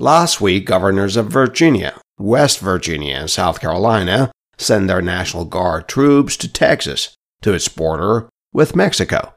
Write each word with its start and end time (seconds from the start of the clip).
Last 0.00 0.40
week, 0.40 0.64
governors 0.64 1.16
of 1.16 1.26
Virginia, 1.26 2.00
West 2.20 2.60
Virginia, 2.60 3.16
and 3.16 3.28
South 3.28 3.60
Carolina 3.60 4.30
sent 4.56 4.86
their 4.86 5.02
National 5.02 5.44
Guard 5.44 5.88
troops 5.88 6.36
to 6.36 6.46
Texas 6.46 7.16
to 7.42 7.52
its 7.52 7.66
border 7.66 8.28
with 8.52 8.76
Mexico. 8.76 9.34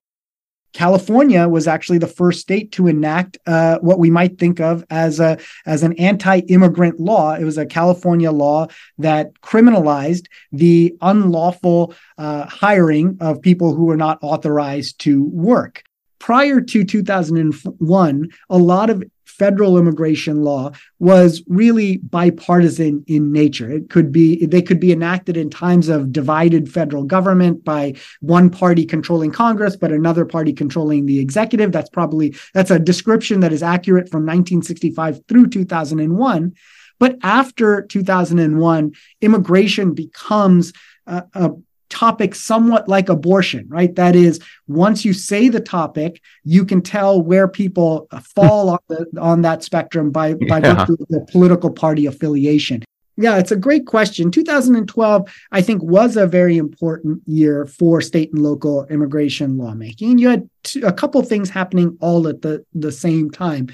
California 0.71 1.47
was 1.49 1.67
actually 1.67 1.97
the 1.97 2.05
first 2.05 2.41
state 2.41 2.71
to 2.73 2.85
enact 2.85 3.39
uh, 3.47 3.79
what 3.79 3.97
we 3.97 4.11
might 4.11 4.37
think 4.37 4.59
of 4.59 4.85
as 4.91 5.19
a 5.19 5.39
as 5.65 5.81
an 5.81 5.93
anti-immigrant 5.93 6.99
law. 6.99 7.33
It 7.33 7.43
was 7.43 7.57
a 7.57 7.65
California 7.65 8.31
law 8.31 8.67
that 8.99 9.33
criminalized 9.41 10.27
the 10.51 10.95
unlawful 11.01 11.95
uh, 12.19 12.45
hiring 12.45 13.17
of 13.19 13.41
people 13.41 13.73
who 13.73 13.85
were 13.85 13.97
not 13.97 14.19
authorized 14.21 14.99
to 14.99 15.23
work. 15.23 15.81
Prior 16.19 16.61
to 16.61 16.83
2001, 16.83 18.29
a 18.51 18.57
lot 18.59 18.91
of 18.91 19.03
federal 19.41 19.75
immigration 19.75 20.43
law 20.43 20.69
was 20.99 21.41
really 21.47 21.97
bipartisan 21.97 23.03
in 23.07 23.31
nature. 23.31 23.71
It 23.71 23.89
could 23.89 24.11
be 24.11 24.45
they 24.45 24.61
could 24.61 24.79
be 24.79 24.91
enacted 24.91 25.35
in 25.35 25.49
times 25.49 25.89
of 25.89 26.11
divided 26.11 26.71
federal 26.71 27.05
government 27.05 27.63
by 27.63 27.95
one 28.19 28.51
party 28.51 28.85
controlling 28.85 29.31
Congress 29.31 29.75
but 29.75 29.91
another 29.91 30.25
party 30.25 30.53
controlling 30.53 31.07
the 31.07 31.17
executive. 31.17 31.71
That's 31.71 31.89
probably 31.89 32.35
that's 32.53 32.69
a 32.69 32.77
description 32.77 33.39
that 33.39 33.51
is 33.51 33.63
accurate 33.63 34.11
from 34.11 34.27
1965 34.27 35.21
through 35.27 35.47
2001. 35.47 36.53
But 36.99 37.17
after 37.23 37.81
2001, 37.81 38.91
immigration 39.21 39.95
becomes 39.95 40.71
a, 41.07 41.23
a 41.33 41.49
topic 41.91 42.33
somewhat 42.33 42.87
like 42.87 43.09
abortion, 43.09 43.67
right? 43.67 43.93
That 43.95 44.15
is, 44.15 44.39
once 44.67 45.05
you 45.05 45.13
say 45.13 45.49
the 45.49 45.59
topic, 45.59 46.21
you 46.43 46.65
can 46.65 46.81
tell 46.81 47.21
where 47.21 47.47
people 47.47 48.07
fall 48.35 48.71
on, 48.71 48.79
the, 48.89 49.05
on 49.19 49.43
that 49.43 49.63
spectrum 49.63 50.09
by, 50.09 50.33
by 50.33 50.59
yeah. 50.59 50.85
the 50.85 51.27
political 51.31 51.69
party 51.69 52.07
affiliation. 52.07 52.83
Yeah, 53.17 53.37
it's 53.37 53.51
a 53.51 53.57
great 53.57 53.85
question. 53.85 54.31
2012, 54.31 55.31
I 55.51 55.61
think, 55.61 55.83
was 55.83 56.17
a 56.17 56.25
very 56.25 56.57
important 56.57 57.21
year 57.27 57.65
for 57.65 58.01
state 58.01 58.31
and 58.31 58.41
local 58.41 58.85
immigration 58.85 59.57
lawmaking. 59.57 60.17
You 60.17 60.29
had 60.29 60.49
t- 60.63 60.81
a 60.81 60.93
couple 60.93 61.21
things 61.21 61.49
happening 61.49 61.97
all 61.99 62.27
at 62.27 62.41
the, 62.41 62.65
the 62.73 62.91
same 62.91 63.29
time. 63.29 63.67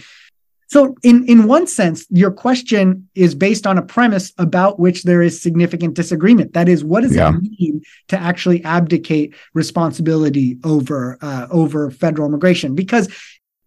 So, 0.70 0.96
in, 1.02 1.26
in 1.28 1.48
one 1.48 1.66
sense, 1.66 2.06
your 2.10 2.32
question 2.32 3.08
is 3.16 3.34
based 3.34 3.66
on 3.66 3.78
a 3.78 3.82
premise 3.82 4.34
about 4.38 4.80
which 4.80 5.04
there 5.04 5.22
is 5.22 5.42
significant 5.42 5.94
disagreement. 5.94 6.54
That 6.54 6.68
is, 6.68 6.84
what 6.84 7.02
does 7.02 7.16
yeah. 7.16 7.30
it 7.30 7.42
mean 7.42 7.82
to 8.10 8.20
actually 8.20 8.64
abdicate 8.66 9.34
responsibility 9.54 10.58
over 10.66 11.18
uh, 11.22 11.48
over 11.50 11.90
federal 11.90 12.28
immigration? 12.28 12.76
Because 12.76 13.08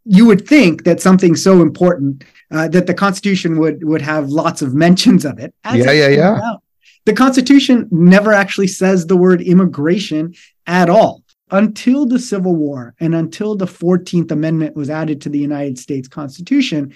you 0.04 0.26
would 0.26 0.46
think 0.46 0.84
that 0.84 1.00
something 1.00 1.36
so 1.36 1.62
important 1.62 2.24
uh, 2.50 2.68
that 2.68 2.86
the 2.86 2.94
Constitution 2.94 3.58
would 3.58 3.82
would 3.84 4.02
have 4.02 4.28
lots 4.28 4.60
of 4.60 4.74
mentions 4.74 5.24
of 5.24 5.38
it. 5.38 5.54
yeah, 5.72 5.90
yeah, 5.92 6.08
yeah. 6.08 6.40
Out, 6.42 6.62
the 7.06 7.14
Constitution 7.14 7.88
never 7.90 8.32
actually 8.32 8.66
says 8.66 9.06
the 9.06 9.16
word 9.16 9.40
immigration 9.40 10.34
at 10.66 10.90
all 10.90 11.19
until 11.50 12.06
the 12.06 12.18
Civil 12.18 12.54
War 12.54 12.94
and 13.00 13.14
until 13.14 13.54
the 13.54 13.66
14th 13.66 14.30
Amendment 14.30 14.76
was 14.76 14.90
added 14.90 15.20
to 15.22 15.28
the 15.28 15.38
United 15.38 15.78
States 15.78 16.08
Constitution, 16.08 16.94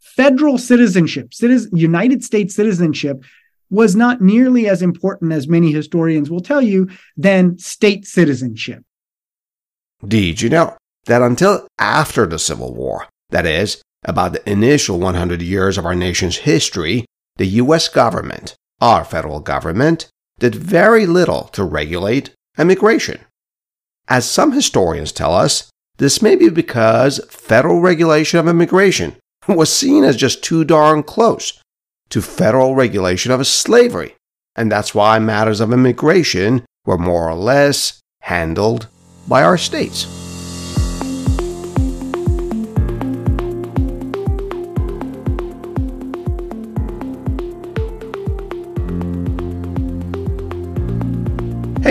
federal 0.00 0.58
citizenship, 0.58 1.32
citizen, 1.34 1.76
United 1.76 2.24
States 2.24 2.54
citizenship, 2.54 3.24
was 3.70 3.96
not 3.96 4.20
nearly 4.20 4.68
as 4.68 4.82
important 4.82 5.32
as 5.32 5.48
many 5.48 5.72
historians 5.72 6.30
will 6.30 6.40
tell 6.40 6.62
you 6.62 6.88
than 7.16 7.58
state 7.58 8.06
citizenship. 8.06 8.84
Did 10.06 10.42
you 10.42 10.50
know 10.50 10.76
that 11.06 11.22
until 11.22 11.66
after 11.78 12.26
the 12.26 12.38
Civil 12.38 12.74
War, 12.74 13.08
that 13.30 13.46
is, 13.46 13.82
about 14.04 14.32
the 14.32 14.50
initial 14.50 14.98
100 15.00 15.40
years 15.40 15.78
of 15.78 15.86
our 15.86 15.94
nation's 15.94 16.36
history, 16.36 17.06
the 17.36 17.46
U.S. 17.46 17.88
government, 17.88 18.54
our 18.80 19.04
federal 19.04 19.40
government, 19.40 20.08
did 20.38 20.54
very 20.54 21.06
little 21.06 21.44
to 21.44 21.64
regulate 21.64 22.30
immigration. 22.58 23.20
As 24.08 24.28
some 24.28 24.52
historians 24.52 25.12
tell 25.12 25.34
us, 25.34 25.70
this 25.96 26.20
may 26.20 26.36
be 26.36 26.48
because 26.48 27.20
federal 27.30 27.80
regulation 27.80 28.38
of 28.38 28.48
immigration 28.48 29.16
was 29.48 29.72
seen 29.72 30.04
as 30.04 30.16
just 30.16 30.42
too 30.42 30.64
darn 30.64 31.02
close 31.02 31.60
to 32.10 32.20
federal 32.20 32.74
regulation 32.74 33.32
of 33.32 33.46
slavery, 33.46 34.14
and 34.54 34.70
that's 34.70 34.94
why 34.94 35.18
matters 35.18 35.60
of 35.60 35.72
immigration 35.72 36.64
were 36.84 36.98
more 36.98 37.28
or 37.28 37.34
less 37.34 38.00
handled 38.20 38.88
by 39.26 39.42
our 39.42 39.56
states. 39.56 40.23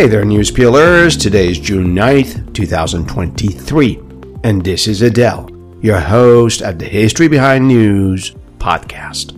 Hey 0.03 0.09
there, 0.09 0.25
News 0.25 0.51
Peelers. 0.51 1.17
Today 1.17 1.47
is 1.47 1.57
June 1.57 1.95
9th, 1.95 2.53
2023, 2.53 4.01
and 4.43 4.61
this 4.61 4.85
is 4.85 5.01
Adele, 5.01 5.49
your 5.81 6.01
host 6.01 6.61
at 6.61 6.77
the 6.77 6.83
History 6.83 7.29
Behind 7.29 7.65
News 7.65 8.35
podcast. 8.57 9.31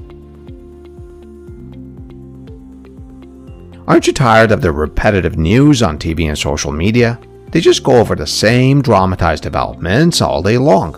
Aren't 3.88 4.08
you 4.08 4.14
tired 4.14 4.52
of 4.52 4.64
the 4.64 4.72
repetitive 4.72 5.38
news 5.38 5.84
on 5.84 6.00
TV 6.00 6.30
and 6.30 6.36
social 6.36 6.72
media? 6.72 7.20
They 7.52 7.62
just 7.62 7.84
go 7.84 8.00
over 8.00 8.16
the 8.16 8.26
same 8.26 8.82
dramatized 8.82 9.44
developments 9.44 10.20
all 10.20 10.42
day 10.42 10.58
long. 10.58 10.94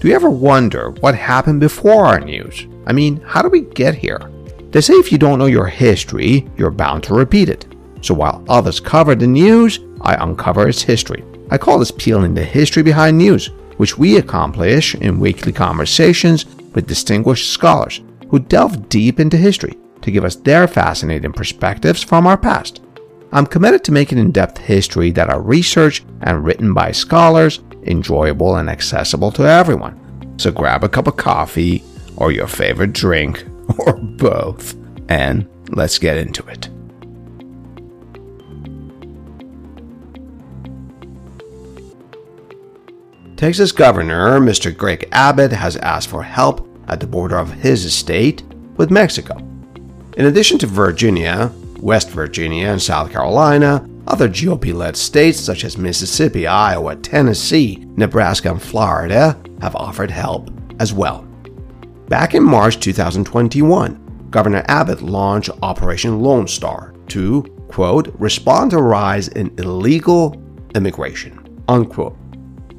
Do 0.00 0.08
you 0.08 0.14
ever 0.16 0.28
wonder 0.28 0.90
what 0.90 1.14
happened 1.14 1.60
before 1.60 2.04
our 2.04 2.18
news? 2.18 2.66
I 2.84 2.92
mean, 2.92 3.20
how 3.20 3.42
do 3.42 3.48
we 3.48 3.60
get 3.60 3.94
here? 3.94 4.18
They 4.72 4.80
say 4.80 4.94
if 4.94 5.12
you 5.12 5.18
don't 5.18 5.38
know 5.38 5.46
your 5.46 5.68
history, 5.68 6.50
you're 6.56 6.72
bound 6.72 7.04
to 7.04 7.14
repeat 7.14 7.48
it. 7.48 7.73
So 8.04 8.12
while 8.12 8.44
others 8.50 8.80
cover 8.80 9.14
the 9.14 9.26
news, 9.26 9.80
I 10.02 10.22
uncover 10.22 10.68
its 10.68 10.82
history. 10.82 11.24
I 11.50 11.56
call 11.56 11.78
this 11.78 11.90
peeling 11.90 12.34
the 12.34 12.44
history 12.44 12.82
behind 12.82 13.16
news, 13.16 13.46
which 13.78 13.96
we 13.96 14.18
accomplish 14.18 14.94
in 14.94 15.18
weekly 15.18 15.52
conversations 15.52 16.44
with 16.74 16.86
distinguished 16.86 17.50
scholars 17.50 18.02
who 18.28 18.40
delve 18.40 18.90
deep 18.90 19.20
into 19.20 19.38
history 19.38 19.78
to 20.02 20.10
give 20.10 20.22
us 20.22 20.36
their 20.36 20.68
fascinating 20.68 21.32
perspectives 21.32 22.02
from 22.02 22.26
our 22.26 22.36
past. 22.36 22.82
I'm 23.32 23.46
committed 23.46 23.82
to 23.84 23.92
making 23.92 24.18
in 24.18 24.32
depth 24.32 24.58
history 24.58 25.10
that 25.12 25.30
are 25.30 25.40
researched 25.40 26.04
and 26.20 26.44
written 26.44 26.74
by 26.74 26.92
scholars, 26.92 27.60
enjoyable 27.84 28.56
and 28.56 28.68
accessible 28.68 29.32
to 29.32 29.44
everyone. 29.44 29.98
So 30.38 30.52
grab 30.52 30.84
a 30.84 30.90
cup 30.90 31.06
of 31.06 31.16
coffee 31.16 31.82
or 32.16 32.32
your 32.32 32.48
favorite 32.48 32.92
drink 32.92 33.46
or 33.78 33.94
both 33.94 34.76
and 35.08 35.48
let's 35.70 35.98
get 35.98 36.18
into 36.18 36.46
it. 36.48 36.68
Texas 43.36 43.72
Governor 43.72 44.38
Mr. 44.38 44.74
Greg 44.74 45.08
Abbott 45.10 45.50
has 45.50 45.76
asked 45.78 46.08
for 46.08 46.22
help 46.22 46.68
at 46.86 47.00
the 47.00 47.06
border 47.06 47.36
of 47.36 47.52
his 47.52 47.92
state 47.92 48.44
with 48.76 48.92
Mexico. 48.92 49.36
In 50.16 50.26
addition 50.26 50.56
to 50.58 50.68
Virginia, 50.68 51.50
West 51.80 52.10
Virginia, 52.10 52.68
and 52.68 52.80
South 52.80 53.10
Carolina, 53.10 53.88
other 54.06 54.28
GOP 54.28 54.72
led 54.72 54.96
states 54.96 55.40
such 55.40 55.64
as 55.64 55.76
Mississippi, 55.76 56.46
Iowa, 56.46 56.94
Tennessee, 56.94 57.84
Nebraska, 57.96 58.52
and 58.52 58.62
Florida 58.62 59.36
have 59.60 59.74
offered 59.74 60.12
help 60.12 60.50
as 60.78 60.92
well. 60.92 61.26
Back 62.08 62.34
in 62.34 62.44
March 62.44 62.78
2021, 62.78 64.28
Governor 64.30 64.64
Abbott 64.68 65.02
launched 65.02 65.50
Operation 65.60 66.20
Lone 66.20 66.46
Star 66.46 66.94
to, 67.08 67.42
quote, 67.68 68.14
respond 68.20 68.70
to 68.70 68.80
rise 68.80 69.26
in 69.28 69.52
illegal 69.58 70.40
immigration, 70.76 71.64
unquote. 71.66 72.16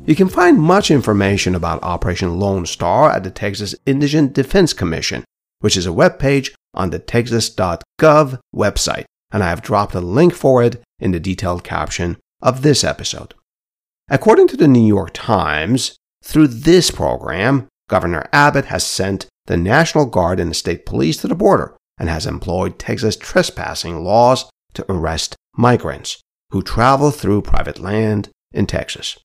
You 0.08 0.16
can 0.16 0.30
find 0.30 0.60
much 0.60 0.92
information 0.92 1.56
about 1.56 1.82
Operation 1.82 2.40
Lone 2.40 2.68
Star 2.68 3.12
at 3.12 3.24
the 3.24 3.32
Texas 3.32 3.74
Indigent 3.88 4.34
Defense 4.34 4.72
Commission, 4.72 5.24
which 5.62 5.76
is 5.76 5.88
a 5.88 5.92
webpage 5.92 6.54
on 6.76 6.92
the 6.92 7.00
texas.gov 7.00 8.40
website, 8.56 9.06
and 9.32 9.44
I 9.44 9.50
have 9.50 9.64
dropped 9.64 9.96
a 9.96 10.00
link 10.00 10.36
for 10.36 10.62
it 10.62 10.80
in 11.00 11.12
the 11.12 11.20
detailed 11.20 11.64
caption 11.64 12.18
of 12.40 12.62
this 12.62 12.84
episode. 12.84 13.34
According 14.08 14.48
to 14.50 14.58
the 14.58 14.68
New 14.68 14.86
York 14.86 15.10
Times, 15.16 15.96
through 16.24 16.50
this 16.50 16.92
program, 16.92 17.68
Governor 17.90 18.30
Abbott 18.32 18.66
has 18.66 18.86
sent 18.86 19.26
the 19.48 19.58
National 19.58 20.06
Guard 20.06 20.40
and 20.40 20.52
the 20.52 20.56
state 20.56 20.86
police 20.86 21.18
to 21.18 21.28
the 21.28 21.34
border 21.34 21.76
and 21.98 22.10
has 22.10 22.28
employed 22.28 22.78
Texas 22.78 23.16
trespassing 23.16 24.04
laws 24.04 24.46
to 24.76 24.86
arrest 24.92 25.36
migrants 25.58 26.22
who 26.52 26.62
travel 26.62 27.10
through 27.10 27.42
private 27.42 27.80
land 27.80 28.30
in 28.52 28.68
Texas. 28.68 29.18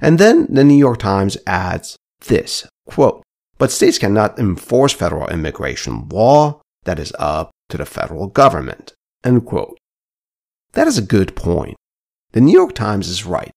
And 0.00 0.18
then 0.18 0.46
the 0.48 0.64
New 0.64 0.76
York 0.76 0.98
Times 0.98 1.36
adds 1.46 1.96
this 2.26 2.66
quote, 2.86 3.22
but 3.58 3.70
states 3.70 3.98
cannot 3.98 4.38
enforce 4.38 4.92
federal 4.92 5.28
immigration 5.28 6.08
law 6.08 6.60
that 6.84 6.98
is 6.98 7.12
up 7.18 7.50
to 7.68 7.76
the 7.76 7.86
federal 7.86 8.26
government. 8.26 8.94
End 9.24 9.44
quote. 9.44 9.78
That 10.72 10.88
is 10.88 10.98
a 10.98 11.02
good 11.02 11.36
point. 11.36 11.76
The 12.32 12.40
New 12.40 12.52
York 12.52 12.74
Times 12.74 13.08
is 13.08 13.26
right. 13.26 13.50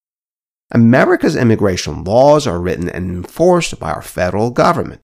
America's 0.72 1.36
immigration 1.36 2.04
laws 2.04 2.46
are 2.46 2.60
written 2.60 2.88
and 2.88 3.10
enforced 3.10 3.78
by 3.78 3.92
our 3.92 4.02
federal 4.02 4.50
government. 4.50 5.00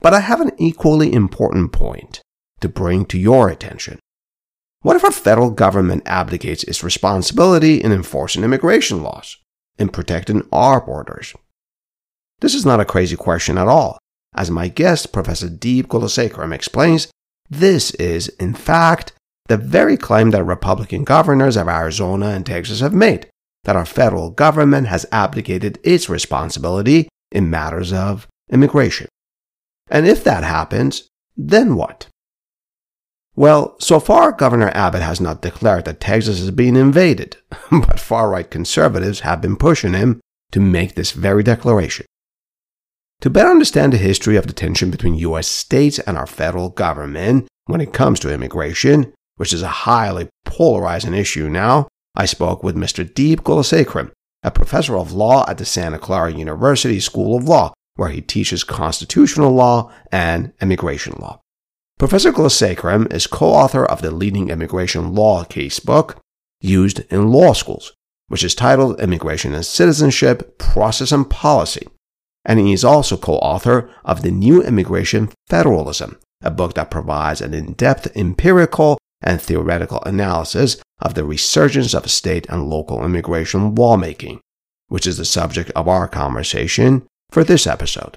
But 0.00 0.14
I 0.14 0.20
have 0.20 0.40
an 0.40 0.52
equally 0.58 1.12
important 1.12 1.72
point 1.72 2.20
to 2.60 2.68
bring 2.68 3.04
to 3.06 3.18
your 3.18 3.48
attention. 3.48 3.98
What 4.82 4.96
if 4.96 5.04
our 5.04 5.10
federal 5.10 5.50
government 5.50 6.02
abdicates 6.06 6.64
its 6.64 6.84
responsibility 6.84 7.82
in 7.82 7.92
enforcing 7.92 8.44
immigration 8.44 9.02
laws, 9.02 9.36
in 9.80 9.88
protecting 9.88 10.46
our 10.52 10.80
borders? 10.80 11.34
This 12.40 12.54
is 12.54 12.64
not 12.64 12.80
a 12.80 12.84
crazy 12.84 13.16
question 13.16 13.58
at 13.58 13.66
all. 13.66 13.98
As 14.34 14.50
my 14.50 14.68
guest, 14.68 15.12
Professor 15.12 15.48
Deep 15.48 15.88
Gulasekaram, 15.88 16.54
explains, 16.54 17.10
this 17.48 17.90
is, 17.94 18.28
in 18.28 18.54
fact, 18.54 19.12
the 19.48 19.56
very 19.56 19.96
claim 19.96 20.30
that 20.30 20.44
Republican 20.44 21.02
governors 21.02 21.56
of 21.56 21.66
Arizona 21.66 22.28
and 22.28 22.46
Texas 22.46 22.78
have 22.78 22.94
made 22.94 23.28
that 23.64 23.76
our 23.76 23.84
federal 23.84 24.30
government 24.30 24.86
has 24.86 25.04
abdicated 25.12 25.78
its 25.82 26.08
responsibility 26.08 27.08
in 27.32 27.50
matters 27.50 27.92
of 27.92 28.26
immigration. 28.50 29.08
And 29.90 30.06
if 30.06 30.24
that 30.24 30.44
happens, 30.44 31.08
then 31.36 31.74
what? 31.74 32.06
Well, 33.40 33.74
so 33.80 34.00
far, 34.00 34.32
Governor 34.32 34.70
Abbott 34.74 35.00
has 35.00 35.18
not 35.18 35.40
declared 35.40 35.86
that 35.86 35.98
Texas 35.98 36.40
is 36.40 36.50
being 36.50 36.76
invaded, 36.76 37.38
but 37.70 37.98
far 37.98 38.28
right 38.28 38.50
conservatives 38.50 39.20
have 39.20 39.40
been 39.40 39.56
pushing 39.56 39.94
him 39.94 40.20
to 40.52 40.60
make 40.60 40.94
this 40.94 41.12
very 41.12 41.42
declaration. 41.42 42.04
To 43.22 43.30
better 43.30 43.48
understand 43.48 43.94
the 43.94 43.96
history 43.96 44.36
of 44.36 44.46
the 44.46 44.52
tension 44.52 44.90
between 44.90 45.14
U.S. 45.14 45.48
states 45.48 45.98
and 46.00 46.18
our 46.18 46.26
federal 46.26 46.68
government 46.68 47.48
when 47.64 47.80
it 47.80 47.94
comes 47.94 48.20
to 48.20 48.30
immigration, 48.30 49.10
which 49.36 49.54
is 49.54 49.62
a 49.62 49.68
highly 49.88 50.28
polarizing 50.44 51.14
issue 51.14 51.48
now, 51.48 51.88
I 52.14 52.26
spoke 52.26 52.62
with 52.62 52.76
Mr. 52.76 53.10
Deep 53.14 53.40
Gulasekaram, 53.40 54.10
a 54.42 54.50
professor 54.50 54.98
of 54.98 55.12
law 55.12 55.48
at 55.48 55.56
the 55.56 55.64
Santa 55.64 55.98
Clara 55.98 56.30
University 56.30 57.00
School 57.00 57.38
of 57.38 57.44
Law, 57.44 57.72
where 57.96 58.10
he 58.10 58.20
teaches 58.20 58.64
constitutional 58.64 59.52
law 59.52 59.90
and 60.12 60.52
immigration 60.60 61.14
law. 61.18 61.40
Professor 62.00 62.32
Gulasekaram 62.32 63.12
is 63.12 63.26
co-author 63.26 63.84
of 63.84 64.00
the 64.00 64.10
leading 64.10 64.48
immigration 64.48 65.14
law 65.14 65.44
casebook 65.44 66.16
used 66.58 67.00
in 67.12 67.30
law 67.30 67.52
schools, 67.52 67.92
which 68.28 68.42
is 68.42 68.54
titled 68.54 68.98
Immigration 68.98 69.52
and 69.52 69.66
Citizenship, 69.66 70.56
Process 70.56 71.12
and 71.12 71.28
Policy. 71.28 71.86
And 72.42 72.58
he 72.58 72.72
is 72.72 72.84
also 72.86 73.18
co-author 73.18 73.90
of 74.02 74.22
The 74.22 74.30
New 74.30 74.62
Immigration 74.62 75.28
Federalism, 75.50 76.18
a 76.40 76.50
book 76.50 76.72
that 76.72 76.90
provides 76.90 77.42
an 77.42 77.52
in-depth 77.52 78.16
empirical 78.16 78.96
and 79.20 79.38
theoretical 79.38 80.02
analysis 80.06 80.78
of 81.02 81.12
the 81.12 81.26
resurgence 81.26 81.92
of 81.92 82.10
state 82.10 82.46
and 82.48 82.70
local 82.70 83.04
immigration 83.04 83.74
lawmaking, 83.74 84.40
which 84.88 85.06
is 85.06 85.18
the 85.18 85.26
subject 85.26 85.70
of 85.76 85.86
our 85.86 86.08
conversation 86.08 87.06
for 87.30 87.44
this 87.44 87.66
episode. 87.66 88.16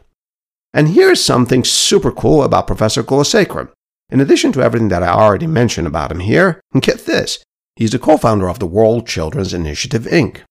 And 0.74 0.90
here's 0.90 1.24
something 1.24 1.64
super 1.64 2.12
cool 2.12 2.44
about 2.44 2.68
Professor 2.68 3.04
Gulasekaram. 3.04 3.70
In 4.10 4.20
addition 4.20 4.52
to 4.54 4.62
everything 4.62 4.90
that 4.90 5.04
I 5.04 5.10
already 5.10 5.48
mentioned 5.48 5.88
about 5.88 6.12
him 6.12 6.20
here, 6.20 6.60
get 6.80 7.06
this, 7.06 7.44
he's 7.76 7.92
the 7.92 8.00
co-founder 8.00 8.50
of 8.50 8.60
the 8.60 8.66
World 8.66 9.08
Children's 9.08 9.54
Initiative 9.54 10.04
Inc., 10.04 10.42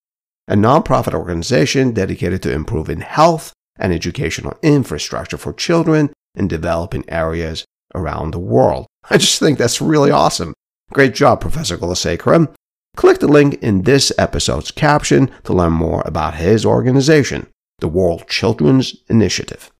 a 0.47 0.55
nonprofit 0.55 1.15
organization 1.15 1.93
dedicated 1.93 2.43
to 2.43 2.53
improving 2.53 3.01
health 3.01 3.53
and 3.79 3.93
educational 3.93 4.57
infrastructure 4.63 5.37
for 5.37 5.53
children 5.53 6.13
in 6.37 6.47
developing 6.47 7.05
areas 7.09 7.65
around 7.95 8.31
the 8.31 8.39
world. 8.39 8.87
I 9.11 9.19
just 9.19 9.41
think 9.41 9.59
that's 9.59 9.81
really 9.81 10.11
awesome. 10.11 10.55
Great 10.93 11.15
job, 11.15 11.41
Professor 11.41 11.77
Gulasekaram. 11.77 12.55
Click 12.97 13.19
the 13.19 13.27
link 13.27 13.55
in 13.63 13.83
this 13.83 14.13
episode's 14.19 14.71
caption 14.71 15.31
to 15.45 15.53
learn 15.53 15.73
more 15.73 16.03
about 16.05 16.35
his 16.35 16.65
organization, 16.65 17.49
the 17.81 17.89
World 17.89 18.29
Children's 18.29 18.95
Initiative. 19.09 19.72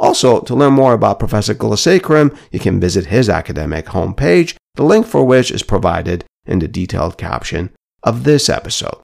Also, 0.00 0.40
to 0.40 0.54
learn 0.54 0.72
more 0.72 0.94
about 0.94 1.18
Professor 1.18 1.54
Gulasekaram, 1.54 2.34
you 2.50 2.58
can 2.58 2.80
visit 2.80 3.06
his 3.06 3.28
academic 3.28 3.84
homepage, 3.84 4.56
the 4.76 4.82
link 4.82 5.06
for 5.06 5.26
which 5.26 5.50
is 5.50 5.62
provided 5.62 6.24
in 6.46 6.58
the 6.58 6.66
detailed 6.66 7.18
caption 7.18 7.70
of 8.02 8.24
this 8.24 8.48
episode. 8.48 8.96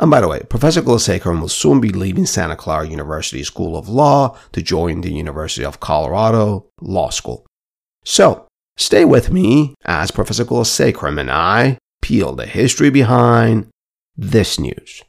And 0.00 0.10
by 0.10 0.20
the 0.20 0.26
way, 0.26 0.40
Professor 0.40 0.82
Gulasekaram 0.82 1.40
will 1.40 1.48
soon 1.48 1.80
be 1.80 1.90
leaving 1.90 2.26
Santa 2.26 2.56
Clara 2.56 2.88
University 2.88 3.44
School 3.44 3.76
of 3.76 3.88
Law 3.88 4.36
to 4.50 4.60
join 4.60 5.02
the 5.02 5.12
University 5.12 5.64
of 5.64 5.78
Colorado 5.78 6.66
Law 6.80 7.10
School. 7.10 7.46
So, 8.04 8.48
stay 8.76 9.04
with 9.04 9.30
me 9.30 9.76
as 9.84 10.10
Professor 10.10 10.44
Gulasekaram 10.44 11.20
and 11.20 11.30
I 11.30 11.78
peel 12.02 12.34
the 12.34 12.46
history 12.46 12.90
behind 12.90 13.68
this 14.16 14.58
news. 14.58 15.04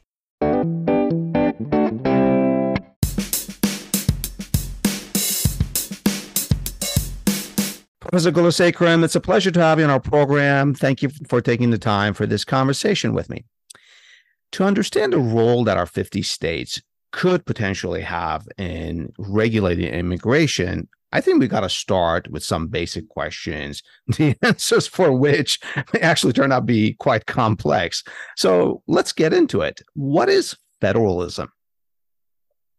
Professor 8.10 8.32
Gulasekaram, 8.32 9.04
it's 9.04 9.16
a 9.16 9.20
pleasure 9.20 9.50
to 9.50 9.60
have 9.60 9.78
you 9.78 9.84
on 9.84 9.90
our 9.90 10.00
program. 10.00 10.72
Thank 10.72 11.02
you 11.02 11.10
for 11.28 11.42
taking 11.42 11.70
the 11.70 11.76
time 11.76 12.14
for 12.14 12.24
this 12.24 12.42
conversation 12.42 13.12
with 13.12 13.28
me. 13.28 13.44
To 14.52 14.64
understand 14.64 15.12
the 15.12 15.18
role 15.18 15.62
that 15.64 15.76
our 15.76 15.84
50 15.84 16.22
states 16.22 16.80
could 17.12 17.44
potentially 17.44 18.00
have 18.00 18.48
in 18.56 19.12
regulating 19.18 19.92
immigration, 19.92 20.88
I 21.12 21.20
think 21.20 21.38
we 21.38 21.48
got 21.48 21.60
to 21.60 21.68
start 21.68 22.30
with 22.30 22.42
some 22.42 22.68
basic 22.68 23.10
questions, 23.10 23.82
the 24.06 24.34
answers 24.40 24.86
for 24.86 25.12
which 25.12 25.60
may 25.92 26.00
actually 26.00 26.32
turn 26.32 26.50
out 26.50 26.60
to 26.60 26.64
be 26.64 26.94
quite 26.94 27.26
complex. 27.26 28.02
So 28.38 28.82
let's 28.86 29.12
get 29.12 29.34
into 29.34 29.60
it. 29.60 29.82
What 29.92 30.30
is 30.30 30.56
federalism? 30.80 31.52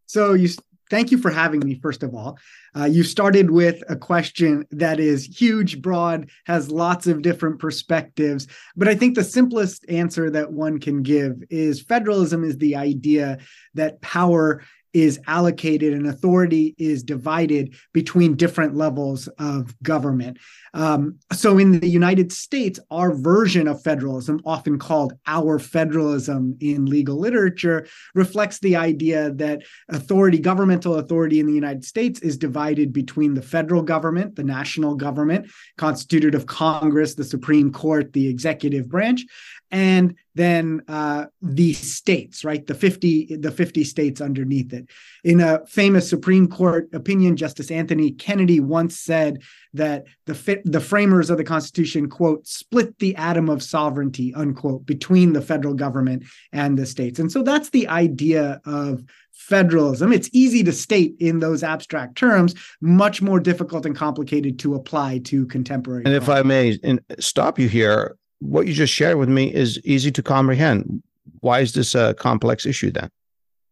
So 0.06 0.32
you 0.32 0.48
thank 0.90 1.10
you 1.10 1.18
for 1.18 1.30
having 1.30 1.60
me, 1.60 1.78
first 1.80 2.02
of 2.02 2.14
all. 2.14 2.38
Uh, 2.76 2.84
you 2.84 3.02
started 3.02 3.50
with 3.50 3.82
a 3.88 3.96
question 3.96 4.66
that 4.72 5.00
is 5.00 5.24
huge, 5.24 5.80
broad, 5.80 6.28
has 6.44 6.70
lots 6.70 7.06
of 7.06 7.22
different 7.22 7.58
perspectives. 7.58 8.46
But 8.76 8.88
I 8.88 8.94
think 8.94 9.14
the 9.14 9.24
simplest 9.24 9.84
answer 9.88 10.30
that 10.30 10.52
one 10.52 10.78
can 10.78 11.02
give 11.02 11.42
is 11.48 11.80
federalism 11.80 12.44
is 12.44 12.58
the 12.58 12.76
idea 12.76 13.38
that 13.74 14.00
power 14.02 14.62
is 14.92 15.20
allocated 15.26 15.92
and 15.92 16.06
authority 16.06 16.74
is 16.78 17.02
divided 17.02 17.74
between 17.92 18.34
different 18.34 18.74
levels 18.74 19.28
of 19.38 19.74
government. 19.82 20.38
Um, 20.74 21.16
so 21.32 21.58
in 21.58 21.80
the 21.80 21.88
United 21.88 22.32
States, 22.32 22.78
our 22.90 23.12
version 23.12 23.68
of 23.68 23.82
federalism, 23.82 24.40
often 24.44 24.78
called 24.78 25.14
our 25.26 25.58
federalism 25.58 26.56
in 26.60 26.86
legal 26.86 27.18
literature, 27.18 27.86
reflects 28.14 28.58
the 28.58 28.76
idea 28.76 29.32
that 29.32 29.62
authority, 29.88 30.38
governmental 30.38 30.96
authority 30.96 31.40
in 31.40 31.46
the 31.46 31.52
United 31.52 31.84
States, 31.84 32.20
is 32.20 32.36
divided 32.36 32.92
between 32.92 33.34
the 33.34 33.42
federal 33.42 33.82
government, 33.82 34.36
the 34.36 34.44
national 34.44 34.94
government, 34.94 35.50
constituted 35.76 36.34
of 36.34 36.46
Congress, 36.46 37.14
the 37.14 37.24
Supreme 37.24 37.72
Court, 37.72 38.12
the 38.12 38.28
executive 38.28 38.88
branch, 38.88 39.24
and 39.70 40.16
then 40.34 40.82
uh, 40.88 41.26
the 41.42 41.72
states, 41.72 42.44
right? 42.44 42.66
The 42.66 42.74
50, 42.74 43.36
the 43.36 43.50
50 43.50 43.84
states 43.84 44.20
underneath 44.20 44.72
it. 44.72 44.88
In 45.24 45.40
a 45.40 45.64
famous 45.66 46.08
Supreme 46.08 46.48
Court 46.48 46.88
opinion, 46.92 47.36
Justice 47.36 47.70
Anthony 47.70 48.12
Kennedy 48.12 48.60
once 48.60 48.98
said 48.98 49.42
that 49.74 50.04
the 50.26 50.60
the 50.64 50.80
framers 50.80 51.30
of 51.30 51.38
the 51.38 51.44
Constitution, 51.44 52.08
quote, 52.08 52.46
split 52.46 52.98
the 52.98 53.14
atom 53.16 53.48
of 53.48 53.62
sovereignty, 53.62 54.34
unquote, 54.34 54.86
between 54.86 55.32
the 55.32 55.42
federal 55.42 55.74
government 55.74 56.24
and 56.52 56.78
the 56.78 56.86
states. 56.86 57.18
And 57.18 57.30
so 57.30 57.42
that's 57.42 57.70
the 57.70 57.86
idea 57.88 58.60
of 58.64 59.04
federalism. 59.32 60.12
It's 60.12 60.28
easy 60.32 60.62
to 60.64 60.72
state 60.72 61.14
in 61.18 61.40
those 61.40 61.62
abstract 61.62 62.16
terms, 62.16 62.54
much 62.80 63.22
more 63.22 63.40
difficult 63.40 63.86
and 63.86 63.96
complicated 63.96 64.58
to 64.60 64.74
apply 64.74 65.18
to 65.24 65.46
contemporary. 65.46 66.04
And 66.04 66.14
if 66.14 66.28
I 66.28 66.42
may 66.42 66.78
stop 67.18 67.58
you 67.58 67.68
here, 67.68 68.16
what 68.40 68.66
you 68.66 68.72
just 68.72 68.92
shared 68.92 69.18
with 69.18 69.28
me 69.28 69.52
is 69.52 69.80
easy 69.84 70.10
to 70.12 70.22
comprehend. 70.22 71.02
Why 71.40 71.60
is 71.60 71.72
this 71.72 71.94
a 71.94 72.14
complex 72.14 72.66
issue 72.66 72.90
then? 72.90 73.10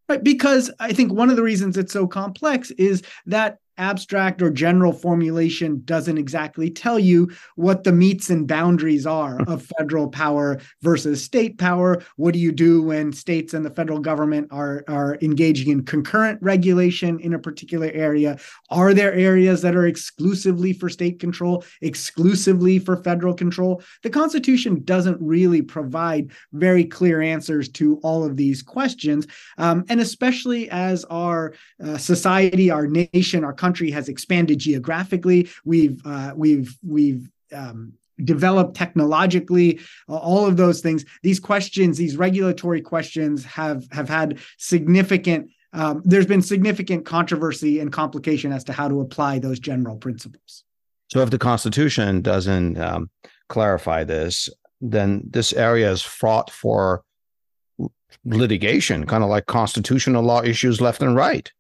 Right, 0.09 0.23
because 0.23 0.71
I 0.81 0.93
think 0.93 1.13
one 1.13 1.29
of 1.29 1.37
the 1.37 1.43
reasons 1.43 1.77
it's 1.77 1.93
so 1.93 2.07
complex 2.07 2.71
is 2.73 3.03
that 3.27 3.59
abstract 3.79 4.43
or 4.43 4.51
general 4.51 4.93
formulation 4.93 5.83
doesn't 5.85 6.19
exactly 6.19 6.71
tell 6.71 6.99
you 6.99 7.31
what 7.57 7.85
the 7.85 7.93
meets 7.93 8.29
and 8.31 8.47
boundaries 8.47 9.07
are 9.07 9.41
of 9.43 9.71
federal 9.79 10.09
power 10.09 10.61
versus 10.83 11.25
state 11.25 11.59
power. 11.59 12.03
What 12.17 12.35
do 12.35 12.41
you 12.41 12.53
do 12.53 12.83
when 12.83 13.13
states 13.13 13.55
and 13.55 13.65
the 13.65 13.71
federal 13.71 14.01
government 14.01 14.49
are, 14.51 14.85
are 14.89 15.17
engaging 15.23 15.71
in 15.71 15.85
concurrent 15.85 16.39
regulation 16.43 17.21
in 17.21 17.35
a 17.35 17.39
particular 17.39 17.91
area? 17.95 18.39
Are 18.71 18.93
there 18.93 19.15
areas 19.15 19.63
that 19.63 19.77
are 19.77 19.87
exclusively 19.87 20.73
for 20.73 20.89
state 20.89 21.21
control, 21.21 21.65
exclusively 21.81 22.79
for 22.79 22.97
federal 22.97 23.35
control? 23.35 23.83
The 24.03 24.11
Constitution 24.11 24.83
doesn't 24.85 25.21
really 25.21 25.63
provide 25.63 26.33
very 26.53 26.85
clear 26.85 27.21
answers 27.21 27.69
to 27.71 27.99
all 28.03 28.25
of 28.25 28.37
these 28.37 28.63
questions. 28.63 29.27
Um, 29.57 29.85
and 29.89 30.01
especially 30.01 30.69
as 30.71 31.05
our 31.05 31.55
uh, 31.83 31.99
society, 31.99 32.71
our 32.71 32.87
nation, 32.87 33.45
our 33.45 33.53
country, 33.53 33.68
country 33.69 33.91
has 33.91 34.09
expanded 34.09 34.59
geographically. 34.59 35.49
We've 35.65 36.01
uh, 36.07 36.33
we've 36.35 36.71
we've 36.83 37.31
um, 37.53 37.93
developed 38.25 38.75
technologically 38.75 39.81
all 40.09 40.45
of 40.45 40.57
those 40.57 40.81
things 40.81 41.05
these 41.23 41.39
questions 41.39 41.97
these 41.97 42.17
regulatory 42.17 42.81
questions 42.81 43.45
have 43.45 43.87
have 43.93 44.09
had 44.09 44.39
significant 44.57 45.51
um, 45.73 46.03
there's 46.05 46.27
been 46.27 46.43
significant 46.43 47.05
controversy 47.05 47.79
and 47.81 47.93
complication 47.93 48.53
as 48.53 48.65
to 48.65 48.73
how 48.73 48.89
to 48.89 49.01
apply 49.01 49.39
those 49.39 49.59
general 49.61 49.97
principles. 49.97 50.65
So, 51.13 51.21
if 51.21 51.31
the 51.31 51.39
Constitution 51.39 52.23
doesn't 52.23 52.79
um, 52.79 53.11
clarify 53.49 54.05
this, 54.05 54.49
then 54.81 55.23
this 55.29 55.53
area 55.53 55.91
is 55.91 56.03
fraught 56.03 56.51
for 56.51 57.03
litigation, 58.25 59.07
kind 59.07 59.23
of 59.23 59.31
like 59.31 59.47
constitutional 59.47 60.23
law 60.23 60.43
issues 60.43 60.81
left 60.81 61.03
and 61.03 61.15
right. 61.15 61.53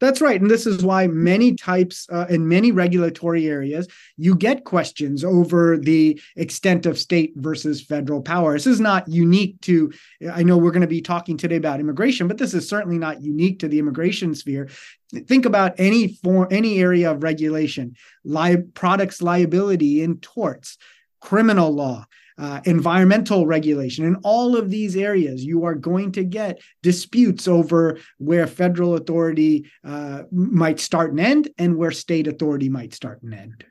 That's 0.00 0.20
right. 0.20 0.40
And 0.40 0.50
this 0.50 0.66
is 0.66 0.84
why 0.84 1.06
many 1.08 1.54
types 1.54 2.06
uh, 2.10 2.26
in 2.28 2.46
many 2.46 2.70
regulatory 2.72 3.48
areas, 3.48 3.88
you 4.16 4.34
get 4.36 4.64
questions 4.64 5.24
over 5.24 5.76
the 5.76 6.20
extent 6.36 6.86
of 6.86 6.98
state 6.98 7.32
versus 7.36 7.82
federal 7.82 8.22
power. 8.22 8.52
This 8.52 8.66
is 8.66 8.80
not 8.80 9.08
unique 9.08 9.60
to, 9.62 9.92
I 10.32 10.42
know 10.44 10.56
we're 10.56 10.70
going 10.70 10.82
to 10.82 10.86
be 10.86 11.02
talking 11.02 11.36
today 11.36 11.56
about 11.56 11.80
immigration, 11.80 12.28
but 12.28 12.38
this 12.38 12.54
is 12.54 12.68
certainly 12.68 12.98
not 12.98 13.22
unique 13.22 13.58
to 13.60 13.68
the 13.68 13.78
immigration 13.78 14.34
sphere. 14.34 14.68
Think 15.12 15.46
about 15.46 15.74
any 15.78 16.08
form, 16.08 16.48
any 16.50 16.78
area 16.78 17.10
of 17.10 17.22
regulation, 17.22 17.96
li- 18.24 18.58
products 18.74 19.20
liability 19.20 20.02
in 20.02 20.18
torts, 20.18 20.78
criminal 21.20 21.72
law, 21.72 22.06
uh, 22.38 22.60
environmental 22.64 23.46
regulation. 23.46 24.04
In 24.04 24.16
all 24.22 24.56
of 24.56 24.70
these 24.70 24.96
areas, 24.96 25.44
you 25.44 25.64
are 25.64 25.74
going 25.74 26.12
to 26.12 26.24
get 26.24 26.60
disputes 26.82 27.48
over 27.48 27.98
where 28.18 28.46
federal 28.46 28.94
authority 28.94 29.70
uh, 29.84 30.22
might 30.30 30.80
start 30.80 31.10
and 31.10 31.20
end 31.20 31.48
and 31.58 31.76
where 31.76 31.90
state 31.90 32.26
authority 32.26 32.68
might 32.68 32.94
start 32.94 33.22
and 33.22 33.34
end. 33.34 33.64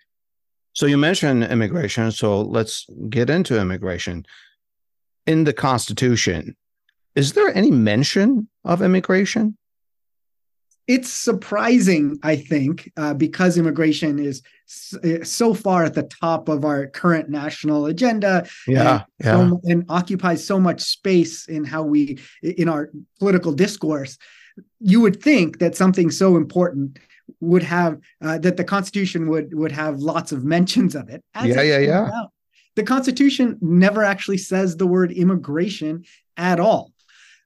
So 0.73 0.85
you 0.85 0.97
mentioned 0.97 1.43
immigration. 1.43 2.11
So 2.11 2.41
let's 2.41 2.85
get 3.09 3.29
into 3.29 3.59
immigration. 3.59 4.25
In 5.25 5.43
the 5.43 5.53
Constitution, 5.53 6.55
is 7.15 7.33
there 7.33 7.55
any 7.55 7.71
mention 7.71 8.47
of 8.63 8.81
immigration? 8.81 9.57
It's 10.87 11.11
surprising, 11.11 12.17
I 12.23 12.37
think, 12.37 12.91
uh, 12.95 13.13
because 13.13 13.57
immigration 13.57 14.19
is 14.19 14.41
eh, 15.03 15.23
so 15.23 15.53
far 15.53 15.83
at 15.83 15.93
the 15.93 16.03
top 16.03 16.47
of 16.47 16.63
our 16.63 16.87
current 16.87 17.29
national 17.29 17.87
agenda. 17.87 18.47
Yeah, 18.67 19.03
and, 19.19 19.51
yeah. 19.63 19.71
And 19.71 19.85
occupies 19.89 20.45
so 20.45 20.59
much 20.59 20.81
space 20.81 21.47
in 21.47 21.65
how 21.65 21.83
we 21.83 22.19
in 22.41 22.69
our 22.69 22.89
political 23.19 23.51
discourse. 23.51 24.17
You 24.79 25.01
would 25.01 25.21
think 25.21 25.59
that 25.59 25.75
something 25.75 26.09
so 26.09 26.37
important 26.37 26.99
would 27.41 27.63
have 27.63 27.99
uh, 28.21 28.37
that 28.39 28.55
the 28.55 28.63
Constitution 28.63 29.27
would 29.27 29.53
would 29.53 29.73
have 29.73 29.99
lots 29.99 30.31
of 30.31 30.45
mentions 30.45 30.95
of 30.95 31.09
it. 31.09 31.21
yeah, 31.43 31.61
yeah, 31.61 31.79
yeah. 31.79 32.09
Out, 32.13 32.31
the 32.75 32.83
Constitution 32.83 33.57
never 33.59 34.03
actually 34.03 34.37
says 34.37 34.77
the 34.77 34.87
word 34.87 35.11
immigration 35.11 36.05
at 36.37 36.59
all. 36.59 36.93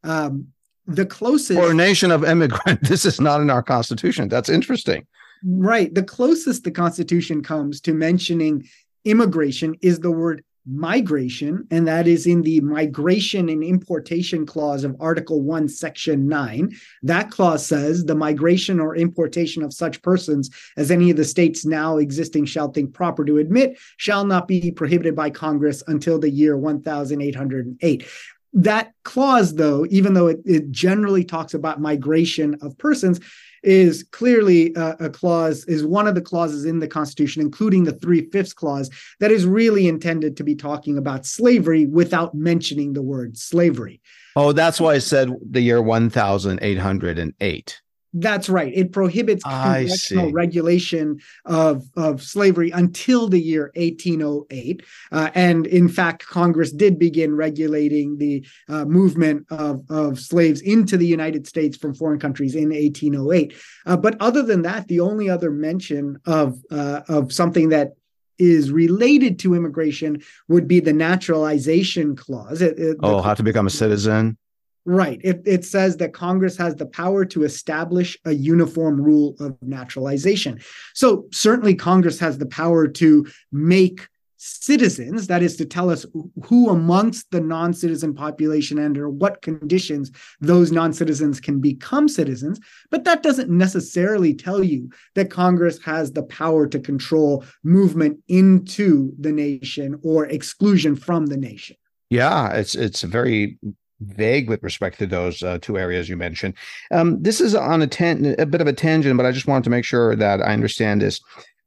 Um, 0.03 0.49
the 0.87 1.05
closest 1.05 1.59
or 1.59 1.71
a 1.71 1.73
nation 1.73 2.11
of 2.11 2.23
immigrant. 2.23 2.81
This 2.87 3.05
is 3.05 3.21
not 3.21 3.41
in 3.41 3.49
our 3.49 3.63
constitution. 3.63 4.27
That's 4.27 4.49
interesting. 4.49 5.05
Right. 5.43 5.93
The 5.93 6.03
closest 6.03 6.63
the 6.63 6.71
constitution 6.71 7.41
comes 7.41 7.81
to 7.81 7.93
mentioning 7.93 8.67
immigration 9.05 9.75
is 9.81 9.99
the 9.99 10.11
word 10.11 10.43
migration 10.67 11.65
and 11.71 11.87
that 11.87 12.07
is 12.07 12.27
in 12.27 12.43
the 12.43 12.61
migration 12.61 13.49
and 13.49 13.63
importation 13.63 14.45
clause 14.45 14.83
of 14.83 14.95
article 14.99 15.41
1 15.41 15.67
section 15.67 16.27
9 16.27 16.71
that 17.01 17.31
clause 17.31 17.65
says 17.65 18.05
the 18.05 18.13
migration 18.13 18.79
or 18.79 18.95
importation 18.95 19.63
of 19.63 19.73
such 19.73 19.99
persons 20.03 20.51
as 20.77 20.91
any 20.91 21.09
of 21.09 21.17
the 21.17 21.25
states 21.25 21.65
now 21.65 21.97
existing 21.97 22.45
shall 22.45 22.71
think 22.71 22.93
proper 22.93 23.25
to 23.25 23.39
admit 23.39 23.75
shall 23.97 24.23
not 24.23 24.47
be 24.47 24.71
prohibited 24.71 25.15
by 25.15 25.31
congress 25.31 25.81
until 25.87 26.19
the 26.19 26.29
year 26.29 26.55
1808 26.55 28.07
that 28.53 28.93
clause, 29.03 29.55
though, 29.55 29.85
even 29.89 30.13
though 30.13 30.27
it, 30.27 30.39
it 30.45 30.71
generally 30.71 31.23
talks 31.23 31.53
about 31.53 31.79
migration 31.79 32.57
of 32.61 32.77
persons, 32.77 33.19
is 33.63 34.03
clearly 34.11 34.73
a, 34.75 34.95
a, 35.01 35.09
clause, 35.09 35.63
is 35.65 35.85
one 35.85 36.07
of 36.07 36.15
the 36.15 36.21
clauses 36.21 36.65
in 36.65 36.79
the 36.79 36.87
Constitution, 36.87 37.41
including 37.41 37.83
the 37.83 37.93
three 37.93 38.27
fifths 38.31 38.53
clause, 38.53 38.89
that 39.19 39.31
is 39.31 39.45
really 39.45 39.87
intended 39.87 40.35
to 40.37 40.43
be 40.43 40.55
talking 40.55 40.97
about 40.97 41.25
slavery 41.25 41.85
without 41.85 42.33
mentioning 42.33 42.93
the 42.93 43.03
word 43.03 43.37
slavery. 43.37 44.01
Oh, 44.35 44.51
that's 44.51 44.81
why 44.81 44.93
I 44.93 44.99
said 44.99 45.29
the 45.49 45.61
year 45.61 45.81
1808. 45.81 47.81
That's 48.13 48.49
right. 48.49 48.71
It 48.75 48.91
prohibits 48.91 49.43
congressional 49.43 50.31
regulation 50.31 51.19
of, 51.45 51.85
of 51.95 52.21
slavery 52.21 52.69
until 52.71 53.29
the 53.29 53.39
year 53.39 53.71
1808. 53.75 54.83
Uh, 55.11 55.29
and 55.33 55.65
in 55.65 55.87
fact, 55.87 56.25
Congress 56.25 56.73
did 56.73 56.99
begin 56.99 57.35
regulating 57.35 58.17
the 58.17 58.45
uh, 58.67 58.83
movement 58.83 59.45
of, 59.49 59.83
of 59.89 60.19
slaves 60.19 60.59
into 60.61 60.97
the 60.97 61.07
United 61.07 61.47
States 61.47 61.77
from 61.77 61.93
foreign 61.93 62.19
countries 62.19 62.55
in 62.55 62.69
1808. 62.69 63.53
Uh, 63.85 63.95
but 63.95 64.17
other 64.19 64.43
than 64.43 64.63
that, 64.63 64.87
the 64.89 64.99
only 64.99 65.29
other 65.29 65.51
mention 65.51 66.19
of, 66.25 66.59
uh, 66.69 67.01
of 67.07 67.31
something 67.31 67.69
that 67.69 67.93
is 68.39 68.71
related 68.71 69.39
to 69.39 69.53
immigration 69.53 70.21
would 70.47 70.67
be 70.67 70.79
the 70.79 70.91
naturalization 70.91 72.15
clause. 72.15 72.61
It, 72.61 72.77
it, 72.77 72.97
oh, 73.03 73.17
the, 73.17 73.21
how 73.21 73.35
to 73.35 73.43
become 73.43 73.67
a 73.67 73.69
citizen? 73.69 74.37
Right. 74.83 75.21
It, 75.23 75.41
it 75.45 75.63
says 75.63 75.97
that 75.97 76.13
Congress 76.13 76.57
has 76.57 76.75
the 76.75 76.87
power 76.87 77.23
to 77.25 77.43
establish 77.43 78.17
a 78.25 78.31
uniform 78.31 78.99
rule 78.99 79.35
of 79.39 79.55
naturalization. 79.61 80.59
So, 80.95 81.27
certainly, 81.31 81.75
Congress 81.75 82.19
has 82.19 82.39
the 82.39 82.47
power 82.47 82.87
to 82.87 83.27
make 83.51 84.07
citizens, 84.43 85.27
that 85.27 85.43
is 85.43 85.55
to 85.55 85.65
tell 85.65 85.91
us 85.91 86.03
who 86.45 86.69
amongst 86.69 87.29
the 87.29 87.39
non 87.39 87.73
citizen 87.73 88.11
population 88.15 88.79
and 88.79 88.87
under 88.87 89.07
what 89.07 89.43
conditions 89.43 90.11
those 90.39 90.71
non 90.71 90.93
citizens 90.93 91.39
can 91.39 91.61
become 91.61 92.07
citizens. 92.07 92.59
But 92.89 93.03
that 93.03 93.21
doesn't 93.21 93.51
necessarily 93.51 94.33
tell 94.33 94.63
you 94.63 94.89
that 95.13 95.29
Congress 95.29 95.79
has 95.83 96.11
the 96.11 96.23
power 96.23 96.65
to 96.67 96.79
control 96.79 97.45
movement 97.63 98.17
into 98.27 99.13
the 99.19 99.31
nation 99.31 99.99
or 100.01 100.25
exclusion 100.25 100.95
from 100.95 101.27
the 101.27 101.37
nation. 101.37 101.75
Yeah, 102.09 102.51
it's 102.53 102.73
it's 102.73 103.03
a 103.03 103.07
very 103.07 103.59
vague 104.01 104.49
with 104.49 104.63
respect 104.63 104.99
to 104.99 105.07
those 105.07 105.43
uh, 105.43 105.59
two 105.61 105.77
areas 105.77 106.09
you 106.09 106.17
mentioned. 106.17 106.53
Um, 106.91 107.21
this 107.21 107.41
is 107.41 107.55
on 107.55 107.81
a, 107.81 107.87
ten- 107.87 108.35
a 108.37 108.45
bit 108.45 108.61
of 108.61 108.67
a 108.67 108.73
tangent, 108.73 109.17
but 109.17 109.25
I 109.25 109.31
just 109.31 109.47
wanted 109.47 109.63
to 109.65 109.69
make 109.69 109.85
sure 109.85 110.15
that 110.15 110.41
I 110.41 110.53
understand 110.53 111.01
this. 111.01 111.21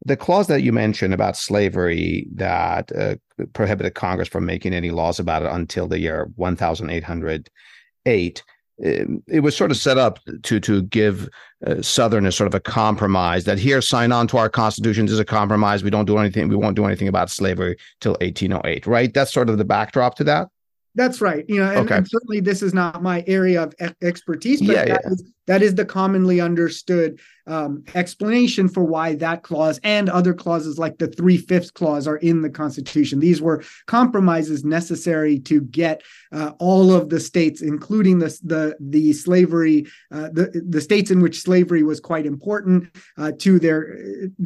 The 0.06 0.16
clause 0.16 0.48
that 0.48 0.62
you 0.62 0.72
mentioned 0.72 1.14
about 1.14 1.36
slavery 1.36 2.26
that 2.34 2.92
uh, 2.92 3.16
prohibited 3.54 3.94
Congress 3.94 4.28
from 4.28 4.44
making 4.44 4.74
any 4.74 4.90
laws 4.90 5.18
about 5.18 5.42
it 5.42 5.50
until 5.50 5.88
the 5.88 5.98
year 5.98 6.30
1808 6.36 8.42
um, 8.84 9.22
it 9.28 9.40
was 9.40 9.56
sort 9.56 9.70
of 9.70 9.76
set 9.76 9.98
up 9.98 10.18
to 10.42 10.58
to 10.60 10.82
give 10.82 11.28
uh, 11.64 11.80
Southerners 11.80 12.36
sort 12.36 12.48
of 12.48 12.54
a 12.54 12.60
compromise 12.60 13.44
that 13.44 13.58
here 13.58 13.80
sign 13.80 14.10
on 14.10 14.26
to 14.28 14.36
our 14.36 14.48
constitution 14.48 15.06
is 15.06 15.18
a 15.18 15.24
compromise. 15.24 15.84
We 15.84 15.90
don't 15.90 16.06
do 16.06 16.18
anything. 16.18 16.48
We 16.48 16.56
won't 16.56 16.74
do 16.74 16.84
anything 16.84 17.06
about 17.06 17.30
slavery 17.30 17.76
till 18.00 18.16
1808. 18.20 18.86
Right. 18.86 19.14
That's 19.14 19.32
sort 19.32 19.48
of 19.48 19.58
the 19.58 19.64
backdrop 19.64 20.16
to 20.16 20.24
that. 20.24 20.48
That's 20.94 21.20
right. 21.20 21.44
You 21.48 21.58
know, 21.58 21.70
and, 21.70 21.86
okay. 21.86 21.96
and, 21.96 22.08
certainly 22.08 22.40
this 22.40 22.62
is 22.62 22.72
not 22.72 23.02
my 23.02 23.24
area 23.26 23.62
of 23.62 23.74
expertise, 24.02 24.60
but 24.60 24.76
yeah, 24.76 24.84
yeah. 24.86 24.98
Is, 25.04 25.33
that 25.46 25.62
is 25.62 25.74
the 25.74 25.84
commonly 25.84 26.40
understood 26.40 27.20
um, 27.46 27.84
explanation 27.94 28.68
for 28.68 28.84
why 28.84 29.14
that 29.16 29.42
clause 29.42 29.78
and 29.84 30.08
other 30.08 30.32
clauses 30.32 30.78
like 30.78 30.98
the 30.98 31.08
three 31.08 31.36
fifths 31.36 31.70
clause 31.70 32.06
are 32.06 32.16
in 32.16 32.40
the 32.40 32.50
Constitution. 32.50 33.20
These 33.20 33.42
were 33.42 33.62
compromises 33.86 34.64
necessary 34.64 35.38
to 35.40 35.60
get 35.60 36.02
uh, 36.32 36.52
all 36.58 36.92
of 36.92 37.10
the 37.10 37.20
states, 37.20 37.60
including 37.60 38.18
the 38.18 38.38
the 38.42 38.76
the 38.80 39.12
slavery, 39.12 39.86
uh, 40.10 40.30
the 40.32 40.62
the 40.66 40.80
states 40.80 41.10
in 41.10 41.20
which 41.20 41.42
slavery 41.42 41.82
was 41.82 42.00
quite 42.00 42.26
important 42.26 42.88
uh, 43.18 43.32
to 43.38 43.58
their 43.58 43.98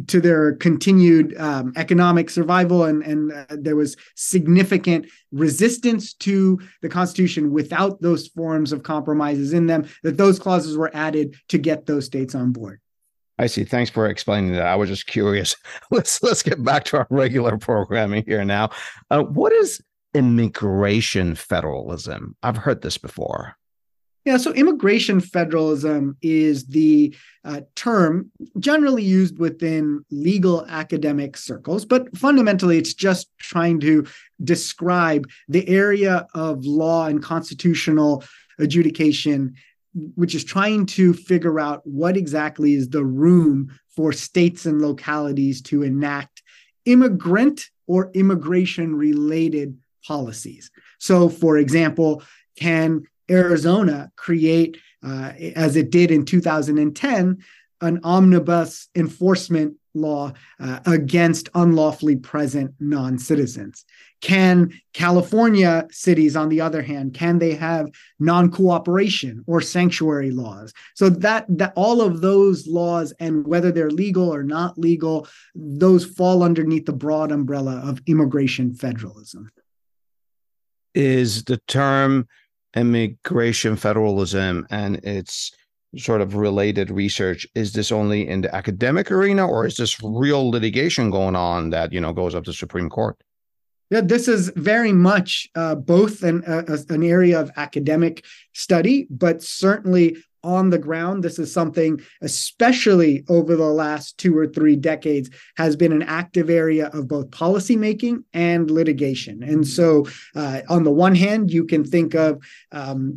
to 0.08 0.20
their 0.20 0.54
continued 0.56 1.36
um, 1.38 1.72
economic 1.76 2.30
survival, 2.30 2.84
and 2.84 3.02
and 3.04 3.32
uh, 3.32 3.44
there 3.50 3.76
was 3.76 3.96
significant 4.16 5.06
resistance 5.30 6.14
to 6.14 6.58
the 6.82 6.88
Constitution 6.88 7.52
without 7.52 8.00
those 8.00 8.28
forms 8.28 8.72
of 8.72 8.82
compromises 8.82 9.52
in 9.52 9.66
them. 9.66 9.86
That 10.02 10.16
those 10.16 10.38
clauses 10.38 10.76
were 10.76 10.87
added 10.94 11.36
to 11.48 11.58
get 11.58 11.86
those 11.86 12.06
states 12.06 12.34
on 12.34 12.52
board. 12.52 12.80
I 13.38 13.46
see. 13.46 13.64
Thanks 13.64 13.90
for 13.90 14.08
explaining 14.08 14.52
that. 14.52 14.66
I 14.66 14.74
was 14.74 14.88
just 14.88 15.06
curious. 15.06 15.54
Let's 15.90 16.22
let's 16.22 16.42
get 16.42 16.62
back 16.62 16.84
to 16.86 16.98
our 16.98 17.06
regular 17.08 17.56
programming 17.56 18.24
here 18.26 18.44
now. 18.44 18.70
Uh, 19.10 19.22
what 19.22 19.52
is 19.52 19.80
immigration 20.12 21.34
federalism? 21.34 22.36
I've 22.42 22.56
heard 22.56 22.82
this 22.82 22.98
before. 22.98 23.56
Yeah, 24.24 24.36
so 24.36 24.52
immigration 24.52 25.20
federalism 25.20 26.18
is 26.20 26.66
the 26.66 27.14
uh, 27.46 27.62
term 27.76 28.30
generally 28.58 29.02
used 29.02 29.38
within 29.38 30.04
legal 30.10 30.66
academic 30.66 31.36
circles, 31.38 31.86
but 31.86 32.14
fundamentally 32.14 32.76
it's 32.76 32.92
just 32.92 33.30
trying 33.38 33.80
to 33.80 34.06
describe 34.44 35.26
the 35.48 35.66
area 35.66 36.26
of 36.34 36.66
law 36.66 37.06
and 37.06 37.22
constitutional 37.22 38.22
adjudication 38.58 39.54
which 40.14 40.34
is 40.34 40.44
trying 40.44 40.86
to 40.86 41.14
figure 41.14 41.58
out 41.58 41.86
what 41.86 42.16
exactly 42.16 42.74
is 42.74 42.88
the 42.88 43.04
room 43.04 43.72
for 43.88 44.12
states 44.12 44.66
and 44.66 44.80
localities 44.80 45.62
to 45.62 45.82
enact 45.82 46.42
immigrant 46.84 47.68
or 47.86 48.10
immigration 48.14 48.94
related 48.94 49.76
policies. 50.06 50.70
So, 50.98 51.28
for 51.28 51.58
example, 51.58 52.22
can 52.56 53.02
Arizona 53.30 54.10
create, 54.16 54.78
uh, 55.04 55.32
as 55.56 55.76
it 55.76 55.90
did 55.90 56.10
in 56.10 56.24
2010, 56.24 57.38
an 57.80 58.00
omnibus 58.02 58.88
enforcement 58.94 59.74
law 59.94 60.32
uh, 60.60 60.80
against 60.86 61.48
unlawfully 61.54 62.16
present 62.16 62.72
non-citizens. 62.80 63.84
Can 64.20 64.72
california 64.92 65.86
cities 65.90 66.34
on 66.34 66.48
the 66.48 66.60
other 66.60 66.82
hand 66.82 67.14
can 67.14 67.38
they 67.38 67.54
have 67.54 67.88
non-cooperation 68.18 69.44
or 69.46 69.60
sanctuary 69.60 70.30
laws? 70.30 70.72
So 70.94 71.08
that 71.08 71.46
that 71.48 71.72
all 71.76 72.00
of 72.00 72.20
those 72.20 72.66
laws 72.66 73.12
and 73.20 73.46
whether 73.46 73.70
they're 73.70 73.90
legal 73.90 74.32
or 74.32 74.42
not 74.42 74.78
legal 74.78 75.28
those 75.54 76.04
fall 76.04 76.42
underneath 76.42 76.86
the 76.86 76.92
broad 76.92 77.32
umbrella 77.32 77.80
of 77.84 78.00
immigration 78.06 78.74
federalism. 78.74 79.50
Is 80.94 81.44
the 81.44 81.58
term 81.68 82.26
immigration 82.74 83.76
federalism 83.76 84.66
and 84.70 84.96
its 84.96 85.52
sort 85.96 86.20
of 86.20 86.34
related 86.34 86.90
research 86.90 87.46
is 87.54 87.72
this 87.72 87.90
only 87.90 88.28
in 88.28 88.42
the 88.42 88.54
academic 88.54 89.10
arena 89.10 89.46
or 89.46 89.66
is 89.66 89.76
this 89.76 90.02
real 90.02 90.50
litigation 90.50 91.10
going 91.10 91.34
on 91.34 91.70
that 91.70 91.92
you 91.92 92.00
know 92.00 92.12
goes 92.12 92.34
up 92.34 92.44
to 92.44 92.52
supreme 92.52 92.90
court? 92.90 93.16
Yeah, 93.90 94.02
this 94.02 94.28
is 94.28 94.50
very 94.54 94.92
much 94.92 95.48
uh, 95.54 95.74
both 95.74 96.22
an, 96.22 96.44
uh, 96.44 96.76
an 96.90 97.02
area 97.02 97.40
of 97.40 97.50
academic 97.56 98.26
study, 98.52 99.06
but 99.08 99.42
certainly 99.42 100.18
on 100.44 100.70
the 100.70 100.78
ground. 100.78 101.22
This 101.22 101.38
is 101.38 101.52
something, 101.52 102.00
especially 102.22 103.24
over 103.28 103.56
the 103.56 103.64
last 103.64 104.18
two 104.18 104.36
or 104.36 104.46
three 104.46 104.76
decades, 104.76 105.30
has 105.56 105.76
been 105.76 105.92
an 105.92 106.02
active 106.02 106.50
area 106.50 106.88
of 106.88 107.08
both 107.08 107.30
policymaking 107.30 108.24
and 108.32 108.70
litigation. 108.70 109.42
And 109.42 109.66
so, 109.66 110.06
uh, 110.34 110.62
on 110.68 110.84
the 110.84 110.90
one 110.90 111.14
hand, 111.14 111.50
you 111.50 111.64
can 111.64 111.84
think 111.84 112.14
of 112.14 112.42
um, 112.72 113.16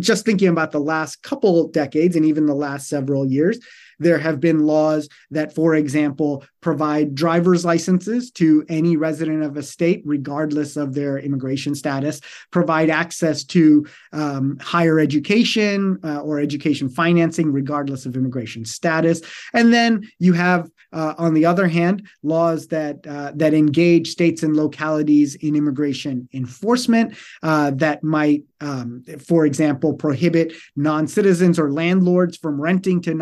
just 0.00 0.24
thinking 0.24 0.48
about 0.48 0.72
the 0.72 0.80
last 0.80 1.22
couple 1.22 1.68
decades 1.68 2.16
and 2.16 2.24
even 2.24 2.46
the 2.46 2.54
last 2.54 2.88
several 2.88 3.26
years. 3.26 3.58
There 3.98 4.18
have 4.18 4.40
been 4.40 4.66
laws 4.66 5.08
that, 5.30 5.54
for 5.54 5.74
example, 5.74 6.44
provide 6.60 7.14
driver's 7.14 7.64
licenses 7.64 8.30
to 8.32 8.64
any 8.68 8.96
resident 8.96 9.42
of 9.42 9.56
a 9.56 9.62
state, 9.62 10.02
regardless 10.04 10.76
of 10.76 10.94
their 10.94 11.18
immigration 11.18 11.74
status, 11.74 12.20
provide 12.50 12.90
access 12.90 13.44
to 13.44 13.86
um, 14.12 14.56
higher 14.60 14.98
education 14.98 15.98
uh, 16.02 16.20
or 16.20 16.40
education 16.40 16.88
financing, 16.88 17.52
regardless 17.52 18.06
of 18.06 18.16
immigration 18.16 18.64
status. 18.64 19.20
And 19.52 19.72
then 19.72 20.08
you 20.18 20.32
have 20.32 20.70
uh, 20.94 21.14
on 21.18 21.34
the 21.34 21.44
other 21.44 21.66
hand, 21.66 22.06
laws 22.22 22.68
that 22.68 23.04
uh, 23.06 23.32
that 23.34 23.52
engage 23.52 24.08
states 24.08 24.42
and 24.42 24.56
localities 24.56 25.34
in 25.34 25.56
immigration 25.56 26.28
enforcement 26.32 27.16
uh, 27.42 27.72
that 27.72 28.04
might, 28.04 28.44
um, 28.60 29.02
for 29.26 29.44
example, 29.44 29.92
prohibit 29.94 30.52
non-citizens 30.76 31.58
or 31.58 31.72
landlords 31.72 32.36
from 32.36 32.60
renting 32.60 33.02
to 33.02 33.12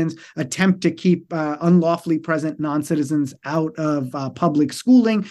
non-citizens, 0.00 0.32
attempt 0.36 0.82
to 0.82 0.90
keep 0.90 1.32
uh, 1.32 1.56
unlawfully 1.60 2.18
present 2.18 2.60
non-citizens 2.60 3.34
out 3.44 3.74
of 3.76 4.14
uh, 4.14 4.30
public 4.30 4.72
schooling. 4.72 5.26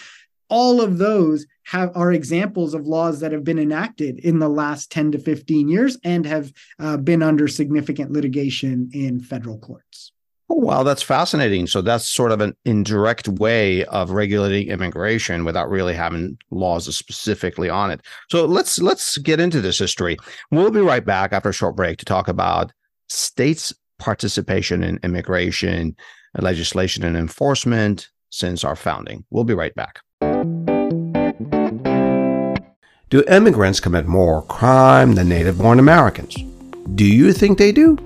All 0.48 0.80
of 0.80 0.98
those 0.98 1.46
have 1.64 1.96
are 1.96 2.12
examples 2.12 2.74
of 2.74 2.86
laws 2.86 3.20
that 3.20 3.32
have 3.32 3.44
been 3.44 3.58
enacted 3.58 4.18
in 4.20 4.40
the 4.40 4.48
last 4.48 4.90
10 4.90 5.12
to 5.12 5.18
15 5.18 5.68
years 5.68 5.96
and 6.02 6.26
have 6.26 6.52
uh, 6.80 6.96
been 6.96 7.22
under 7.22 7.46
significant 7.46 8.10
litigation 8.10 8.90
in 8.92 9.20
federal 9.20 9.58
courts. 9.58 10.12
Oh, 10.52 10.56
wow, 10.56 10.82
that's 10.82 11.02
fascinating. 11.02 11.68
So 11.68 11.80
that's 11.80 12.08
sort 12.08 12.32
of 12.32 12.40
an 12.40 12.56
indirect 12.64 13.28
way 13.28 13.84
of 13.84 14.10
regulating 14.10 14.66
immigration 14.66 15.44
without 15.44 15.70
really 15.70 15.94
having 15.94 16.36
laws 16.50 16.92
specifically 16.96 17.70
on 17.70 17.92
it. 17.92 18.00
So 18.28 18.46
let's 18.46 18.80
let's 18.82 19.16
get 19.18 19.38
into 19.38 19.60
this 19.60 19.78
history. 19.78 20.16
We'll 20.50 20.72
be 20.72 20.80
right 20.80 21.04
back 21.04 21.32
after 21.32 21.50
a 21.50 21.52
short 21.52 21.76
break 21.76 21.98
to 21.98 22.04
talk 22.04 22.26
about 22.26 22.72
states' 23.10 23.72
participation 24.00 24.82
in 24.82 24.98
immigration 25.04 25.94
legislation 26.38 27.04
and 27.04 27.16
enforcement 27.16 28.08
since 28.30 28.64
our 28.64 28.76
founding. 28.76 29.24
We'll 29.30 29.44
be 29.44 29.54
right 29.54 29.74
back. 29.74 30.00
Do 33.10 33.24
immigrants 33.28 33.80
commit 33.80 34.06
more 34.06 34.42
crime 34.42 35.14
than 35.16 35.28
native 35.28 35.58
born 35.58 35.80
Americans? 35.80 36.36
Do 36.94 37.04
you 37.04 37.32
think 37.32 37.58
they 37.58 37.72
do? 37.72 37.98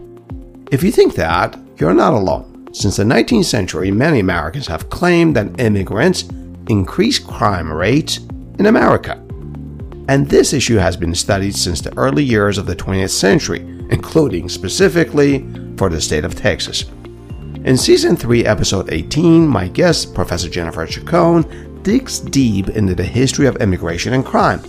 If 0.70 0.82
you 0.82 0.90
think 0.90 1.14
that, 1.16 1.58
you're 1.76 1.92
not 1.92 2.14
alone. 2.14 2.68
Since 2.72 2.96
the 2.96 3.04
19th 3.04 3.44
century, 3.44 3.90
many 3.90 4.18
Americans 4.20 4.66
have 4.66 4.88
claimed 4.88 5.36
that 5.36 5.60
immigrants 5.60 6.24
increase 6.68 7.18
crime 7.18 7.70
rates 7.70 8.18
in 8.58 8.66
America. 8.66 9.20
And 10.08 10.28
this 10.28 10.52
issue 10.52 10.76
has 10.76 10.96
been 10.96 11.14
studied 11.14 11.54
since 11.54 11.80
the 11.80 11.96
early 11.98 12.24
years 12.24 12.58
of 12.58 12.66
the 12.66 12.76
20th 12.76 13.10
century, 13.10 13.60
including 13.90 14.48
specifically 14.48 15.46
for 15.76 15.88
the 15.88 16.00
state 16.00 16.24
of 16.24 16.34
Texas. 16.34 16.84
In 17.64 17.76
Season 17.76 18.14
3, 18.14 18.44
Episode 18.44 18.92
18, 18.92 19.46
my 19.46 19.68
guest, 19.68 20.14
Professor 20.14 20.50
Jennifer 20.50 20.86
Chacon, 20.86 21.82
digs 21.82 22.18
deep 22.18 22.68
into 22.70 22.94
the 22.94 23.04
history 23.04 23.46
of 23.46 23.56
immigration 23.56 24.12
and 24.12 24.24
crime. 24.24 24.62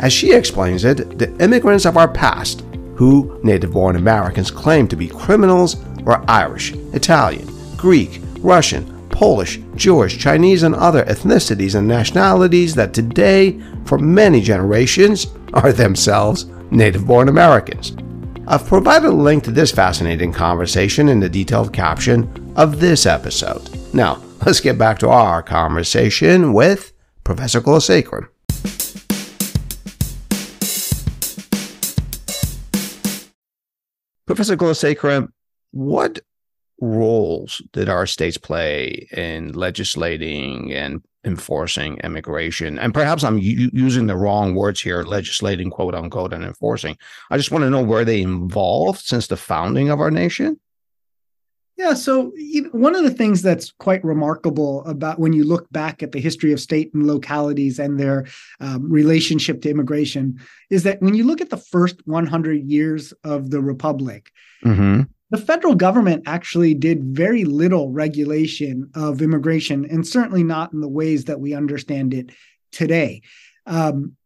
As 0.00 0.12
she 0.12 0.32
explains 0.32 0.84
it, 0.84 1.18
the 1.18 1.34
immigrants 1.42 1.84
of 1.84 1.96
our 1.96 2.08
past, 2.08 2.64
who 2.94 3.38
native 3.42 3.72
born 3.72 3.96
Americans 3.96 4.50
claim 4.50 4.88
to 4.88 4.96
be 4.96 5.08
criminals, 5.08 5.76
were 6.04 6.24
Irish, 6.28 6.72
Italian, 6.92 7.48
Greek, 7.76 8.20
Russian, 8.38 9.08
Polish, 9.10 9.58
Jewish, 9.74 10.16
Chinese, 10.16 10.62
and 10.62 10.74
other 10.74 11.04
ethnicities 11.04 11.74
and 11.74 11.86
nationalities 11.86 12.74
that 12.76 12.94
today, 12.94 13.60
for 13.84 13.98
many 13.98 14.40
generations, 14.40 15.26
are 15.54 15.72
themselves 15.72 16.46
native 16.70 17.06
born 17.06 17.28
Americans. 17.28 17.96
I've 18.50 18.66
provided 18.66 19.08
a 19.08 19.12
link 19.12 19.44
to 19.44 19.50
this 19.50 19.70
fascinating 19.70 20.32
conversation 20.32 21.10
in 21.10 21.20
the 21.20 21.28
detailed 21.28 21.70
caption 21.74 22.54
of 22.56 22.80
this 22.80 23.04
episode. 23.04 23.68
Now, 23.92 24.22
let's 24.46 24.60
get 24.60 24.78
back 24.78 24.98
to 25.00 25.10
our 25.10 25.42
conversation 25.42 26.54
with 26.54 26.94
Professor 27.24 27.60
Gulasekaram. 27.60 28.28
Professor 34.24 34.56
Gulasekaram, 34.56 35.28
what 35.72 36.20
roles 36.80 37.60
did 37.74 37.90
our 37.90 38.06
states 38.06 38.38
play 38.38 39.08
in 39.12 39.52
legislating 39.52 40.72
and 40.72 41.02
enforcing 41.28 41.98
immigration? 42.02 42.78
And 42.78 42.92
perhaps 42.92 43.22
I'm 43.22 43.38
u- 43.38 43.70
using 43.72 44.06
the 44.06 44.16
wrong 44.16 44.54
words 44.54 44.80
here, 44.80 45.02
legislating, 45.02 45.70
quote 45.70 45.94
unquote, 45.94 46.32
and 46.32 46.42
enforcing. 46.42 46.96
I 47.30 47.36
just 47.36 47.52
want 47.52 47.62
to 47.62 47.70
know 47.70 47.82
where 47.82 48.04
they 48.04 48.22
involved 48.22 49.00
since 49.00 49.28
the 49.28 49.36
founding 49.36 49.90
of 49.90 50.00
our 50.00 50.10
nation. 50.10 50.58
Yeah, 51.76 51.94
so 51.94 52.32
one 52.72 52.96
of 52.96 53.04
the 53.04 53.10
things 53.10 53.40
that's 53.40 53.70
quite 53.78 54.02
remarkable 54.02 54.84
about 54.84 55.20
when 55.20 55.32
you 55.32 55.44
look 55.44 55.70
back 55.70 56.02
at 56.02 56.10
the 56.10 56.18
history 56.18 56.50
of 56.52 56.58
state 56.58 56.92
and 56.92 57.06
localities 57.06 57.78
and 57.78 58.00
their 58.00 58.26
um, 58.58 58.90
relationship 58.90 59.62
to 59.62 59.70
immigration 59.70 60.40
is 60.70 60.82
that 60.82 61.00
when 61.00 61.14
you 61.14 61.22
look 61.22 61.40
at 61.40 61.50
the 61.50 61.56
first 61.56 62.04
100 62.04 62.64
years 62.64 63.12
of 63.22 63.50
the 63.50 63.60
republic, 63.60 64.32
mm-hmm 64.64 65.02
the 65.30 65.38
federal 65.38 65.74
government 65.74 66.24
actually 66.26 66.74
did 66.74 67.04
very 67.04 67.44
little 67.44 67.90
regulation 67.90 68.90
of 68.94 69.20
immigration, 69.20 69.84
and 69.84 70.06
certainly 70.06 70.44
not 70.44 70.72
in 70.72 70.80
the 70.80 70.88
ways 70.88 71.24
that 71.24 71.40
we 71.40 71.54
understand 71.54 72.14
it 72.14 72.30
today. 72.72 73.22
Um, 73.66 74.16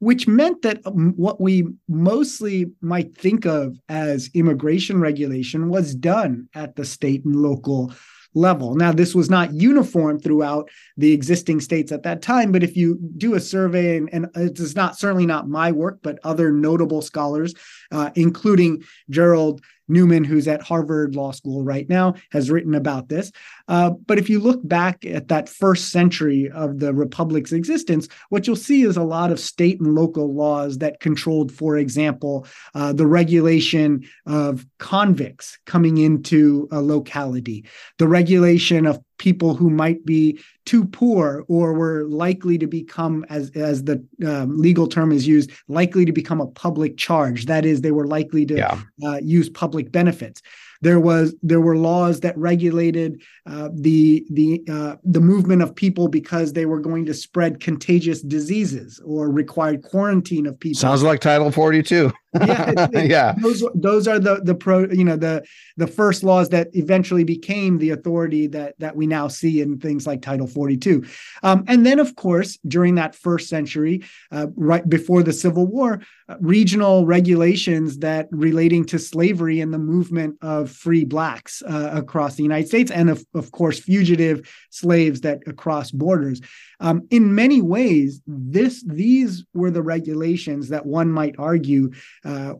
which 0.00 0.26
meant 0.26 0.62
that 0.62 0.80
um, 0.86 1.12
what 1.16 1.40
we 1.40 1.66
mostly 1.86 2.72
might 2.80 3.16
think 3.16 3.44
of 3.44 3.78
as 3.88 4.30
immigration 4.34 4.98
regulation 4.98 5.68
was 5.68 5.94
done 5.94 6.48
at 6.54 6.74
the 6.74 6.84
state 6.84 7.24
and 7.24 7.36
local 7.36 7.92
level. 8.34 8.74
Now, 8.74 8.92
this 8.92 9.14
was 9.14 9.28
not 9.28 9.52
uniform 9.52 10.18
throughout 10.18 10.70
the 10.96 11.12
existing 11.12 11.60
states 11.60 11.92
at 11.92 12.04
that 12.04 12.22
time, 12.22 12.52
but 12.52 12.62
if 12.62 12.76
you 12.76 12.98
do 13.16 13.34
a 13.34 13.40
survey, 13.40 13.96
and, 13.96 14.08
and 14.12 14.26
it 14.36 14.58
is 14.58 14.76
not 14.76 14.98
certainly 14.98 15.26
not 15.26 15.48
my 15.48 15.72
work, 15.72 15.98
but 16.02 16.18
other 16.22 16.52
notable 16.52 17.02
scholars, 17.02 17.54
uh, 17.90 18.10
including 18.14 18.84
Gerald 19.08 19.62
Neuman, 19.90 20.24
who's 20.24 20.48
at 20.48 20.62
Harvard 20.62 21.16
Law 21.16 21.32
School 21.32 21.64
right 21.64 21.88
now, 21.88 22.14
has 22.30 22.50
written 22.50 22.74
about 22.74 23.08
this. 23.08 23.32
Uh, 23.68 23.90
but 23.90 24.18
if 24.18 24.30
you 24.30 24.38
look 24.38 24.66
back 24.66 25.04
at 25.04 25.28
that 25.28 25.48
first 25.48 25.90
century 25.90 26.48
of 26.50 26.78
the 26.78 26.94
republic's 26.94 27.52
existence, 27.52 28.08
what 28.28 28.46
you'll 28.46 28.56
see 28.56 28.82
is 28.82 28.96
a 28.96 29.02
lot 29.02 29.32
of 29.32 29.40
state 29.40 29.80
and 29.80 29.94
local 29.94 30.32
laws 30.32 30.78
that 30.78 31.00
controlled, 31.00 31.50
for 31.50 31.76
example, 31.76 32.46
uh, 32.74 32.92
the 32.92 33.06
regulation 33.06 34.06
of 34.26 34.64
convicts 34.78 35.58
coming 35.66 35.98
into 35.98 36.68
a 36.70 36.80
locality, 36.80 37.64
the 37.98 38.08
regulation 38.08 38.86
of 38.86 39.00
people 39.20 39.54
who 39.54 39.68
might 39.68 40.04
be 40.06 40.40
too 40.64 40.82
poor 40.82 41.44
or 41.46 41.74
were 41.74 42.04
likely 42.04 42.56
to 42.56 42.66
become 42.66 43.22
as 43.28 43.50
as 43.54 43.84
the 43.84 44.02
um, 44.26 44.56
legal 44.56 44.86
term 44.88 45.12
is 45.12 45.26
used 45.26 45.50
likely 45.68 46.06
to 46.06 46.12
become 46.12 46.40
a 46.40 46.46
public 46.46 46.96
charge 46.96 47.44
that 47.44 47.66
is 47.66 47.82
they 47.82 47.92
were 47.92 48.06
likely 48.06 48.46
to 48.46 48.56
yeah. 48.56 48.80
uh, 49.04 49.18
use 49.22 49.50
public 49.50 49.92
benefits 49.92 50.40
There 50.82 51.00
was 51.00 51.34
there 51.42 51.60
were 51.60 51.76
laws 51.76 52.20
that 52.20 52.36
regulated 52.38 53.22
uh, 53.46 53.68
the 53.74 54.24
the 54.30 54.62
uh, 54.68 54.96
the 55.04 55.20
movement 55.20 55.62
of 55.62 55.74
people 55.74 56.08
because 56.08 56.52
they 56.52 56.66
were 56.66 56.80
going 56.80 57.06
to 57.06 57.14
spread 57.14 57.60
contagious 57.60 58.22
diseases 58.22 59.00
or 59.04 59.30
required 59.30 59.82
quarantine 59.82 60.46
of 60.46 60.58
people. 60.58 60.78
Sounds 60.78 61.02
like 61.02 61.20
Title 61.20 61.50
Forty 61.50 61.82
Two. 61.82 62.12
yeah, 62.34 62.88
yeah. 62.92 63.34
Those 63.40 63.64
those 63.74 64.06
are 64.08 64.18
the 64.18 64.40
the 64.42 64.54
pro 64.54 64.88
you 64.90 65.04
know 65.04 65.16
the 65.16 65.44
the 65.76 65.86
first 65.86 66.22
laws 66.22 66.48
that 66.50 66.68
eventually 66.74 67.24
became 67.24 67.78
the 67.78 67.90
authority 67.90 68.46
that 68.48 68.74
that 68.78 68.96
we 68.96 69.06
now 69.06 69.28
see 69.28 69.60
in 69.60 69.78
things 69.78 70.06
like 70.06 70.22
Title 70.22 70.46
42. 70.46 71.04
Um, 71.42 71.64
and 71.66 71.84
then, 71.84 71.98
of 71.98 72.16
course, 72.16 72.58
during 72.66 72.94
that 72.96 73.14
first 73.14 73.48
century, 73.48 74.02
uh, 74.30 74.48
right 74.56 74.88
before 74.88 75.22
the 75.22 75.32
Civil 75.32 75.66
War, 75.66 76.02
uh, 76.28 76.36
regional 76.40 77.06
regulations 77.06 77.98
that 77.98 78.28
relating 78.30 78.84
to 78.86 78.98
slavery 78.98 79.60
and 79.60 79.72
the 79.72 79.78
movement 79.78 80.36
of 80.42 80.69
free 80.70 81.04
blacks 81.04 81.62
uh, 81.62 81.90
across 81.92 82.36
the 82.36 82.42
United 82.42 82.68
States, 82.68 82.90
and 82.90 83.10
of, 83.10 83.24
of 83.34 83.52
course, 83.52 83.78
fugitive 83.78 84.48
slaves 84.70 85.20
that 85.22 85.40
across 85.46 85.90
borders. 85.90 86.40
Um, 86.80 87.06
in 87.10 87.34
many 87.34 87.60
ways, 87.60 88.20
this 88.26 88.82
these 88.82 89.44
were 89.54 89.70
the 89.70 89.82
regulations 89.82 90.68
that 90.68 90.86
one 90.86 91.10
might 91.10 91.36
argue 91.38 91.92
uh, 92.24 92.54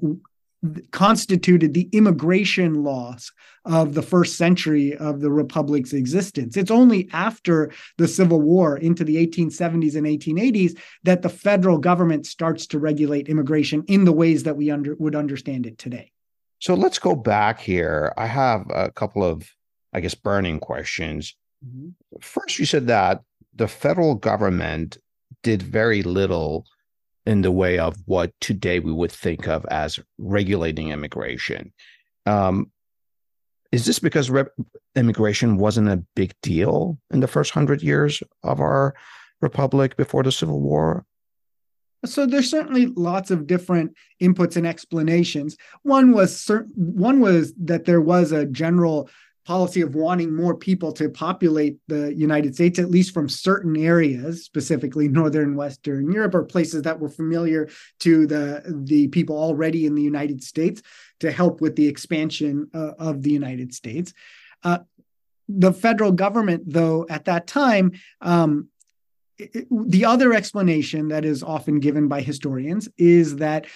constituted 0.91 1.73
the 1.73 1.89
immigration 1.93 2.83
laws 2.85 3.33
of 3.65 3.95
the 3.95 4.03
first 4.03 4.37
century 4.37 4.97
of 4.97 5.21
the 5.21 5.31
republic's 5.31 5.93
existence. 5.93 6.57
It's 6.57 6.71
only 6.71 7.09
after 7.13 7.73
the 7.97 8.09
Civil 8.09 8.41
War 8.41 8.77
into 8.77 9.05
the 9.05 9.17
1870s 9.27 9.97
and 9.97 10.07
1880s 10.07 10.79
that 11.05 11.23
the 11.23 11.29
federal 11.29 11.79
government 11.79 12.27
starts 12.27 12.67
to 12.69 12.79
regulate 12.79 13.29
immigration 13.29 13.85
in 13.87 14.05
the 14.05 14.13
ways 14.13 14.43
that 14.43 14.57
we 14.57 14.71
under, 14.71 14.95
would 14.97 15.17
understand 15.17 15.67
it 15.67 15.79
today. 15.79 16.13
So 16.61 16.75
let's 16.75 16.99
go 16.99 17.17
back 17.17 17.61
here. 17.61 18.13
I 18.17 18.27
have 18.27 18.67
a 18.71 18.91
couple 18.91 19.25
of, 19.25 19.51
I 19.93 20.01
guess, 20.01 20.15
burning 20.15 20.61
questions. 20.61 21.35
Mm-hmm. 21.67 21.89
First, 22.21 22.59
you 22.59 22.67
said 22.67 22.87
that 22.87 23.23
the 23.55 23.67
federal 23.67 24.15
government 24.15 24.99
did 25.43 25.63
very 25.63 26.03
little 26.03 26.67
in 27.27 27.43
the 27.43 27.51
way 27.51 27.79
of 27.79 27.97
what 28.07 28.33
today 28.41 28.79
we 28.79 28.93
would 28.93 29.13
think 29.13 29.49
of 29.49 29.65
as 29.71 29.99
regulating 30.19 30.91
immigration. 30.91 31.73
Um, 32.27 32.71
is 33.73 33.87
this 33.87 33.99
because 33.99 34.31
re- 34.31 34.45
immigration 34.95 35.57
wasn't 35.57 35.89
a 35.89 36.05
big 36.15 36.35
deal 36.43 36.99
in 37.11 37.21
the 37.21 37.29
first 37.29 37.53
hundred 37.53 37.83
years 37.83 38.23
of 38.43 38.61
our 38.61 38.95
republic 39.41 39.97
before 39.97 40.23
the 40.23 40.33
Civil 40.33 40.61
War? 40.61 41.07
So 42.05 42.27
there's 42.27 42.51
certainly 42.51 42.87
lots 42.87 43.31
of 43.31 43.47
different 43.47 43.95
inputs 44.23 44.57
and 44.57 44.67
explanations. 44.67 45.57
One 45.83 46.13
was 46.13 46.41
certain, 46.41 46.73
one 46.77 47.21
was 47.21 47.53
that 47.55 47.85
there 47.85 48.01
was 48.01 48.33
a 48.33 48.47
general 48.47 49.11
policy 49.47 49.81
of 49.81 49.95
wanting 49.95 50.35
more 50.35 50.55
people 50.55 50.93
to 50.93 51.09
populate 51.09 51.79
the 51.89 52.15
United 52.15 52.55
States, 52.55 52.79
at 52.79 52.91
least 52.91 53.13
from 53.13 53.29
certain 53.29 53.77
areas, 53.77 54.45
specifically 54.45 55.09
northern 55.09 55.57
Western 55.57 56.13
Europe, 56.13 56.35
or 56.35 56.45
places 56.45 56.83
that 56.83 57.01
were 57.01 57.09
familiar 57.09 57.69
to 57.99 58.27
the, 58.27 58.63
the 58.85 59.09
people 59.09 59.37
already 59.37 59.87
in 59.87 59.95
the 59.95 60.03
United 60.03 60.43
States 60.43 60.83
to 61.21 61.33
help 61.33 61.61
with 61.61 61.75
the 61.75 61.89
expansion 61.89 62.71
uh, 62.75 62.93
of 62.99 63.23
the 63.23 63.31
United 63.31 63.75
States. 63.75 64.13
Uh, 64.63 64.79
the 65.49 65.73
federal 65.73 66.13
government, 66.13 66.63
though, 66.67 67.07
at 67.11 67.25
that 67.25 67.47
time, 67.47 67.93
um, 68.21 68.69
the 69.71 70.05
other 70.05 70.33
explanation 70.33 71.09
that 71.09 71.25
is 71.25 71.43
often 71.43 71.81
given 71.81 72.09
by 72.09 72.21
historians 72.21 72.89
is 72.99 73.37
that 73.37 73.67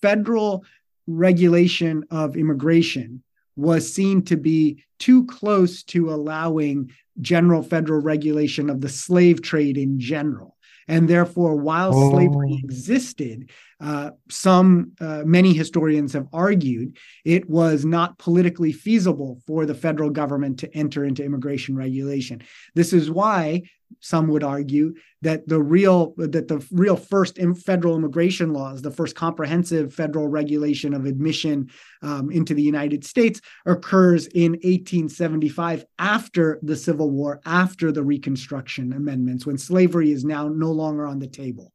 federal 0.00 0.64
regulation 1.06 2.04
of 2.10 2.36
immigration 2.36 3.22
was 3.56 3.92
seen 3.92 4.22
to 4.22 4.36
be 4.36 4.84
too 4.98 5.26
close 5.26 5.82
to 5.82 6.12
allowing 6.12 6.90
general 7.20 7.62
federal 7.62 8.00
regulation 8.00 8.70
of 8.70 8.80
the 8.80 8.88
slave 8.88 9.42
trade 9.42 9.76
in 9.76 9.98
general. 9.98 10.56
And 10.88 11.08
therefore, 11.08 11.56
while 11.56 11.94
oh. 11.94 12.10
slavery 12.10 12.60
existed, 12.62 13.50
uh, 13.80 14.10
some, 14.28 14.92
uh, 15.00 15.22
many 15.24 15.52
historians 15.52 16.12
have 16.12 16.28
argued 16.32 16.96
it 17.24 17.48
was 17.48 17.84
not 17.84 18.18
politically 18.18 18.72
feasible 18.72 19.40
for 19.46 19.64
the 19.64 19.74
federal 19.74 20.10
government 20.10 20.58
to 20.60 20.76
enter 20.76 21.04
into 21.04 21.24
immigration 21.24 21.76
regulation. 21.76 22.42
This 22.74 22.92
is 22.92 23.10
why 23.10 23.62
some 24.00 24.28
would 24.28 24.42
argue 24.42 24.94
that 25.22 25.46
the 25.48 25.60
real 25.60 26.14
that 26.16 26.48
the 26.48 26.64
real 26.72 26.96
first 26.96 27.38
federal 27.64 27.96
immigration 27.96 28.52
laws, 28.52 28.82
the 28.82 28.90
first 28.90 29.14
comprehensive 29.14 29.94
federal 29.94 30.28
regulation 30.28 30.94
of 30.94 31.06
admission 31.06 31.70
um, 32.02 32.30
into 32.30 32.54
the 32.54 32.62
United 32.62 33.04
States, 33.04 33.40
occurs 33.66 34.26
in 34.26 34.52
1875 34.52 35.84
after 35.98 36.58
the 36.62 36.76
Civil 36.76 37.10
War, 37.10 37.40
after 37.46 37.92
the 37.92 38.02
Reconstruction 38.02 38.92
amendments, 38.92 39.46
when 39.46 39.58
slavery 39.58 40.10
is 40.10 40.24
now 40.24 40.48
no 40.48 40.70
longer 40.72 41.06
on 41.06 41.18
the 41.18 41.28
table. 41.28 41.72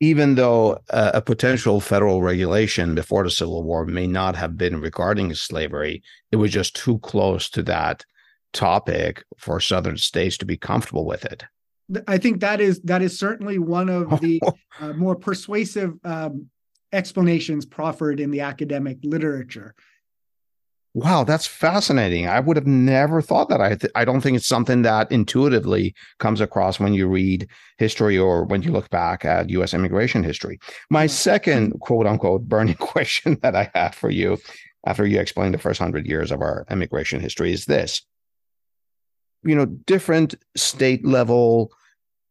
Even 0.00 0.36
though 0.36 0.78
uh, 0.90 1.10
a 1.14 1.20
potential 1.20 1.80
federal 1.80 2.22
regulation 2.22 2.94
before 2.94 3.24
the 3.24 3.30
Civil 3.30 3.64
War 3.64 3.84
may 3.84 4.06
not 4.06 4.36
have 4.36 4.56
been 4.56 4.80
regarding 4.80 5.34
slavery, 5.34 6.02
it 6.30 6.36
was 6.36 6.52
just 6.52 6.76
too 6.76 6.98
close 7.00 7.50
to 7.50 7.62
that 7.64 8.04
topic 8.52 9.24
for 9.36 9.60
southern 9.60 9.96
states 9.96 10.38
to 10.38 10.44
be 10.44 10.56
comfortable 10.56 11.06
with 11.06 11.24
it. 11.24 11.44
I 12.06 12.18
think 12.18 12.40
that 12.40 12.60
is 12.60 12.80
that 12.82 13.02
is 13.02 13.18
certainly 13.18 13.58
one 13.58 13.88
of 13.88 14.20
the 14.20 14.40
uh, 14.80 14.92
more 14.92 15.16
persuasive 15.16 15.94
um, 16.04 16.50
explanations 16.92 17.64
proffered 17.64 18.20
in 18.20 18.30
the 18.30 18.40
academic 18.40 18.98
literature. 19.02 19.74
Wow, 20.94 21.22
that's 21.22 21.46
fascinating. 21.46 22.26
I 22.26 22.40
would 22.40 22.56
have 22.56 22.66
never 22.66 23.22
thought 23.22 23.50
that. 23.50 23.60
I 23.60 23.76
th- 23.76 23.92
I 23.94 24.04
don't 24.04 24.20
think 24.20 24.36
it's 24.36 24.46
something 24.46 24.82
that 24.82 25.12
intuitively 25.12 25.94
comes 26.18 26.40
across 26.40 26.80
when 26.80 26.94
you 26.94 27.06
read 27.06 27.46
history 27.76 28.18
or 28.18 28.44
when 28.44 28.62
you 28.62 28.72
look 28.72 28.90
back 28.90 29.24
at 29.24 29.50
U.S. 29.50 29.74
immigration 29.74 30.24
history. 30.24 30.58
My 30.90 31.06
second 31.06 31.78
quote 31.80 32.06
unquote 32.06 32.48
burning 32.48 32.74
question 32.80 33.38
that 33.42 33.54
I 33.54 33.70
had 33.74 33.94
for 33.94 34.10
you 34.10 34.38
after 34.86 35.06
you 35.06 35.20
explained 35.20 35.54
the 35.54 35.58
first 35.58 35.78
hundred 35.78 36.06
years 36.06 36.32
of 36.32 36.40
our 36.40 36.66
immigration 36.70 37.20
history 37.20 37.52
is 37.52 37.66
this: 37.66 38.02
you 39.42 39.54
know, 39.54 39.66
different 39.66 40.34
state 40.56 41.04
level 41.04 41.70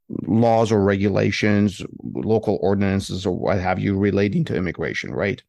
laws 0.10 0.72
or 0.72 0.82
regulations, 0.82 1.82
local 2.14 2.60
ordinances, 2.62 3.26
or 3.26 3.38
what 3.38 3.60
have 3.60 3.80
you 3.80 3.98
relating 3.98 4.46
to 4.46 4.56
immigration, 4.56 5.14
right? 5.14 5.42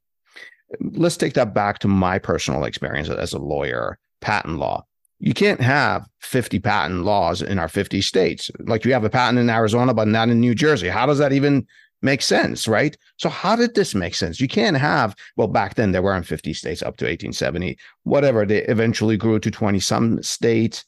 Let's 0.81 1.17
take 1.17 1.35
that 1.35 1.55
back 1.55 1.79
to 1.81 1.89
my 1.89 2.19
personal 2.19 2.65
experience 2.65 3.09
as 3.09 3.33
a 3.33 3.39
lawyer, 3.39 3.99
patent 4.21 4.59
law. 4.59 4.85
You 5.21 5.35
can't 5.35 5.61
have 5.61 6.09
50 6.21 6.61
patent 6.61 7.05
laws 7.05 7.43
in 7.43 7.59
our 7.59 7.69
50 7.69 8.03
states. 8.03 8.51
Like 8.61 8.85
you 8.85 8.93
have 8.93 9.05
a 9.05 9.11
patent 9.11 9.39
in 9.39 9.51
Arizona, 9.51 9.95
but 9.95 10.09
not 10.09 10.29
in 10.29 10.41
New 10.41 10.55
Jersey. 10.55 10.89
How 10.89 11.07
does 11.07 11.19
that 11.19 11.33
even 11.33 11.67
make 12.03 12.23
sense, 12.23 12.69
right? 12.69 12.97
So 13.17 13.29
how 13.29 13.57
did 13.57 13.75
this 13.75 13.95
make 13.95 14.15
sense? 14.15 14.41
You 14.41 14.47
can't 14.47 14.77
have, 14.77 15.17
well, 15.37 15.49
back 15.49 15.75
then 15.75 15.91
there 15.91 16.03
weren't 16.03 16.27
50 16.27 16.53
states 16.53 16.83
up 16.83 16.97
to 16.99 17.05
1870, 17.05 17.77
whatever. 18.05 18.47
They 18.47 18.63
eventually 18.65 19.17
grew 19.17 19.41
to 19.41 19.51
20 19.51 19.81
some 19.81 20.23
states 20.23 20.85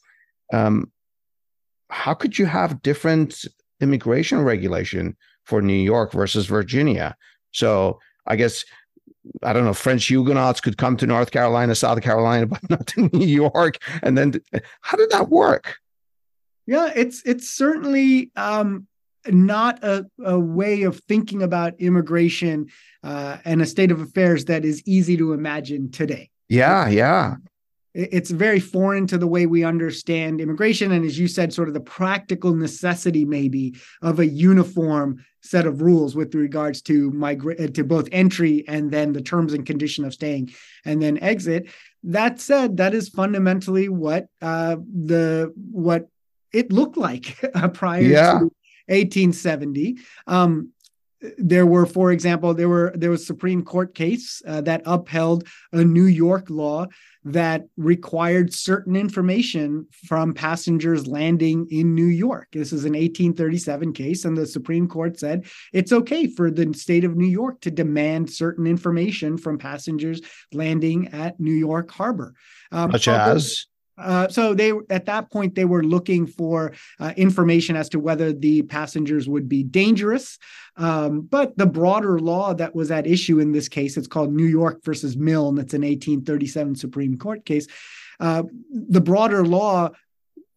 um, 0.51 0.91
how 1.89 2.13
could 2.13 2.39
you 2.39 2.45
have 2.45 2.81
different 2.81 3.45
immigration 3.79 4.41
regulation 4.41 5.15
for 5.43 5.61
New 5.61 5.73
York 5.73 6.11
versus 6.13 6.45
Virginia? 6.45 7.15
So 7.51 7.99
I 8.25 8.35
guess 8.35 8.63
I 9.43 9.53
don't 9.53 9.65
know, 9.65 9.73
French 9.73 10.07
Huguenots 10.07 10.61
could 10.61 10.77
come 10.77 10.97
to 10.97 11.05
North 11.05 11.29
Carolina, 11.31 11.75
South 11.75 12.01
Carolina, 12.01 12.45
but 12.47 12.69
not 12.69 12.87
to 12.87 13.09
New 13.13 13.25
York. 13.25 13.77
And 14.01 14.17
then 14.17 14.41
how 14.81 14.97
did 14.97 15.11
that 15.11 15.29
work? 15.29 15.75
Yeah, 16.65 16.91
it's 16.95 17.21
it's 17.25 17.49
certainly 17.49 18.31
um, 18.35 18.87
not 19.27 19.83
a, 19.83 20.05
a 20.23 20.39
way 20.39 20.83
of 20.83 20.99
thinking 21.07 21.43
about 21.43 21.79
immigration 21.79 22.67
uh, 23.03 23.37
and 23.43 23.61
a 23.61 23.65
state 23.65 23.91
of 23.91 23.99
affairs 23.99 24.45
that 24.45 24.63
is 24.63 24.81
easy 24.85 25.17
to 25.17 25.33
imagine 25.33 25.91
today. 25.91 26.29
Yeah, 26.47 26.87
yeah 26.87 27.35
it's 27.93 28.31
very 28.31 28.59
foreign 28.59 29.05
to 29.07 29.17
the 29.17 29.27
way 29.27 29.45
we 29.45 29.63
understand 29.63 30.39
immigration 30.39 30.91
and 30.91 31.05
as 31.05 31.19
you 31.19 31.27
said 31.27 31.53
sort 31.53 31.67
of 31.67 31.73
the 31.73 31.79
practical 31.79 32.55
necessity 32.55 33.25
maybe 33.25 33.75
of 34.01 34.19
a 34.19 34.27
uniform 34.27 35.23
set 35.41 35.65
of 35.65 35.81
rules 35.81 36.15
with 36.15 36.33
regards 36.33 36.81
to 36.81 37.11
migrate 37.11 37.59
uh, 37.59 37.67
to 37.67 37.83
both 37.83 38.07
entry 38.11 38.63
and 38.67 38.91
then 38.91 39.11
the 39.11 39.21
terms 39.21 39.53
and 39.53 39.65
condition 39.65 40.05
of 40.05 40.13
staying 40.13 40.51
and 40.85 41.01
then 41.01 41.17
exit 41.19 41.69
that 42.03 42.39
said 42.39 42.77
that 42.77 42.93
is 42.93 43.09
fundamentally 43.09 43.89
what 43.89 44.27
uh, 44.41 44.75
the 45.03 45.53
what 45.71 46.07
it 46.53 46.71
looked 46.71 46.97
like 46.97 47.37
uh, 47.55 47.67
prior 47.73 48.01
yeah. 48.01 48.39
to 48.39 48.51
1870 48.87 49.97
um, 50.27 50.71
there 51.37 51.65
were, 51.65 51.85
for 51.85 52.11
example, 52.11 52.53
there 52.53 52.69
were 52.69 52.93
there 52.95 53.11
was 53.11 53.25
Supreme 53.25 53.63
Court 53.63 53.93
case 53.93 54.41
uh, 54.47 54.61
that 54.61 54.81
upheld 54.85 55.47
a 55.71 55.83
New 55.83 56.05
York 56.05 56.49
law 56.49 56.87
that 57.23 57.65
required 57.77 58.51
certain 58.51 58.95
information 58.95 59.85
from 60.07 60.33
passengers 60.33 61.05
landing 61.05 61.67
in 61.69 61.93
New 61.93 62.07
York. 62.07 62.47
This 62.51 62.73
is 62.73 62.85
an 62.85 62.93
1837 62.93 63.93
case, 63.93 64.25
and 64.25 64.35
the 64.35 64.47
Supreme 64.47 64.87
Court 64.87 65.19
said 65.19 65.45
it's 65.73 65.91
okay 65.91 66.25
for 66.27 66.49
the 66.49 66.73
state 66.73 67.03
of 67.03 67.15
New 67.15 67.27
York 67.27 67.61
to 67.61 67.71
demand 67.71 68.31
certain 68.31 68.65
information 68.65 69.37
from 69.37 69.59
passengers 69.59 70.21
landing 70.51 71.09
at 71.09 71.39
New 71.39 71.53
York 71.53 71.91
Harbor. 71.91 72.33
Um, 72.71 72.91
Such 72.91 73.07
as 73.07 73.67
uh, 74.01 74.27
so 74.27 74.53
they 74.53 74.73
at 74.89 75.05
that 75.05 75.31
point 75.31 75.55
they 75.55 75.65
were 75.65 75.83
looking 75.83 76.25
for 76.27 76.73
uh, 76.99 77.13
information 77.17 77.75
as 77.75 77.89
to 77.89 77.99
whether 77.99 78.33
the 78.33 78.61
passengers 78.63 79.29
would 79.29 79.47
be 79.47 79.63
dangerous. 79.63 80.37
Um, 80.77 81.21
but 81.21 81.57
the 81.57 81.65
broader 81.65 82.19
law 82.19 82.53
that 82.53 82.73
was 82.75 82.91
at 82.91 83.07
issue 83.07 83.39
in 83.39 83.51
this 83.51 83.69
case, 83.69 83.97
it's 83.97 84.07
called 84.07 84.33
New 84.33 84.45
York 84.45 84.83
versus 84.83 85.17
Milne. 85.17 85.57
It's 85.57 85.73
an 85.73 85.81
1837 85.81 86.75
Supreme 86.75 87.17
Court 87.17 87.45
case. 87.45 87.67
Uh, 88.19 88.43
the 88.71 89.01
broader 89.01 89.45
law 89.45 89.89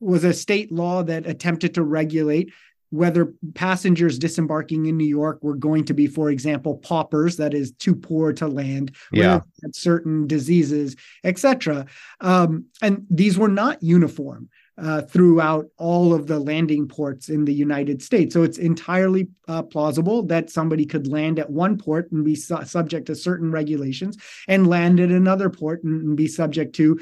was 0.01 0.25
a 0.25 0.33
state 0.33 0.71
law 0.71 1.03
that 1.03 1.27
attempted 1.27 1.75
to 1.75 1.83
regulate 1.83 2.53
whether 2.95 3.35
passengers 3.55 4.19
disembarking 4.19 4.87
in 4.87 4.97
New 4.97 5.05
York 5.05 5.43
were 5.43 5.57
going 5.57 5.85
to 5.85 5.95
be, 5.95 6.07
for 6.07 6.31
example, 6.31 6.77
paupers, 6.79 7.37
that 7.37 7.53
is, 7.53 7.73
too 7.73 7.95
poor 7.95 8.33
to 8.33 8.47
land, 8.47 8.95
yeah. 9.13 9.41
certain 9.73 10.29
diseases, 10.29 10.95
etc. 11.25 11.87
Um, 12.21 12.67
and 12.81 13.05
these 13.11 13.37
were 13.37 13.49
not 13.49 13.83
uniform. 13.83 14.49
Uh, 14.77 15.01
throughout 15.03 15.67
all 15.77 16.13
of 16.13 16.27
the 16.27 16.37
landing 16.37 16.89
ports 16.89 17.29
in 17.29 17.45
the 17.45 17.55
United 17.55 18.03
States. 18.03 18.35
So 18.35 18.43
it's 18.43 18.59
entirely 18.59 19.29
uh, 19.47 19.63
plausible 19.63 20.25
that 20.25 20.51
somebody 20.51 20.85
could 20.85 21.07
land 21.07 21.39
at 21.39 21.49
one 21.49 21.79
port 21.79 22.11
and 22.11 22.25
be 22.25 22.35
su- 22.35 22.65
subject 22.65 23.07
to 23.07 23.15
certain 23.15 23.53
regulations 23.53 24.19
and 24.49 24.67
land 24.67 24.99
at 24.99 25.11
another 25.11 25.49
port 25.49 25.85
and, 25.85 26.03
and 26.03 26.17
be 26.17 26.27
subject 26.27 26.75
to 26.75 26.99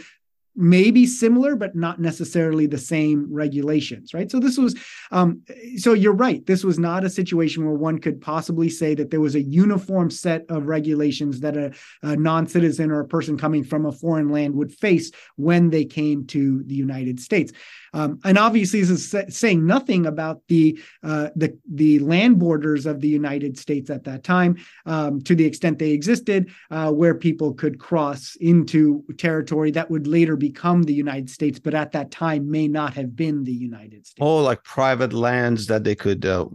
maybe 0.54 1.06
similar 1.06 1.56
but 1.56 1.74
not 1.74 2.00
necessarily 2.00 2.66
the 2.66 2.78
same 2.78 3.26
regulations 3.32 4.12
right? 4.14 4.30
So 4.30 4.38
this 4.38 4.58
was 4.58 4.74
um, 5.10 5.42
so 5.76 5.92
you're 5.92 6.12
right. 6.12 6.44
This 6.46 6.64
was 6.64 6.78
not 6.78 7.04
a 7.04 7.10
situation 7.10 7.64
where 7.64 7.74
one 7.74 7.98
could 7.98 8.20
possibly 8.20 8.68
say 8.68 8.94
that 8.94 9.10
there 9.10 9.20
was 9.20 9.34
a 9.34 9.42
uniform 9.42 10.10
set 10.10 10.44
of 10.48 10.66
regulations 10.66 11.40
that 11.40 11.56
a, 11.56 11.72
a 12.02 12.16
non-citizen 12.16 12.90
or 12.90 13.00
a 13.00 13.08
person 13.08 13.38
coming 13.38 13.64
from 13.64 13.86
a 13.86 13.92
foreign 13.92 14.28
land 14.28 14.54
would 14.54 14.72
face 14.72 15.10
when 15.36 15.70
they 15.70 15.84
came 15.84 16.26
to 16.26 16.62
the 16.64 16.74
united 16.74 17.20
states 17.20 17.52
um, 17.92 18.20
and 18.24 18.38
obviously, 18.38 18.80
this 18.80 19.14
is 19.14 19.36
saying 19.36 19.66
nothing 19.66 20.06
about 20.06 20.40
the 20.48 20.78
uh, 21.02 21.28
the 21.36 21.56
the 21.70 21.98
land 21.98 22.38
borders 22.38 22.86
of 22.86 23.00
the 23.00 23.08
United 23.08 23.58
States 23.58 23.90
at 23.90 24.04
that 24.04 24.24
time, 24.24 24.56
um, 24.86 25.20
to 25.22 25.34
the 25.34 25.44
extent 25.44 25.78
they 25.78 25.90
existed, 25.90 26.50
uh, 26.70 26.90
where 26.90 27.14
people 27.14 27.52
could 27.52 27.78
cross 27.78 28.36
into 28.40 29.04
territory 29.18 29.70
that 29.72 29.90
would 29.90 30.06
later 30.06 30.36
become 30.36 30.82
the 30.82 30.94
United 30.94 31.28
States, 31.28 31.58
but 31.58 31.74
at 31.74 31.92
that 31.92 32.10
time 32.10 32.50
may 32.50 32.66
not 32.66 32.94
have 32.94 33.14
been 33.14 33.44
the 33.44 33.52
United 33.52 34.06
States. 34.06 34.18
Oh, 34.20 34.38
like 34.38 34.64
private 34.64 35.12
lands 35.12 35.66
that 35.66 35.84
they 35.84 35.94
could 35.94 36.24
uh, 36.24 36.46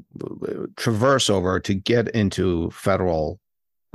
traverse 0.75 1.29
over 1.29 1.59
to 1.59 1.73
get 1.73 2.09
into 2.09 2.71
federal 2.71 3.39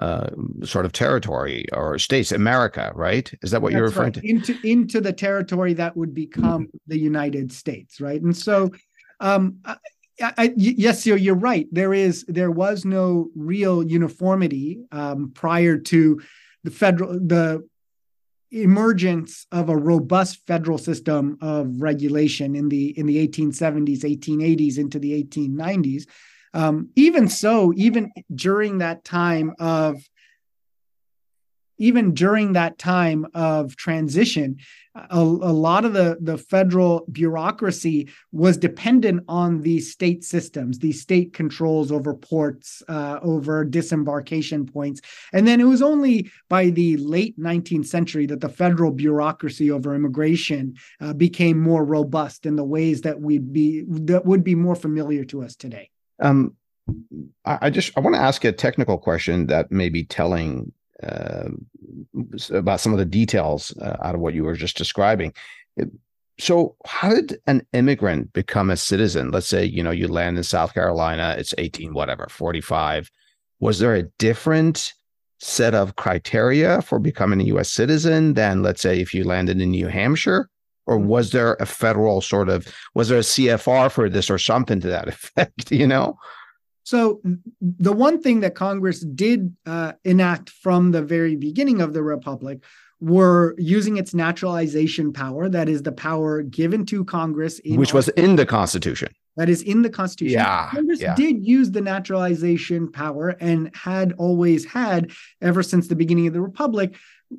uh, 0.03 0.31
sort 0.65 0.85
of 0.85 0.91
territory 0.91 1.65
or 1.73 1.97
states, 1.97 2.33
America, 2.33 2.91
right? 2.97 3.33
Is 3.43 3.53
that 3.53 3.63
what 3.63 3.71
That's 3.71 3.79
you're 3.79 3.89
referring 3.89 4.13
right. 4.15 4.23
to? 4.23 4.29
Into 4.29 4.59
into 4.65 5.01
the 5.01 5.13
territory 5.13 5.75
that 5.75 5.97
would 5.97 6.13
become 6.13 6.65
mm-hmm. 6.67 6.77
the 6.89 6.99
United 6.99 7.53
States, 7.53 8.01
right? 8.01 8.21
And 8.21 8.37
so, 8.37 8.73
um, 9.21 9.59
I, 9.65 9.77
I, 10.21 10.55
yes, 10.57 11.07
you're, 11.07 11.17
you're 11.17 11.37
right. 11.37 11.69
There 11.71 11.95
is 11.95 12.25
there 12.27 12.51
was 12.51 12.85
no 12.85 13.31
real 13.37 13.85
uniformity 13.85 14.81
um, 14.91 15.31
prior 15.37 15.79
to 15.79 16.21
the 16.65 16.73
federal 16.73 17.13
the 17.13 17.65
emergence 18.51 19.47
of 19.53 19.69
a 19.69 19.77
robust 19.77 20.45
federal 20.49 20.79
system 20.79 21.39
of 21.41 21.81
regulation 21.81 22.57
in 22.57 22.69
the 22.69 22.99
in 22.99 23.07
the 23.07 23.17
1870s 23.29 24.03
1880s 24.03 24.79
into 24.79 24.99
the 24.99 25.23
1890s 25.23 26.07
um, 26.55 26.91
even 26.97 27.29
so, 27.29 27.73
even 27.77 28.13
during 28.35 28.79
that 28.79 29.05
time 29.05 29.55
of 29.59 30.03
even 31.83 32.15
during 32.15 32.53
that 32.53 32.79
time 32.79 33.27
of 33.35 33.75
transition, 33.75 34.57
a, 34.95 35.19
a, 35.19 35.21
lot 35.21 35.85
of 35.85 35.95
the, 35.95 36.17
the 36.21 36.39
federal 36.39 37.05
bureaucracy 37.11 38.09
was 38.31 38.57
dependent 38.57 39.25
on 39.27 39.63
these 39.63 39.91
state 39.91 40.23
systems, 40.23 40.79
these 40.79 41.01
state 41.01 41.33
controls 41.33 41.91
over 41.91 42.15
ports, 42.15 42.85
uh, 42.89 43.19
over 43.23 43.65
disembarkation 43.65 44.65
points. 44.65 45.01
And 45.33 45.45
then 45.45 45.61
it 45.61 45.65
was 45.65 45.83
only 45.83 46.31
by 46.49 46.71
the 46.71 46.99
late 46.99 47.37
19th 47.37 47.87
century 47.87 48.27
that 48.27 48.41
the 48.41 48.49
federal 48.49 48.93
bureaucracy 48.93 49.73
over 49.73 49.93
immigration 49.93 50.77
uh, 51.01 51.15
became 51.15 51.59
more 51.59 51.85
robust 51.85 52.47
in 52.47 52.55
the 52.55 52.65
ways 52.65 53.01
that 53.01 53.21
we'd 53.21 53.53
be 53.53 53.83
that 53.89 54.25
would 54.25 54.45
be 54.45 54.55
more 54.55 54.77
familiar 54.77 55.25
to 55.25 55.43
us 55.43 55.57
today. 55.57 55.91
Um, 56.21 56.57
I, 57.45 57.59
I 57.63 57.71
just 57.71 57.97
I 57.97 58.01
want 58.01 58.17
to 58.17 58.21
ask 58.21 58.45
a 58.45 58.53
technical 58.53 58.99
question 58.99 59.47
that 59.47 59.71
may 59.71 59.89
be 59.89 60.05
telling 60.05 60.73
uh, 61.03 61.49
about 62.51 62.81
some 62.81 62.93
of 62.93 62.99
the 62.99 63.05
details 63.05 63.77
uh, 63.79 63.97
out 64.03 64.15
of 64.15 64.21
what 64.21 64.35
you 64.35 64.45
were 64.45 64.55
just 64.55 64.77
describing. 64.77 65.33
So, 66.39 66.77
how 66.87 67.11
did 67.11 67.41
an 67.47 67.67
immigrant 67.73 68.33
become 68.33 68.71
a 68.71 68.77
citizen? 68.77 69.31
Let's 69.31 69.47
say 69.47 69.65
you 69.65 69.83
know 69.83 69.91
you 69.91 70.09
land 70.09 70.37
in 70.39 70.45
South 70.45 70.75
Carolina, 70.75 71.35
it's 71.39 71.55
eighteen 71.59 71.95
whatever 71.95 72.27
forty 72.31 72.61
five. 72.61 73.11
Was 73.61 73.79
there 73.79 73.95
a 73.95 74.05
different 74.19 74.93
set 75.39 75.75
of 75.75 75.97
criteria 75.97 76.83
for 76.83 76.99
becoming 76.99 77.41
a 77.41 77.45
U.S. 77.45 77.71
citizen 77.71 78.35
than 78.35 78.63
let's 78.63 78.81
say 78.81 79.01
if 79.01 79.13
you 79.13 79.25
landed 79.25 79.61
in 79.61 79.71
New 79.71 79.89
Hampshire? 79.89 80.49
Or 80.87 80.99
was 80.99 81.31
there 81.31 81.55
a 81.61 81.67
federal 81.67 82.21
sort 82.21 82.49
of 82.49 82.67
was 82.95 83.09
there 83.09 83.19
a 83.19 83.23
CFR 83.23 83.91
for 83.91 84.09
this 84.09 84.31
or 84.31 84.39
something 84.39 84.81
to 84.81 84.89
that 84.89 85.09
effect? 85.15 85.71
You 85.71 85.87
know. 85.87 86.19
So 86.85 87.21
the 87.61 87.93
one 87.93 88.21
thing 88.21 88.41
that 88.41 88.55
Congress 88.55 89.01
did 89.01 89.55
uh, 89.67 89.93
enact 90.05 90.51
from 90.51 90.91
the 90.91 91.03
very 91.03 91.37
beginning 91.37 91.81
of 91.81 91.93
the 91.93 92.03
republic 92.03 92.65
were 93.03 93.55
using 93.59 93.97
its 93.97 94.15
naturalization 94.15 95.13
power, 95.13 95.49
that 95.49 95.69
is 95.69 95.83
the 95.83 95.93
power 95.93 96.43
given 96.43 96.87
to 96.87 97.05
Congress, 97.05 97.61
which 97.65 97.93
was 97.93 98.09
in 98.11 98.37
the 98.37 98.47
Constitution. 98.47 99.09
That 99.37 99.49
is 99.49 99.63
in 99.63 99.83
the 99.83 99.91
Constitution. 99.91 100.39
Yeah, 100.39 100.69
Congress 100.71 101.01
yeah. 101.01 101.15
did 101.15 101.45
use 101.45 101.71
the 101.71 101.81
naturalization 101.81 102.93
power 102.93 103.31
and 103.41 103.75
had 103.75 104.13
always 104.19 104.65
had, 104.65 105.11
ever 105.41 105.63
since 105.63 105.89
the 105.89 105.97
beginning 105.97 106.27
of 106.27 106.33
the 106.33 106.41
republic, 106.41 106.95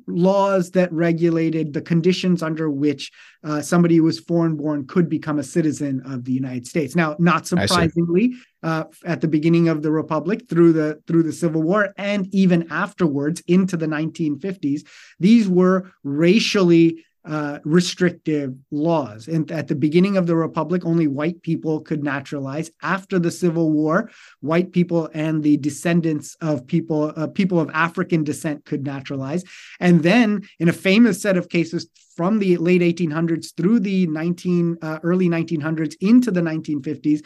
laws 0.06 0.70
that 0.72 0.92
regulated 0.92 1.72
the 1.72 1.80
conditions 1.80 2.42
under 2.42 2.70
which 2.70 3.10
uh, 3.42 3.60
somebody 3.60 3.96
who 3.96 4.04
was 4.04 4.20
foreign 4.20 4.56
born 4.56 4.86
could 4.86 5.08
become 5.08 5.38
a 5.38 5.42
citizen 5.42 6.02
of 6.06 6.24
the 6.24 6.32
United 6.32 6.66
States. 6.66 6.94
Now, 6.94 7.16
not 7.18 7.46
surprisingly, 7.46 8.34
uh, 8.62 8.84
at 9.04 9.20
the 9.20 9.28
beginning 9.28 9.68
of 9.68 9.82
the 9.82 9.92
republic, 9.92 10.48
through 10.48 10.72
the 10.72 11.00
through 11.06 11.22
the 11.22 11.32
Civil 11.32 11.62
War, 11.62 11.92
and 11.96 12.26
even 12.34 12.70
afterwards 12.70 13.42
into 13.46 13.76
the 13.76 13.86
1950s, 13.86 14.82
these 15.18 15.48
were 15.48 15.90
racially 16.02 17.04
uh, 17.24 17.58
restrictive 17.64 18.54
laws. 18.70 19.28
And 19.28 19.50
at 19.50 19.68
the 19.68 19.74
beginning 19.74 20.16
of 20.16 20.26
the 20.26 20.36
Republic, 20.36 20.84
only 20.84 21.06
white 21.06 21.42
people 21.42 21.80
could 21.80 22.04
naturalize. 22.04 22.70
After 22.82 23.18
the 23.18 23.30
Civil 23.30 23.72
War, 23.72 24.10
white 24.40 24.72
people 24.72 25.08
and 25.14 25.42
the 25.42 25.56
descendants 25.56 26.36
of 26.40 26.66
people, 26.66 27.12
uh, 27.16 27.26
people 27.28 27.58
of 27.60 27.70
African 27.72 28.24
descent 28.24 28.64
could 28.64 28.84
naturalize. 28.84 29.44
And 29.80 30.02
then, 30.02 30.42
in 30.58 30.68
a 30.68 30.72
famous 30.72 31.22
set 31.22 31.36
of 31.36 31.48
cases 31.48 31.88
from 32.14 32.38
the 32.38 32.56
late 32.58 32.82
1800s 32.82 33.56
through 33.56 33.80
the 33.80 34.06
19 34.06 34.78
uh, 34.82 34.98
early 35.02 35.28
1900s 35.28 35.96
into 36.00 36.30
the 36.30 36.42
1950s, 36.42 37.24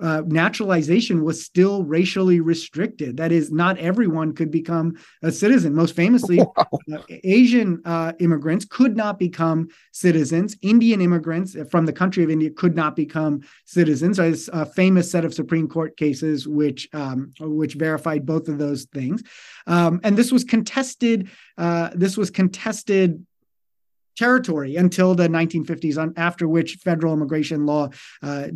uh, 0.00 0.22
naturalization 0.26 1.24
was 1.24 1.44
still 1.44 1.84
racially 1.84 2.40
restricted. 2.40 3.16
That 3.16 3.32
is, 3.32 3.50
not 3.50 3.78
everyone 3.78 4.34
could 4.34 4.50
become 4.50 4.96
a 5.22 5.32
citizen. 5.32 5.74
Most 5.74 5.96
famously, 5.96 6.38
wow. 6.56 6.68
uh, 6.92 6.98
Asian 7.24 7.82
uh, 7.84 8.12
immigrants 8.20 8.64
could 8.64 8.96
not 8.96 9.18
become 9.18 9.68
citizens. 9.92 10.56
Indian 10.62 11.00
immigrants 11.00 11.56
from 11.70 11.86
the 11.86 11.92
country 11.92 12.22
of 12.22 12.30
India 12.30 12.50
could 12.50 12.76
not 12.76 12.94
become 12.94 13.40
citizens. 13.64 14.16
There's 14.16 14.48
a 14.48 14.64
famous 14.64 15.10
set 15.10 15.24
of 15.24 15.34
Supreme 15.34 15.68
Court 15.68 15.96
cases 15.96 16.46
which 16.46 16.88
um, 16.92 17.32
which 17.40 17.74
verified 17.74 18.24
both 18.24 18.48
of 18.48 18.58
those 18.58 18.84
things. 18.84 19.22
Um, 19.66 20.00
and 20.04 20.16
this 20.16 20.32
was 20.32 20.44
contested. 20.44 21.28
Uh, 21.58 21.90
this 21.94 22.16
was 22.16 22.30
contested 22.30 23.24
territory 24.20 24.76
until 24.76 25.14
the 25.14 25.28
1950s, 25.28 25.96
on, 25.96 26.12
after 26.16 26.46
which 26.46 26.76
federal 26.76 27.14
immigration 27.14 27.64
law 27.64 27.88
uh, 28.22 28.48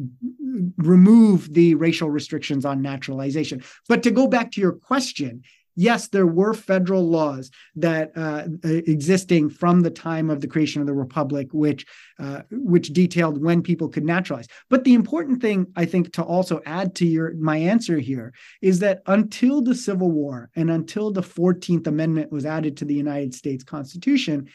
removed 0.77 1.55
the 1.55 1.75
racial 1.75 2.11
restrictions 2.11 2.67
on 2.67 2.83
naturalization. 2.83 3.65
But 3.89 4.03
to 4.03 4.11
go 4.11 4.27
back 4.27 4.53
to 4.53 4.61
your 4.61 4.73
question, 4.73 5.43
yes, 5.75 6.09
there 6.09 6.27
were 6.27 6.53
federal 6.53 7.09
laws 7.09 7.51
that 7.77 8.13
uh, 8.15 8.45
existing 8.63 9.49
from 9.49 9.81
the 9.81 9.91
time 9.91 10.29
of 10.29 10.43
the 10.43 10.47
creation 10.47 10.83
of 10.83 10.87
the 10.87 10.93
republic, 11.07 11.49
which 11.53 11.87
uh, 12.19 12.43
which 12.51 12.89
detailed 12.93 13.43
when 13.43 13.63
people 13.63 13.89
could 13.89 14.05
naturalize. 14.05 14.49
But 14.69 14.85
the 14.85 14.93
important 14.93 15.41
thing, 15.41 15.67
I 15.77 15.87
think, 15.87 16.13
to 16.13 16.23
also 16.23 16.61
add 16.67 16.95
to 16.97 17.07
your 17.07 17.33
my 17.37 17.57
answer 17.57 17.99
here 17.99 18.35
is 18.61 18.81
that 18.81 19.01
until 19.07 19.63
the 19.63 19.75
Civil 19.75 20.11
War 20.11 20.51
and 20.55 20.71
until 20.71 21.11
the 21.11 21.23
Fourteenth 21.23 21.87
Amendment 21.87 22.31
was 22.31 22.45
added 22.45 22.77
to 22.77 22.85
the 22.85 23.01
United 23.07 23.33
States 23.33 23.65
Constitution, 23.65 24.49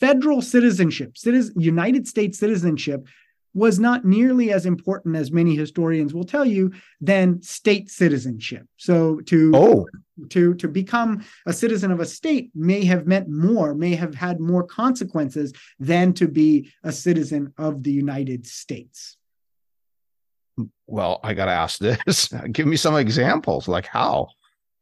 federal 0.00 0.42
citizenship, 0.42 1.16
citizen, 1.16 1.54
United 1.60 2.06
States 2.06 2.38
citizenship 2.38 3.06
was 3.56 3.78
not 3.78 4.04
nearly 4.04 4.52
as 4.52 4.66
important 4.66 5.16
as 5.16 5.32
many 5.32 5.56
historians 5.56 6.12
will 6.12 6.24
tell 6.24 6.44
you 6.44 6.70
than 7.00 7.40
state 7.40 7.90
citizenship. 7.90 8.66
So 8.76 9.20
to 9.20 9.52
oh. 9.54 9.86
to 10.28 10.54
to 10.54 10.68
become 10.68 11.24
a 11.46 11.54
citizen 11.54 11.90
of 11.90 11.98
a 12.00 12.04
state 12.04 12.50
may 12.54 12.84
have 12.84 13.06
meant 13.06 13.30
more, 13.30 13.74
may 13.74 13.94
have 13.94 14.14
had 14.14 14.40
more 14.40 14.62
consequences 14.62 15.54
than 15.78 16.12
to 16.14 16.28
be 16.28 16.70
a 16.84 16.92
citizen 16.92 17.54
of 17.56 17.82
the 17.82 17.92
United 17.92 18.46
States. 18.46 19.16
Well, 20.86 21.20
I 21.22 21.32
got 21.32 21.46
to 21.46 21.52
ask 21.52 21.78
this. 21.78 22.28
Give 22.52 22.66
me 22.66 22.76
some 22.76 22.96
examples 22.96 23.68
like 23.68 23.86
how. 23.86 24.28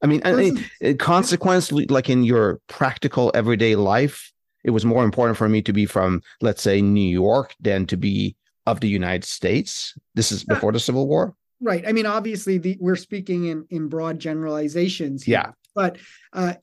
I 0.02 0.06
mean, 0.06 0.20
I 0.24 0.32
mean, 0.32 0.98
consequence 0.98 1.72
like 1.72 2.10
in 2.10 2.24
your 2.24 2.60
practical 2.66 3.30
everyday 3.34 3.74
life, 3.76 4.33
it 4.64 4.70
was 4.70 4.84
more 4.84 5.04
important 5.04 5.36
for 5.36 5.48
me 5.48 5.62
to 5.62 5.72
be 5.72 5.86
from, 5.86 6.22
let's 6.40 6.62
say, 6.62 6.80
New 6.80 7.08
York 7.08 7.54
than 7.60 7.86
to 7.86 7.96
be 7.96 8.34
of 8.66 8.80
the 8.80 8.88
United 8.88 9.24
States. 9.24 9.96
This 10.14 10.32
is 10.32 10.42
before 10.42 10.72
the 10.72 10.80
Civil 10.80 11.06
War. 11.06 11.34
Right. 11.60 11.86
I 11.86 11.92
mean, 11.92 12.06
obviously, 12.06 12.58
the, 12.58 12.76
we're 12.80 12.96
speaking 12.96 13.46
in 13.46 13.66
in 13.70 13.88
broad 13.88 14.18
generalizations. 14.18 15.22
Here, 15.22 15.44
yeah. 15.44 15.52
But 15.74 15.98
uh, 16.32 16.54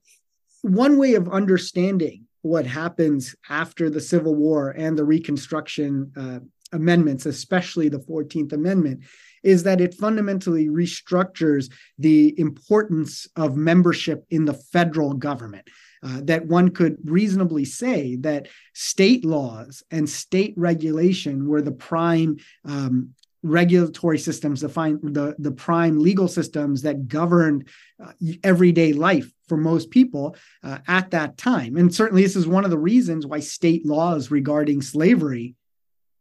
one 0.63 0.97
way 0.97 1.13
of 1.13 1.29
understanding 1.29 2.27
what 2.41 2.65
happens 2.65 3.35
after 3.49 3.89
the 3.89 4.01
Civil 4.01 4.35
War 4.35 4.71
and 4.71 4.97
the 4.97 5.05
Reconstruction 5.05 6.11
uh, 6.17 6.39
amendments, 6.75 7.25
especially 7.25 7.87
the 7.87 7.99
Fourteenth 7.99 8.51
Amendment, 8.53 9.03
is 9.43 9.63
that 9.63 9.81
it 9.81 9.93
fundamentally 9.93 10.67
restructures 10.67 11.71
the 11.97 12.39
importance 12.39 13.27
of 13.35 13.55
membership 13.55 14.25
in 14.29 14.45
the 14.45 14.53
federal 14.53 15.13
government 15.13 15.67
uh, 16.03 16.21
that 16.23 16.45
one 16.45 16.69
could 16.69 16.97
reasonably 17.03 17.65
say 17.65 18.15
that 18.17 18.47
state 18.73 19.23
laws 19.23 19.83
and 19.91 20.09
state 20.09 20.53
regulation 20.57 21.47
were 21.47 21.61
the 21.61 21.71
prime 21.71 22.37
um, 22.65 23.13
regulatory 23.43 24.19
systems, 24.19 24.61
the, 24.61 24.69
fine, 24.69 24.99
the, 25.01 25.35
the 25.39 25.51
prime 25.51 25.99
legal 25.99 26.27
systems 26.27 26.83
that 26.83 27.07
governed 27.07 27.67
uh, 28.03 28.11
everyday 28.43 28.93
life 28.93 29.31
for 29.47 29.57
most 29.57 29.89
people 29.89 30.35
uh, 30.63 30.77
at 30.87 31.11
that 31.11 31.37
time. 31.37 31.75
And 31.75 31.93
certainly, 31.93 32.23
this 32.23 32.35
is 32.35 32.47
one 32.47 32.65
of 32.65 32.71
the 32.71 32.77
reasons 32.77 33.25
why 33.25 33.39
state 33.39 33.85
laws 33.85 34.31
regarding 34.31 34.81
slavery 34.81 35.55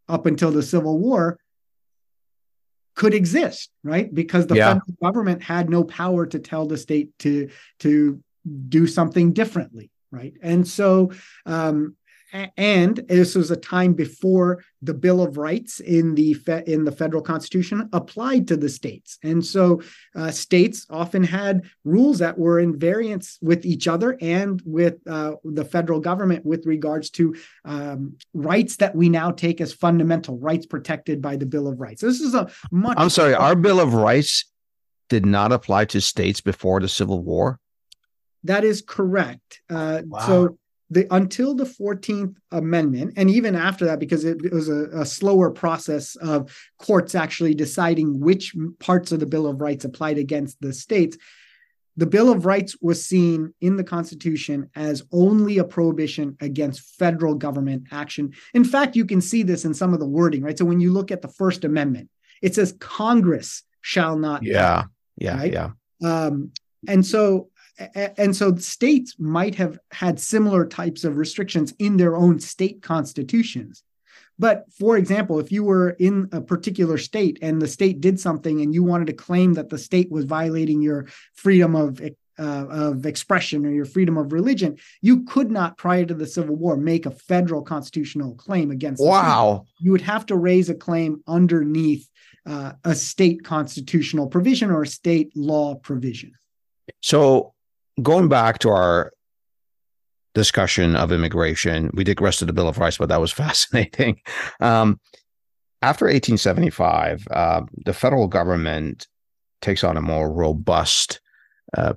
up 0.08 0.26
until 0.26 0.50
the 0.50 0.62
Civil 0.62 0.98
War 0.98 1.38
could 2.94 3.14
exist, 3.14 3.70
right? 3.84 4.12
Because 4.12 4.46
the 4.46 4.56
yeah. 4.56 4.74
federal 4.74 4.96
government 5.02 5.42
had 5.42 5.70
no 5.70 5.84
power 5.84 6.26
to 6.26 6.38
tell 6.38 6.66
the 6.66 6.76
state 6.76 7.16
to 7.20 7.50
to 7.80 8.22
do 8.68 8.86
something 8.86 9.32
differently 9.32 9.90
right 10.10 10.34
and 10.42 10.66
so 10.66 11.10
um, 11.46 11.96
and 12.56 12.96
this 13.08 13.34
was 13.34 13.50
a 13.50 13.56
time 13.56 13.92
before 13.92 14.62
the 14.82 14.94
Bill 14.94 15.22
of 15.22 15.36
Rights 15.36 15.80
in 15.80 16.14
the 16.14 16.34
fe- 16.34 16.62
in 16.66 16.84
the 16.84 16.92
federal 16.92 17.22
constitution 17.22 17.88
applied 17.92 18.48
to 18.48 18.56
the 18.56 18.68
states, 18.68 19.18
and 19.22 19.44
so 19.44 19.82
uh, 20.14 20.30
states 20.30 20.86
often 20.90 21.24
had 21.24 21.62
rules 21.84 22.18
that 22.18 22.38
were 22.38 22.60
in 22.60 22.78
variance 22.78 23.38
with 23.42 23.64
each 23.64 23.88
other 23.88 24.16
and 24.20 24.62
with 24.64 24.98
uh, 25.08 25.34
the 25.44 25.64
federal 25.64 26.00
government 26.00 26.44
with 26.44 26.66
regards 26.66 27.10
to 27.10 27.34
um, 27.64 28.16
rights 28.32 28.76
that 28.76 28.94
we 28.94 29.08
now 29.08 29.30
take 29.30 29.60
as 29.60 29.72
fundamental 29.72 30.38
rights 30.38 30.66
protected 30.66 31.20
by 31.20 31.36
the 31.36 31.46
Bill 31.46 31.66
of 31.66 31.80
Rights. 31.80 32.02
This 32.02 32.20
is 32.20 32.34
a 32.34 32.50
much. 32.70 32.96
I'm 32.98 33.10
sorry, 33.10 33.34
our 33.34 33.56
Bill 33.56 33.80
of 33.80 33.94
Rights 33.94 34.44
did 35.08 35.26
not 35.26 35.50
apply 35.50 35.86
to 35.86 36.00
states 36.00 36.40
before 36.40 36.80
the 36.80 36.88
Civil 36.88 37.22
War. 37.22 37.58
That 38.44 38.64
is 38.64 38.82
correct. 38.82 39.60
Uh, 39.68 40.02
wow. 40.06 40.18
So 40.26 40.58
the 40.90 41.06
until 41.14 41.54
the 41.54 41.64
14th 41.64 42.34
amendment 42.50 43.14
and 43.16 43.30
even 43.30 43.54
after 43.54 43.84
that 43.86 44.00
because 44.00 44.24
it, 44.24 44.44
it 44.44 44.52
was 44.52 44.68
a, 44.68 44.88
a, 44.92 45.06
slower 45.06 45.50
process 45.50 46.16
of 46.16 46.54
courts 46.78 47.14
actually 47.14 47.54
deciding 47.54 48.20
which 48.20 48.54
parts 48.80 49.12
of 49.12 49.20
the 49.20 49.26
bill 49.26 49.46
of 49.46 49.60
rights 49.60 49.84
applied 49.84 50.18
against 50.18 50.60
the 50.60 50.72
states 50.72 51.16
the 51.96 52.06
bill 52.06 52.30
of 52.30 52.46
rights 52.46 52.76
was 52.80 53.04
seen 53.04 53.52
in 53.60 53.76
the 53.76 53.84
constitution 53.84 54.70
as 54.74 55.02
only 55.12 55.58
a 55.58 55.64
prohibition 55.64 56.36
against 56.40 56.96
federal 56.96 57.34
government 57.34 57.84
action 57.92 58.32
in 58.52 58.64
fact 58.64 58.96
you 58.96 59.04
can 59.04 59.20
see 59.20 59.42
this 59.42 59.64
in 59.64 59.72
some 59.72 59.94
of 59.94 60.00
the 60.00 60.06
wording 60.06 60.42
right 60.42 60.58
so 60.58 60.64
when 60.64 60.80
you 60.80 60.92
look 60.92 61.10
at 61.12 61.22
the 61.22 61.28
first 61.28 61.64
amendment 61.64 62.08
it 62.42 62.54
says 62.54 62.74
congress 62.80 63.62
shall 63.80 64.16
not 64.16 64.42
yeah 64.42 64.84
yeah 65.16 65.36
right? 65.36 65.52
yeah 65.52 65.70
um, 66.02 66.50
and 66.88 67.04
so 67.04 67.49
and 68.16 68.34
so 68.34 68.54
states 68.56 69.16
might 69.18 69.54
have 69.54 69.78
had 69.90 70.20
similar 70.20 70.66
types 70.66 71.04
of 71.04 71.16
restrictions 71.16 71.72
in 71.78 71.96
their 71.96 72.16
own 72.16 72.38
state 72.38 72.82
constitutions 72.82 73.82
but 74.38 74.66
for 74.72 74.96
example 74.96 75.38
if 75.38 75.50
you 75.50 75.64
were 75.64 75.90
in 75.90 76.28
a 76.32 76.40
particular 76.40 76.98
state 76.98 77.38
and 77.42 77.60
the 77.60 77.68
state 77.68 78.00
did 78.00 78.20
something 78.20 78.60
and 78.60 78.74
you 78.74 78.82
wanted 78.82 79.06
to 79.06 79.12
claim 79.12 79.54
that 79.54 79.70
the 79.70 79.78
state 79.78 80.10
was 80.10 80.24
violating 80.24 80.82
your 80.82 81.06
freedom 81.34 81.74
of 81.74 82.00
uh, 82.40 82.66
of 82.70 83.04
expression 83.04 83.66
or 83.66 83.70
your 83.70 83.84
freedom 83.84 84.16
of 84.16 84.32
religion, 84.32 84.78
you 85.02 85.24
could 85.24 85.50
not, 85.50 85.76
prior 85.76 86.06
to 86.06 86.14
the 86.14 86.26
Civil 86.26 86.56
War, 86.56 86.74
make 86.74 87.04
a 87.04 87.10
federal 87.10 87.60
constitutional 87.60 88.34
claim 88.34 88.70
against. 88.70 89.02
Wow! 89.02 89.66
You 89.78 89.92
would 89.92 90.00
have 90.00 90.24
to 90.26 90.36
raise 90.36 90.70
a 90.70 90.74
claim 90.74 91.22
underneath 91.26 92.08
uh, 92.46 92.72
a 92.82 92.94
state 92.94 93.44
constitutional 93.44 94.26
provision 94.26 94.70
or 94.70 94.82
a 94.82 94.86
state 94.86 95.36
law 95.36 95.74
provision. 95.74 96.32
So 97.02 97.52
going 98.02 98.28
back 98.28 98.58
to 98.60 98.70
our 98.70 99.12
discussion 100.34 100.96
of 100.96 101.12
immigration, 101.12 101.90
we 101.94 102.04
did 102.04 102.20
rest 102.20 102.40
of 102.40 102.46
the 102.46 102.52
Bill 102.52 102.68
of 102.68 102.78
Rights, 102.78 102.98
but 102.98 103.08
that 103.08 103.20
was 103.20 103.32
fascinating. 103.44 104.20
Um, 104.60 105.00
after 105.82 106.04
1875, 106.04 107.26
uh, 107.30 107.62
the 107.86 107.94
federal 107.94 108.28
government 108.28 109.06
takes 109.62 109.82
on 109.84 109.96
a 109.96 110.02
more 110.02 110.30
robust 110.30 111.20
uh, 111.76 111.94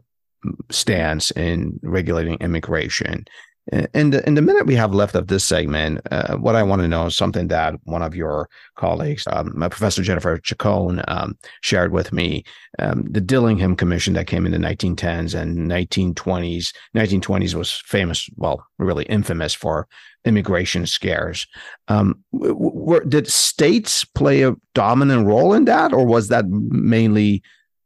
stance 0.70 1.32
in 1.32 1.80
regulating 1.84 2.36
immigration. 2.36 3.26
In 3.72 4.10
the, 4.10 4.26
in 4.28 4.36
the 4.36 4.42
minute 4.42 4.66
we 4.66 4.76
have 4.76 4.94
left 4.94 5.16
of 5.16 5.28
this 5.28 5.46
segment, 5.46 6.02
uh, 6.12 6.36
what 6.36 6.56
I 6.56 6.64
want 6.64 6.82
to 6.82 6.88
know 6.88 7.06
is 7.06 7.16
something 7.16 7.48
that 7.48 7.76
one 7.86 8.02
of 8.02 8.14
your 8.14 8.50
colleagues, 8.76 9.26
um, 9.28 9.54
Professor 9.54 10.02
Jennifer 10.02 10.38
Chacon, 10.38 11.02
um, 11.08 11.38
shared 11.62 11.94
with 11.94 12.12
me. 12.12 12.44
Um, 12.80 13.06
the 13.10 13.22
Dillingham 13.22 13.78
Commission 13.78 14.16
that 14.16 14.28
came 14.28 14.46
in 14.46 14.52
the 14.52 14.58
1910s 14.58 15.34
and 15.34 15.72
1920s. 15.72 16.74
1920s 16.94 17.56
was 17.56 17.72
famous, 17.86 18.30
well, 18.36 18.66
really 18.80 19.06
infamous 19.06 19.54
for 19.54 19.88
immigration 20.26 20.86
scares. 20.86 21.48
Um, 21.88 22.22
were, 22.34 23.06
did 23.06 23.30
states 23.30 24.04
play 24.04 24.44
a 24.44 24.56
dominant 24.74 25.26
role 25.26 25.54
in 25.54 25.66
that, 25.66 25.94
or 25.94 26.06
was 26.06 26.28
that 26.28 26.50
mainly 26.50 27.42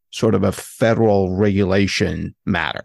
sort 0.09 0.33
of 0.33 0.43
a 0.43 0.51
federal 0.51 1.35
regulation 1.35 2.33
matter? 2.47 2.83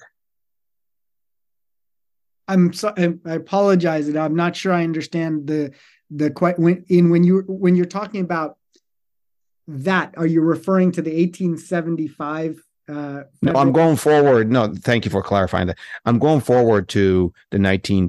I'm 2.48 2.72
so 2.72 2.92
I 2.96 3.35
apologize 3.35 4.09
and 4.09 4.18
I'm 4.18 4.35
not 4.35 4.57
sure 4.57 4.72
I 4.72 4.85
understand 4.85 5.46
the 5.46 5.72
the 6.11 6.31
quite 6.31 6.59
when 6.59 6.85
in 6.88 7.11
when 7.11 7.24
you 7.24 7.44
when 7.46 7.76
you're 7.76 7.87
talking 7.87 8.20
about 8.20 8.57
that 9.68 10.14
are 10.16 10.26
you 10.26 10.40
referring 10.40 10.92
to 10.92 11.02
the 11.02 11.11
1875 11.11 12.62
uh, 12.88 13.22
no, 13.40 13.52
I'm 13.52 13.72
going 13.72 13.96
forward. 13.96 14.50
No, 14.50 14.74
thank 14.74 15.05
you 15.05 15.11
for 15.11 15.22
clarifying 15.22 15.68
that. 15.68 15.78
I'm 16.05 16.18
going 16.18 16.40
forward 16.40 16.88
to 16.90 17.33
the 17.50 17.59
1920s 17.59 18.09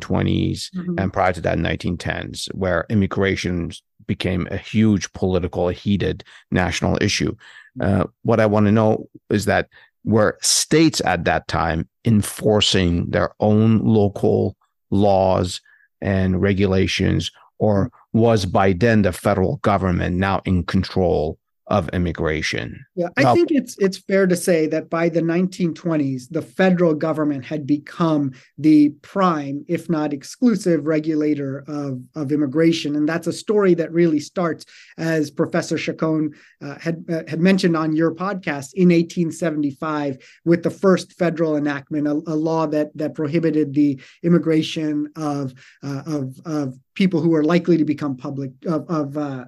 mm-hmm. 0.71 0.95
and 0.97 1.13
prior 1.13 1.31
to 1.31 1.41
that, 1.41 1.57
1910s, 1.57 2.53
where 2.55 2.85
immigration 2.89 3.71
became 4.07 4.47
a 4.49 4.57
huge 4.57 5.13
political, 5.13 5.69
heated 5.69 6.23
national 6.51 6.97
issue. 7.01 7.35
Mm-hmm. 7.77 8.01
Uh, 8.01 8.05
what 8.23 8.39
I 8.39 8.45
want 8.47 8.65
to 8.65 8.71
know 8.71 9.09
is 9.29 9.45
that 9.45 9.69
were 10.03 10.37
states 10.41 11.01
at 11.05 11.25
that 11.25 11.47
time 11.47 11.87
enforcing 12.05 13.09
their 13.09 13.33
own 13.39 13.79
local 13.79 14.55
laws 14.91 15.61
and 16.01 16.41
regulations, 16.41 17.31
or 17.59 17.89
was 18.11 18.45
by 18.45 18.73
then 18.73 19.01
the 19.03 19.11
federal 19.11 19.57
government 19.57 20.17
now 20.17 20.41
in 20.45 20.63
control 20.63 21.37
of 21.67 21.87
immigration. 21.89 22.85
Yeah, 22.95 23.07
I 23.15 23.23
now, 23.23 23.33
think 23.33 23.51
it's 23.51 23.77
it's 23.77 23.97
fair 23.97 24.27
to 24.27 24.35
say 24.35 24.67
that 24.67 24.89
by 24.89 25.07
the 25.07 25.21
1920s, 25.21 26.23
the 26.29 26.41
federal 26.41 26.93
government 26.93 27.45
had 27.45 27.65
become 27.65 28.33
the 28.57 28.89
prime, 29.01 29.63
if 29.69 29.89
not 29.89 30.11
exclusive, 30.11 30.85
regulator 30.85 31.63
of, 31.67 32.01
of 32.15 32.33
immigration, 32.33 32.97
and 32.97 33.07
that's 33.07 33.27
a 33.27 33.33
story 33.33 33.73
that 33.75 33.93
really 33.93 34.19
starts, 34.19 34.65
as 34.97 35.31
Professor 35.31 35.77
Chacon 35.77 36.31
uh, 36.61 36.77
had 36.79 37.05
uh, 37.09 37.23
had 37.29 37.39
mentioned 37.39 37.77
on 37.77 37.95
your 37.95 38.13
podcast, 38.13 38.73
in 38.73 38.89
1875 38.89 40.17
with 40.43 40.63
the 40.63 40.69
first 40.69 41.13
federal 41.13 41.55
enactment, 41.55 42.07
a, 42.07 42.11
a 42.11 42.35
law 42.35 42.67
that 42.67 42.95
that 42.97 43.15
prohibited 43.15 43.73
the 43.73 44.01
immigration 44.21 45.09
of 45.15 45.53
uh, 45.81 46.03
of 46.05 46.35
of 46.45 46.77
people 46.93 47.21
who 47.21 47.33
are 47.33 47.43
likely 47.43 47.77
to 47.77 47.85
become 47.85 48.17
public 48.17 48.51
of, 48.67 48.89
of 48.89 49.17
uh, 49.17 49.45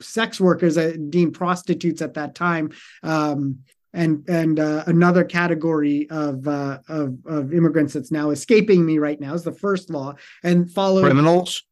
sex 0.00 0.40
workers 0.40 0.78
uh, 0.78 0.96
deemed 1.10 1.34
prostitutes 1.34 2.02
at 2.02 2.14
that 2.14 2.34
time. 2.34 2.70
Um, 3.02 3.60
and 3.94 4.28
and 4.28 4.60
uh, 4.60 4.84
another 4.86 5.24
category 5.24 6.08
of, 6.10 6.46
uh, 6.46 6.78
of 6.88 7.16
of 7.24 7.54
immigrants 7.54 7.94
that's 7.94 8.12
now 8.12 8.30
escaping 8.30 8.84
me 8.84 8.98
right 8.98 9.18
now 9.18 9.32
is 9.34 9.44
the 9.44 9.52
first 9.52 9.88
law 9.90 10.14
and 10.42 10.70
followed 10.70 11.02
criminals? 11.02 11.62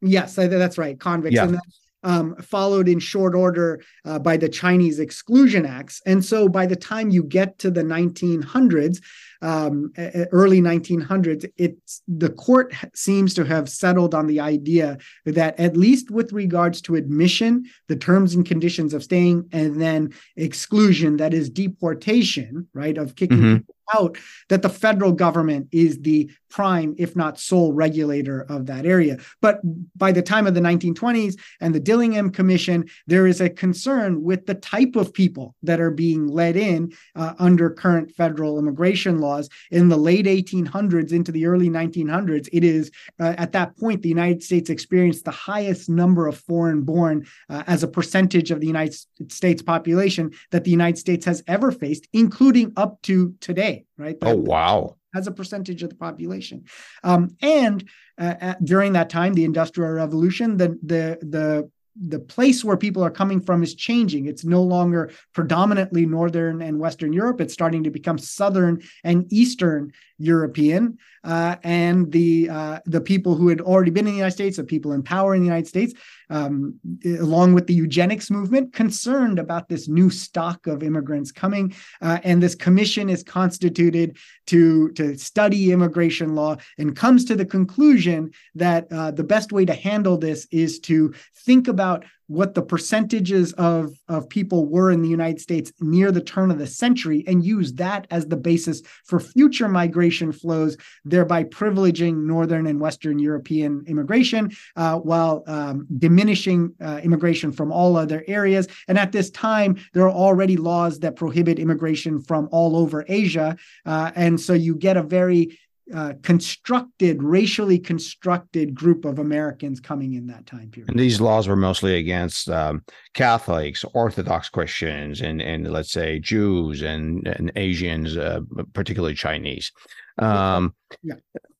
Yes 0.00 0.34
that's 0.34 0.76
right 0.76 0.98
convicts. 0.98 1.36
Yeah. 1.36 1.44
and 1.44 1.60
um, 2.02 2.36
followed 2.36 2.88
in 2.88 2.98
short 2.98 3.34
order 3.34 3.82
uh, 4.04 4.18
by 4.18 4.36
the 4.36 4.48
Chinese 4.48 4.98
exclusion 4.98 5.64
acts. 5.66 6.00
And 6.06 6.24
so 6.24 6.48
by 6.48 6.66
the 6.66 6.76
time 6.76 7.10
you 7.10 7.22
get 7.22 7.58
to 7.58 7.70
the 7.70 7.82
1900s, 7.82 8.98
um, 9.42 9.92
early 10.30 10.60
1900s, 10.60 11.50
it's 11.56 12.02
the 12.06 12.30
court 12.30 12.72
seems 12.94 13.34
to 13.34 13.44
have 13.44 13.68
settled 13.68 14.14
on 14.14 14.28
the 14.28 14.38
idea 14.38 14.98
that 15.26 15.58
at 15.58 15.76
least 15.76 16.10
with 16.10 16.32
regards 16.32 16.80
to 16.82 16.94
admission, 16.94 17.64
the 17.88 17.96
terms 17.96 18.34
and 18.34 18.46
conditions 18.46 18.94
of 18.94 19.02
staying, 19.02 19.48
and 19.52 19.80
then 19.80 20.12
exclusion, 20.36 21.16
that 21.16 21.34
is 21.34 21.50
deportation, 21.50 22.68
right, 22.72 22.96
of 22.96 23.16
kicking 23.16 23.38
mm-hmm. 23.38 23.56
people 23.56 23.74
out, 23.94 24.18
that 24.48 24.62
the 24.62 24.68
federal 24.68 25.12
government 25.12 25.68
is 25.72 26.00
the 26.00 26.30
prime, 26.52 26.94
if 26.98 27.16
not 27.16 27.40
sole 27.40 27.72
regulator 27.72 28.42
of 28.48 28.66
that 28.66 28.84
area. 28.84 29.18
But 29.40 29.60
by 29.96 30.12
the 30.12 30.22
time 30.22 30.46
of 30.46 30.54
the 30.54 30.60
1920s 30.60 31.38
and 31.60 31.74
the 31.74 31.80
Dillingham 31.80 32.30
Commission, 32.30 32.88
there 33.06 33.26
is 33.26 33.40
a 33.40 33.48
concern 33.48 34.22
with 34.22 34.44
the 34.46 34.54
type 34.54 34.94
of 34.94 35.14
people 35.14 35.54
that 35.62 35.80
are 35.80 35.90
being 35.90 36.28
let 36.28 36.56
in 36.56 36.92
uh, 37.16 37.32
under 37.38 37.70
current 37.70 38.12
federal 38.12 38.58
immigration 38.58 39.18
laws. 39.18 39.48
In 39.70 39.88
the 39.88 39.96
late 39.96 40.26
1800s 40.26 41.12
into 41.12 41.32
the 41.32 41.46
early 41.46 41.70
1900s, 41.70 42.48
it 42.52 42.64
is 42.64 42.90
uh, 43.18 43.34
at 43.38 43.52
that 43.52 43.76
point 43.78 44.02
the 44.02 44.08
United 44.10 44.42
States 44.42 44.68
experienced 44.68 45.24
the 45.24 45.30
highest 45.30 45.88
number 45.88 46.26
of 46.26 46.36
foreign 46.36 46.82
born 46.82 47.26
uh, 47.48 47.62
as 47.66 47.82
a 47.82 47.88
percentage 47.88 48.50
of 48.50 48.60
the 48.60 48.66
United 48.66 48.94
States 49.32 49.62
population 49.62 50.30
that 50.50 50.64
the 50.64 50.70
United 50.70 50.98
States 50.98 51.24
has 51.24 51.42
ever 51.46 51.72
faced, 51.72 52.08
including 52.12 52.72
up 52.76 53.00
to 53.02 53.34
today, 53.40 53.81
right? 53.98 54.16
oh, 54.22 54.36
wow 54.36 54.96
as 55.14 55.26
a 55.26 55.32
percentage 55.32 55.82
of 55.82 55.90
the 55.90 55.96
population. 55.96 56.64
Um, 57.04 57.36
and 57.42 57.88
uh, 58.18 58.34
at, 58.40 58.64
during 58.64 58.94
that 58.94 59.10
time, 59.10 59.34
the 59.34 59.44
Industrial 59.44 59.90
Revolution, 59.90 60.56
the 60.56 60.78
the 60.82 61.18
the 61.22 61.70
the 62.00 62.18
place 62.18 62.64
where 62.64 62.76
people 62.78 63.04
are 63.04 63.10
coming 63.10 63.40
from 63.40 63.62
is 63.62 63.74
changing. 63.74 64.26
It's 64.26 64.44
no 64.44 64.62
longer 64.62 65.10
predominantly 65.34 66.06
Northern 66.06 66.62
and 66.62 66.78
Western 66.78 67.12
Europe. 67.12 67.40
It's 67.40 67.52
starting 67.52 67.84
to 67.84 67.90
become 67.90 68.16
Southern 68.16 68.82
and 69.04 69.30
Eastern 69.30 69.92
European. 70.22 70.98
Uh, 71.24 71.54
and 71.62 72.10
the 72.10 72.48
uh, 72.50 72.78
the 72.84 73.00
people 73.00 73.36
who 73.36 73.48
had 73.48 73.60
already 73.60 73.90
been 73.90 74.06
in 74.06 74.12
the 74.12 74.16
United 74.16 74.34
States, 74.34 74.56
the 74.56 74.64
people 74.64 74.92
in 74.92 75.02
power 75.02 75.34
in 75.34 75.40
the 75.40 75.46
United 75.46 75.68
States, 75.68 75.94
um, 76.30 76.74
along 77.04 77.54
with 77.54 77.66
the 77.68 77.74
eugenics 77.74 78.28
movement, 78.28 78.72
concerned 78.72 79.38
about 79.38 79.68
this 79.68 79.86
new 79.88 80.10
stock 80.10 80.66
of 80.66 80.82
immigrants 80.82 81.30
coming. 81.30 81.72
Uh, 82.00 82.18
and 82.24 82.42
this 82.42 82.56
commission 82.56 83.08
is 83.08 83.22
constituted 83.22 84.16
to 84.46 84.90
to 84.92 85.16
study 85.16 85.70
immigration 85.70 86.34
law 86.34 86.56
and 86.78 86.96
comes 86.96 87.24
to 87.24 87.36
the 87.36 87.46
conclusion 87.46 88.30
that 88.56 88.90
uh, 88.90 89.12
the 89.12 89.24
best 89.24 89.52
way 89.52 89.64
to 89.64 89.74
handle 89.74 90.16
this 90.16 90.48
is 90.50 90.80
to 90.80 91.14
think 91.46 91.68
about 91.68 92.04
what 92.26 92.54
the 92.54 92.62
percentages 92.62 93.52
of, 93.54 93.92
of 94.08 94.28
people 94.28 94.66
were 94.66 94.90
in 94.90 95.02
the 95.02 95.08
United 95.08 95.40
States 95.40 95.72
near 95.80 96.10
the 96.10 96.20
turn 96.20 96.50
of 96.50 96.58
the 96.58 96.66
century 96.66 97.24
and 97.26 97.44
use 97.44 97.72
that 97.74 98.06
as 98.10 98.26
the 98.26 98.36
basis 98.36 98.82
for 99.04 99.20
future 99.20 99.68
migration 99.68 100.32
flows, 100.32 100.76
thereby 101.04 101.44
privileging 101.44 102.24
Northern 102.24 102.66
and 102.66 102.80
Western 102.80 103.18
European 103.18 103.84
immigration 103.86 104.50
uh, 104.76 104.96
while 104.98 105.42
um, 105.46 105.86
diminishing 105.98 106.74
uh, 106.80 107.00
immigration 107.02 107.52
from 107.52 107.72
all 107.72 107.96
other 107.96 108.24
areas. 108.26 108.68
And 108.88 108.98
at 108.98 109.12
this 109.12 109.30
time, 109.30 109.76
there 109.92 110.04
are 110.04 110.10
already 110.10 110.56
laws 110.56 111.00
that 111.00 111.16
prohibit 111.16 111.58
immigration 111.58 112.20
from 112.20 112.48
all 112.52 112.76
over 112.76 113.04
Asia. 113.08 113.56
Uh, 113.84 114.10
and 114.14 114.40
so 114.40 114.52
you 114.52 114.74
get 114.74 114.96
a 114.96 115.02
very 115.02 115.58
uh, 115.94 116.14
constructed, 116.22 117.22
racially 117.22 117.78
constructed 117.78 118.74
group 118.74 119.04
of 119.04 119.18
Americans 119.18 119.80
coming 119.80 120.14
in 120.14 120.26
that 120.28 120.46
time 120.46 120.70
period. 120.70 120.90
And 120.90 120.98
these 120.98 121.20
laws 121.20 121.48
were 121.48 121.56
mostly 121.56 121.96
against 121.96 122.48
um, 122.48 122.82
Catholics, 123.14 123.84
Orthodox 123.92 124.48
Christians, 124.48 125.20
and 125.20 125.42
and 125.42 125.70
let's 125.70 125.92
say 125.92 126.18
Jews 126.18 126.82
and 126.82 127.26
and 127.26 127.52
Asians, 127.56 128.16
uh, 128.16 128.40
particularly 128.72 129.14
Chinese. 129.14 129.72
Um, 130.18 130.74
yeah. 131.02 131.14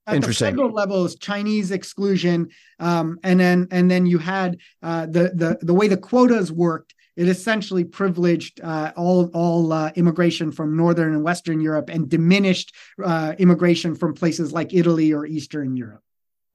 At 0.07 0.17
Interesting. 0.17 0.47
the 0.47 0.51
federal 0.51 0.73
level 0.73 1.05
is 1.05 1.15
Chinese 1.15 1.71
exclusion, 1.71 2.49
um, 2.81 3.21
and 3.23 3.39
then 3.39 3.69
and 3.71 3.89
then 3.89 4.05
you 4.05 4.19
had 4.19 4.59
uh, 4.83 5.07
the 5.07 5.31
the 5.35 5.59
the 5.63 5.75
way 5.75 5.87
the 5.87 5.97
quotas 5.97 6.51
worked 6.51 6.95
it 7.17 7.29
essentially 7.29 7.85
privileged 7.85 8.61
uh, 8.63 8.93
all 8.97 9.31
all 9.35 9.73
uh, 9.73 9.91
immigration 9.97 10.53
from 10.53 10.77
northern 10.77 11.15
and 11.15 11.23
western 11.23 11.61
Europe 11.61 11.89
and 11.89 12.09
diminished 12.09 12.75
uh, 13.05 13.35
immigration 13.39 13.95
from 13.95 14.15
places 14.15 14.53
like 14.53 14.73
Italy 14.73 15.13
or 15.13 15.27
Eastern 15.27 15.77
Europe. 15.77 16.03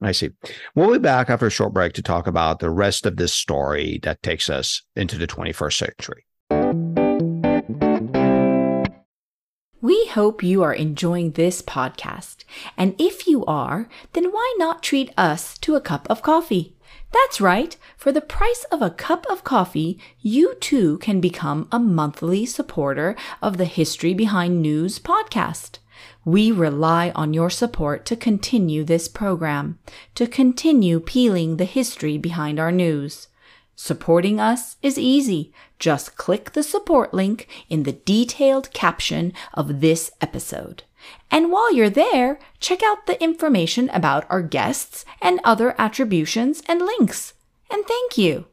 I 0.00 0.12
see. 0.12 0.30
We'll 0.74 0.92
be 0.92 0.98
back 0.98 1.28
after 1.28 1.46
a 1.46 1.50
short 1.50 1.72
break 1.72 1.92
to 1.94 2.02
talk 2.02 2.26
about 2.26 2.60
the 2.60 2.70
rest 2.70 3.04
of 3.04 3.16
this 3.16 3.32
story 3.32 3.98
that 4.04 4.22
takes 4.22 4.48
us 4.48 4.82
into 4.94 5.18
the 5.18 5.26
21st 5.26 5.72
century. 5.72 6.24
We 9.80 10.06
hope 10.08 10.42
you 10.42 10.62
are 10.62 10.74
enjoying 10.74 11.32
this 11.32 11.62
podcast. 11.62 12.44
And 12.76 12.94
if 12.98 13.26
you 13.26 13.44
are, 13.46 13.88
then 14.12 14.30
why 14.32 14.54
not 14.58 14.82
treat 14.82 15.12
us 15.16 15.56
to 15.58 15.76
a 15.76 15.80
cup 15.80 16.06
of 16.10 16.22
coffee? 16.22 16.76
That's 17.10 17.40
right. 17.40 17.76
For 17.96 18.12
the 18.12 18.20
price 18.20 18.64
of 18.70 18.82
a 18.82 18.90
cup 18.90 19.26
of 19.30 19.44
coffee, 19.44 19.98
you 20.20 20.54
too 20.56 20.98
can 20.98 21.20
become 21.20 21.68
a 21.72 21.78
monthly 21.78 22.44
supporter 22.44 23.16
of 23.40 23.56
the 23.56 23.64
History 23.64 24.12
Behind 24.12 24.60
News 24.60 24.98
podcast. 24.98 25.78
We 26.24 26.52
rely 26.52 27.10
on 27.14 27.32
your 27.32 27.50
support 27.50 28.04
to 28.06 28.16
continue 28.16 28.84
this 28.84 29.08
program, 29.08 29.78
to 30.14 30.26
continue 30.26 31.00
peeling 31.00 31.56
the 31.56 31.64
history 31.64 32.18
behind 32.18 32.60
our 32.60 32.72
news. 32.72 33.28
Supporting 33.74 34.38
us 34.38 34.76
is 34.82 34.98
easy. 34.98 35.52
Just 35.78 36.16
click 36.16 36.52
the 36.52 36.62
support 36.62 37.14
link 37.14 37.48
in 37.70 37.84
the 37.84 37.92
detailed 37.92 38.72
caption 38.72 39.32
of 39.54 39.80
this 39.80 40.10
episode. 40.20 40.82
And 41.30 41.52
while 41.52 41.72
you're 41.72 41.90
there, 41.90 42.38
check 42.60 42.82
out 42.82 43.06
the 43.06 43.22
information 43.22 43.90
about 43.90 44.24
our 44.30 44.42
guests 44.42 45.04
and 45.20 45.40
other 45.44 45.74
attributions 45.78 46.62
and 46.66 46.80
links. 46.80 47.34
And 47.70 47.84
thank 47.86 48.16
you. 48.16 48.46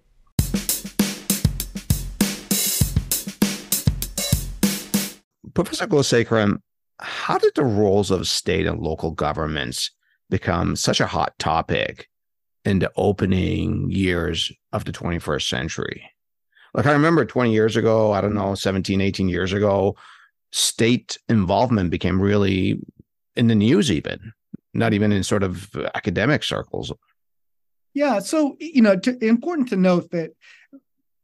Professor 5.54 5.88
Gulasekaram, 5.88 6.60
how 7.00 7.38
did 7.38 7.56
the 7.56 7.64
roles 7.64 8.12
of 8.12 8.28
state 8.28 8.68
and 8.68 8.80
local 8.80 9.12
governments 9.12 9.92
become 10.30 10.76
such 10.76 11.00
a 11.00 11.08
hot 11.08 11.38
topic 11.40 12.10
in 12.66 12.80
the 12.80 12.92
opening 12.98 13.90
years 13.90 14.52
of 14.74 14.84
the 14.84 14.92
21st 14.92 15.48
century? 15.48 16.12
Like 16.74 16.86
I 16.88 16.92
remember 16.92 17.24
20 17.24 17.54
years 17.54 17.78
ago, 17.78 18.12
I 18.12 18.20
don't 18.20 18.34
know, 18.34 18.54
17, 18.54 19.00
18 19.00 19.30
years 19.30 19.54
ago, 19.54 19.96
state 20.56 21.18
involvement 21.28 21.90
became 21.92 22.22
really 22.22 22.80
in 23.36 23.48
the 23.48 23.56
news, 23.56 23.92
even 23.92 24.32
not 24.74 24.94
even 24.94 25.12
in 25.12 25.22
sort 25.22 25.44
of 25.44 25.70
academic 25.96 26.44
circles. 26.44 26.94
Yeah. 27.94 28.20
So, 28.20 28.56
you 28.60 28.82
know, 28.82 28.98
to, 28.98 29.18
important 29.24 29.70
to 29.70 29.76
note 29.76 30.12
that 30.12 30.32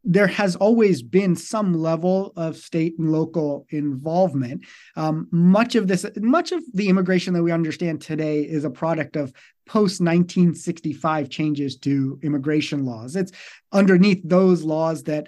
there 0.03 0.27
has 0.27 0.55
always 0.55 1.01
been 1.01 1.35
some 1.35 1.73
level 1.73 2.33
of 2.35 2.57
state 2.57 2.97
and 2.97 3.11
local 3.11 3.67
involvement. 3.69 4.65
Um, 4.95 5.27
much 5.31 5.75
of 5.75 5.87
this, 5.87 6.05
much 6.17 6.51
of 6.51 6.63
the 6.73 6.89
immigration 6.89 7.33
that 7.33 7.43
we 7.43 7.51
understand 7.51 8.01
today 8.01 8.41
is 8.41 8.65
a 8.65 8.69
product 8.69 9.15
of 9.15 9.31
post 9.65 10.01
1965 10.01 11.29
changes 11.29 11.77
to 11.77 12.19
immigration 12.23 12.83
laws. 12.83 13.15
It's 13.15 13.31
underneath 13.71 14.21
those 14.23 14.63
laws 14.63 15.03
that 15.03 15.27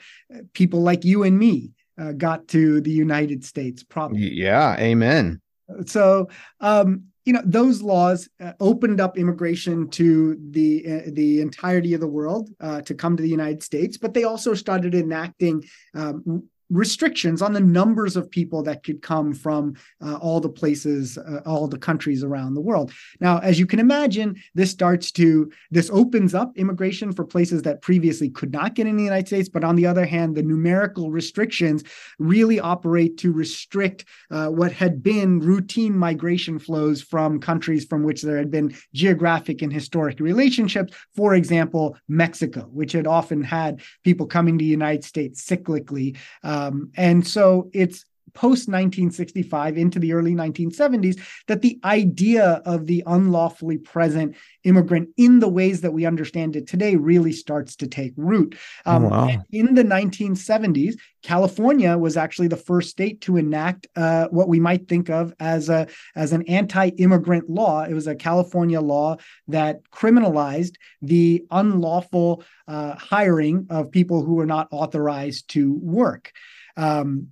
people 0.53 0.81
like 0.81 1.05
you 1.05 1.23
and 1.23 1.37
me 1.37 1.72
uh, 1.97 2.11
got 2.13 2.47
to 2.49 2.81
the 2.81 2.91
United 2.91 3.43
States. 3.43 3.83
Probably. 3.83 4.31
Yeah. 4.33 4.75
Amen. 4.79 5.41
So, 5.85 6.29
um, 6.59 7.05
you 7.25 7.31
know 7.31 7.41
those 7.45 7.81
laws 7.81 8.27
uh, 8.41 8.51
opened 8.59 8.99
up 8.99 9.17
immigration 9.17 9.89
to 9.91 10.37
the 10.51 10.83
uh, 10.85 11.09
the 11.13 11.39
entirety 11.39 11.93
of 11.93 12.01
the 12.01 12.07
world 12.07 12.49
uh, 12.59 12.81
to 12.81 12.93
come 12.93 13.15
to 13.15 13.23
the 13.23 13.29
United 13.29 13.63
States, 13.63 13.97
but 13.97 14.13
they 14.13 14.25
also 14.25 14.53
started 14.53 14.93
enacting 14.93 15.63
um, 15.95 16.49
restrictions 16.73 17.41
on 17.41 17.53
the 17.53 17.59
numbers 17.59 18.17
of 18.17 18.29
people 18.29 18.63
that 18.63 18.83
could 18.83 19.01
come 19.01 19.33
from 19.33 19.75
uh, 20.01 20.15
all 20.15 20.39
the 20.39 20.49
places, 20.49 21.17
uh, 21.17 21.41
all 21.45 21.67
the 21.67 21.77
countries 21.77 22.23
around 22.23 22.55
the 22.55 22.61
world. 22.61 22.91
Now, 23.19 23.37
as 23.39 23.59
you 23.59 23.65
can 23.65 23.79
imagine, 23.79 24.35
this 24.55 24.71
starts 24.71 25.11
to 25.13 25.51
this 25.71 25.89
opens 25.91 26.33
up 26.33 26.57
immigration 26.57 27.13
for 27.13 27.23
places 27.23 27.61
that 27.61 27.81
previously 27.81 28.29
could 28.29 28.51
not 28.51 28.73
get 28.73 28.87
in 28.87 28.97
the 28.97 29.03
United 29.03 29.27
States. 29.27 29.49
But 29.49 29.63
on 29.63 29.75
the 29.75 29.85
other 29.85 30.05
hand, 30.05 30.35
the 30.35 30.43
numerical 30.43 31.11
restrictions 31.11 31.83
really 32.19 32.59
operate 32.59 33.17
to 33.19 33.31
restrict 33.31 34.05
uh, 34.31 34.47
what 34.47 34.71
had 34.71 35.03
been 35.03 35.39
routine 35.39 35.95
migration 35.95 36.57
flows 36.59 37.01
from 37.01 37.39
countries 37.39 37.85
from 37.85 38.03
which 38.03 38.21
there 38.21 38.37
had 38.37 38.51
been 38.51 38.75
geographic 38.93 39.61
and 39.61 39.71
historic 39.71 40.19
relationships. 40.19 40.93
For 41.15 41.35
example, 41.35 41.97
Mexico, 42.07 42.61
which 42.71 42.93
had 42.93 43.07
often 43.07 43.43
had 43.43 43.81
people 44.03 44.25
coming 44.25 44.57
to 44.57 44.63
the 44.63 44.69
United 44.69 45.03
States 45.03 45.45
cyclically. 45.45 46.17
Uh, 46.43 46.62
um, 46.67 46.91
and 46.95 47.25
so 47.25 47.69
it's 47.73 48.05
post 48.33 48.67
1965 48.67 49.77
into 49.77 49.99
the 49.99 50.13
early 50.13 50.33
1970s 50.33 51.19
that 51.47 51.61
the 51.61 51.79
idea 51.83 52.61
of 52.65 52.87
the 52.87 53.03
unlawfully 53.05 53.77
present 53.77 54.35
immigrant 54.63 55.09
in 55.17 55.39
the 55.39 55.47
ways 55.47 55.81
that 55.81 55.91
we 55.91 56.05
understand 56.05 56.55
it 56.55 56.67
today 56.67 56.95
really 56.95 57.31
starts 57.31 57.75
to 57.75 57.87
take 57.87 58.13
root. 58.17 58.57
Um, 58.85 59.09
wow. 59.09 59.43
In 59.51 59.75
the 59.75 59.83
1970s, 59.83 60.95
California 61.23 61.97
was 61.97 62.17
actually 62.17 62.49
the 62.49 62.57
first 62.57 62.89
state 62.89 63.21
to 63.21 63.37
enact 63.37 63.87
uh, 63.95 64.27
what 64.27 64.49
we 64.49 64.59
might 64.59 64.87
think 64.87 65.09
of 65.09 65.33
as 65.39 65.69
a 65.69 65.87
as 66.15 66.33
an 66.33 66.43
anti-immigrant 66.43 67.49
law. 67.49 67.83
It 67.83 67.93
was 67.93 68.07
a 68.07 68.15
California 68.15 68.81
law 68.81 69.17
that 69.47 69.79
criminalized 69.89 70.75
the 71.01 71.45
unlawful 71.49 72.43
uh, 72.67 72.95
hiring 72.95 73.67
of 73.69 73.91
people 73.91 74.23
who 74.23 74.35
were 74.35 74.45
not 74.45 74.67
authorized 74.71 75.49
to 75.49 75.73
work. 75.81 76.31
Um, 76.75 77.29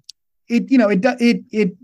it 0.51 0.71
you 0.71 0.77
know 0.77 0.89
it 0.89 1.03
it 1.19 1.43
it 1.51 1.77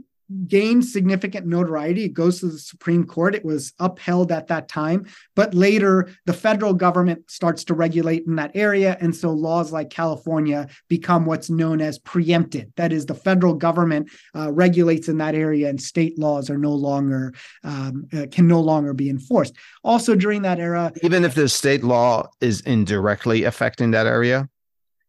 gained 0.47 0.84
significant 0.84 1.45
notoriety. 1.45 2.03
It 2.03 2.13
goes 2.13 2.39
to 2.39 2.47
the 2.47 2.59
Supreme 2.59 3.05
Court. 3.05 3.34
It 3.34 3.45
was 3.45 3.74
upheld 3.80 4.32
at 4.32 4.47
that 4.47 4.68
time, 4.68 5.05
but 5.36 5.53
later 5.53 6.09
the 6.26 6.34
federal 6.34 6.74
government 6.74 7.32
starts 7.32 7.63
to 7.65 7.74
regulate 7.74 8.26
in 8.28 8.36
that 8.36 8.51
area, 8.53 8.97
and 8.99 9.15
so 9.15 9.32
laws 9.32 9.72
like 9.72 9.89
California 9.89 10.68
become 10.89 11.26
what's 11.26 11.49
known 11.49 11.82
as 11.82 11.97
preempted. 11.99 12.74
That 12.76 12.91
is, 12.91 13.05
the 13.05 13.15
federal 13.15 13.53
government 13.53 14.09
uh, 14.36 14.51
regulates 14.51 15.07
in 15.07 15.18
that 15.20 15.36
area, 15.36 15.70
and 15.70 15.82
state 15.82 16.20
laws 16.20 16.49
are 16.49 16.57
no 16.57 16.74
longer 16.74 17.34
um, 17.63 18.07
uh, 18.13 18.26
can 18.30 18.47
no 18.47 18.59
longer 18.59 18.93
be 18.93 19.09
enforced. 19.09 19.55
Also, 19.84 20.15
during 20.15 20.41
that 20.41 20.59
era, 20.59 20.91
even 21.03 21.24
if 21.24 21.36
the 21.36 21.47
state 21.47 21.84
law 21.84 22.28
is 22.41 22.61
indirectly 22.61 23.43
affecting 23.45 23.91
that 23.91 24.07
area. 24.07 24.49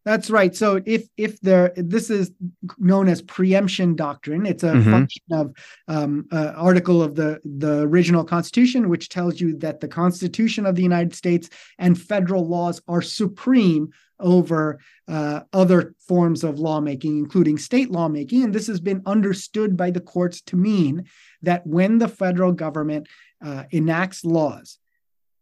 That's 0.05 0.30
right. 0.30 0.55
So 0.55 0.80
if 0.86 1.07
if 1.16 1.40
there 1.40 1.72
this 1.76 2.09
is 2.09 2.32
known 2.78 3.09
as 3.09 3.20
preemption 3.20 3.94
doctrine, 3.94 4.46
it's 4.46 4.62
a 4.62 4.72
mm-hmm. 4.72 4.90
function 4.90 5.22
of 5.32 5.55
um, 5.86 6.26
uh, 6.32 6.53
article 6.57 7.03
of 7.03 7.14
the 7.14 7.40
the 7.44 7.80
original 7.80 8.24
Constitution, 8.24 8.88
which 8.88 9.09
tells 9.09 9.40
you 9.40 9.57
that 9.59 9.80
the 9.80 9.88
Constitution 9.88 10.64
of 10.64 10.76
the 10.76 10.82
United 10.82 11.14
States 11.14 11.51
and 11.78 12.01
federal 12.01 12.46
laws 12.49 12.80
are 12.88 13.03
supreme 13.03 13.90
over 14.20 14.80
uh, 15.07 15.40
other 15.53 15.94
forms 16.01 16.42
of 16.42 16.59
lawmaking, 16.59 17.18
including 17.18 17.59
state 17.59 17.90
lawmaking. 17.90 18.44
And 18.44 18.55
this 18.55 18.66
has 18.66 18.80
been 18.80 19.03
understood 19.07 19.76
by 19.76 19.90
the 19.90 20.01
courts 20.01 20.40
to 20.42 20.57
mean 20.57 21.05
that 21.42 21.66
when 21.66 21.99
the 21.99 22.09
federal 22.09 22.53
government 22.53 23.09
uh, 23.44 23.64
enacts 23.70 24.24
laws, 24.24 24.78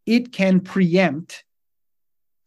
it 0.05 0.33
can 0.33 0.61
preempt 0.61 1.45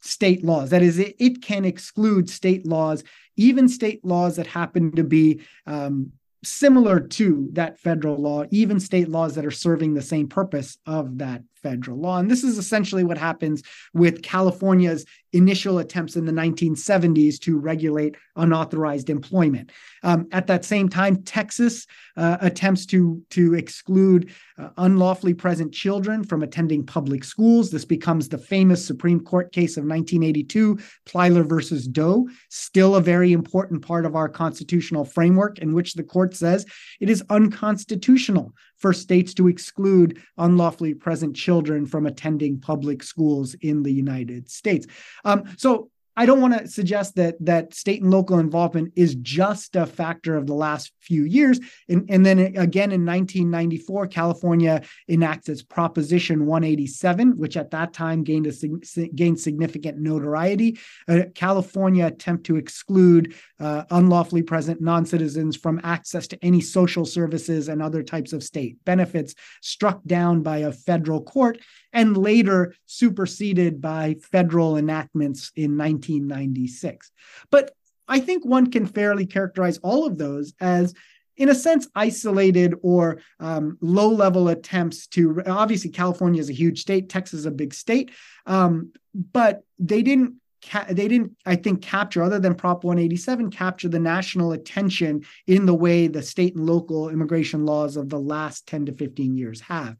state 0.02 0.43
laws. 0.43 0.70
That 0.70 0.82
is, 0.82 1.00
it, 1.00 1.16
it 1.20 1.41
can 1.41 1.66
exclude 1.66 2.30
state 2.30 2.66
laws, 2.66 3.04
even 3.36 3.68
state 3.68 4.04
laws 4.04 4.36
that 4.36 4.47
happen 4.47 4.91
to 4.93 5.04
be 5.04 5.41
um, 5.66 6.12
similar 6.43 7.00
to 7.00 7.50
that 7.54 7.80
federal 7.80 8.18
law, 8.18 8.43
even 8.52 8.80
state 8.80 9.10
laws 9.10 9.36
that 9.36 9.45
are 9.45 9.52
serving 9.52 9.93
the 9.93 10.02
same 10.02 10.28
purpose 10.28 10.78
of 10.86 11.18
that 11.18 11.43
federal 11.62 11.97
law. 11.97 12.18
And 12.18 12.30
this 12.30 12.43
is 12.43 12.57
essentially 12.57 13.03
what 13.03 13.18
happens 13.18 13.64
with 13.93 14.22
California's 14.22 15.05
initial 15.34 15.78
attempts 15.80 16.16
in 16.16 16.26
the 16.26 16.32
1970s 16.32 17.39
to 17.39 17.57
regulate 17.57 18.16
unauthorized 18.36 19.10
employment. 19.10 19.72
Um, 20.01 20.28
at 20.32 20.47
that 20.47 20.66
same 20.66 20.89
time, 20.89 21.22
Texas 21.24 21.86
uh, 22.18 22.38
attempts 22.41 22.86
to, 22.88 23.22
to 23.32 23.53
exclude 23.53 24.32
uh, 24.57 24.70
unlawfully 24.78 25.34
present 25.34 25.74
children 25.74 26.24
from 26.24 26.41
attending 26.41 26.86
public 26.86 27.24
schools. 27.24 27.70
This 27.70 27.86
becomes 27.86 28.30
the 28.30 28.38
famous 28.38 28.84
Supreme 28.84 29.20
Court 29.20 29.51
case 29.51 29.78
of 29.78 29.84
1982, 29.84 30.80
Plyler 31.05 31.47
versus 31.47 31.88
Doe, 31.88 32.28
still 32.49 32.95
a 32.95 33.01
very 33.01 33.32
important 33.32 33.86
part 33.86 34.05
of 34.05 34.16
our 34.16 34.30
constitutional 34.30 35.05
framework, 35.05 35.60
in 35.60 35.74
which 35.74 35.93
the 35.93 36.03
court 36.03 36.36
says 36.36 36.66
it 36.99 37.10
is 37.10 37.24
unconstitutional 37.30 38.53
for 38.80 38.93
states 38.93 39.34
to 39.36 39.47
exclude 39.47 40.21
unlawfully 40.38 40.93
present 40.93 41.36
children 41.36 41.86
from 41.86 42.05
attending 42.05 42.59
public 42.59 43.03
schools 43.03 43.53
in 43.55 43.84
the 43.84 43.91
United 43.91 44.49
States. 44.49 44.88
Um, 45.25 45.43
so 45.57 45.89
I 46.19 46.25
don't 46.25 46.41
want 46.41 46.59
to 46.59 46.67
suggest 46.67 47.15
that 47.15 47.36
that 47.45 47.73
state 47.73 48.01
and 48.01 48.11
local 48.11 48.39
involvement 48.39 48.91
is 48.97 49.15
just 49.15 49.77
a 49.77 49.86
factor 49.86 50.36
of 50.36 50.47
the 50.47 50.53
last 50.53 50.91
few 50.99 51.23
years. 51.23 51.61
And, 51.88 52.09
and 52.09 52.25
then 52.25 52.39
again 52.39 52.91
in 52.91 53.05
1994, 53.05 54.07
California 54.07 54.82
enacts 55.07 55.47
its 55.47 55.63
Proposition 55.63 56.45
187, 56.45 57.38
which 57.38 57.55
at 57.55 57.71
that 57.71 57.93
time 57.93 58.25
gained 58.25 58.47
a 58.47 59.07
gained 59.15 59.39
significant 59.39 59.99
notoriety. 59.99 60.77
Uh, 61.07 61.21
California 61.36 62.07
attempt 62.07 62.45
to 62.47 62.57
exclude 62.57 63.34
uh, 63.60 63.84
unlawfully 63.91 64.41
present 64.41 64.82
non-citizens 64.82 65.55
from 65.55 65.82
access 65.84 66.28
to 66.28 66.43
any 66.43 66.62
social 66.62 67.05
services 67.05 67.70
and 67.70 67.82
other 67.82 68.03
types 68.03 68.34
of 68.34 68.43
state 68.43 68.78
benefits, 68.86 69.36
struck 69.62 70.01
down 70.05 70.41
by 70.41 70.60
a 70.60 70.72
federal 70.72 71.22
court 71.22 71.60
and 71.93 72.18
later 72.18 72.74
superseded 72.86 73.82
by 73.82 74.16
federal 74.32 74.78
enactments 74.78 75.51
in 75.55 75.78
1996. 75.78 77.12
But 77.49 77.72
I 78.07 78.20
think 78.20 78.45
one 78.45 78.72
can 78.72 78.86
fairly 78.86 79.26
characterize 79.26 79.78
all 79.80 80.05
of 80.05 80.18
those 80.18 80.53
as 80.60 80.93
in 81.39 81.47
a 81.47 81.55
sense, 81.55 81.88
isolated 81.95 82.76
or 82.84 83.22
um, 83.39 83.78
low 83.82 84.10
level 84.10 84.49
attempts 84.49 85.07
to. 85.07 85.41
Obviously, 85.47 85.89
California 85.89 86.39
is 86.41 86.49
a 86.49 86.53
huge 86.53 86.82
state, 86.82 87.07
Texas 87.10 87.39
is 87.39 87.45
a 87.45 87.51
big 87.51 87.74
state, 87.74 88.12
um, 88.45 88.91
but 89.16 89.64
they 89.80 90.03
didn't. 90.03 90.36
Ca- 90.66 90.88
they 90.89 91.07
didn't, 91.07 91.36
I 91.45 91.55
think, 91.55 91.82
capture 91.82 92.22
other 92.22 92.39
than 92.39 92.55
Prop 92.55 92.84
187, 92.84 93.51
capture 93.51 93.89
the 93.89 93.99
national 93.99 94.51
attention 94.51 95.24
in 95.47 95.66
the 95.66 95.74
way 95.74 96.07
the 96.07 96.22
state 96.22 96.55
and 96.55 96.66
local 96.66 97.10
immigration 97.10 97.66
laws 97.66 97.95
of 97.97 98.10
the 98.10 98.20
last 98.20 98.68
10 98.68 98.88
to 98.88 98.93
15 98.93 99.38
years 99.38 99.62
have. 99.62 99.97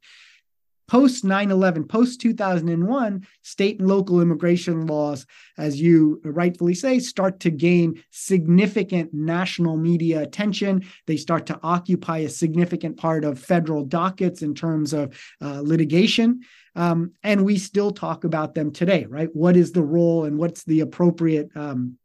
Post 0.90 1.24
9-11 1.24 1.88
post 1.88 2.20
2001 2.20 3.28
state 3.44 3.80
and 3.80 3.88
local 3.88 4.22
immigration 4.22 4.88
laws 4.88 5.28
as 5.56 5.80
you 5.80 6.20
rightfully 6.24 6.74
say 6.74 6.98
start 6.98 7.40
to 7.42 7.52
gain 7.52 8.02
significant 8.10 9.14
national 9.14 9.78
media 9.78 10.24
attention. 10.24 10.84
They 11.06 11.16
start 11.16 11.46
to 11.46 11.60
occupy 11.62 12.20
a 12.20 12.30
significant 12.30 12.98
part 12.98 13.24
of 13.24 13.38
federal 13.38 13.86
dockets 13.86 14.42
in 14.42 14.56
terms 14.56 14.92
of 14.92 15.16
uh, 15.40 15.62
litigation 15.62 16.42
um, 16.80 17.12
and 17.24 17.44
we 17.44 17.58
still 17.58 17.92
talk 17.92 18.24
about 18.24 18.56
them 18.56 18.72
today 18.72 19.06
right? 19.10 19.30
What 19.34 19.58
is 19.58 19.72
the 19.72 19.84
role 19.84 20.26
and 20.26 20.38
what's 20.38 20.64
the 20.64 20.80
appropriate 20.80 21.50
um, 21.56 21.98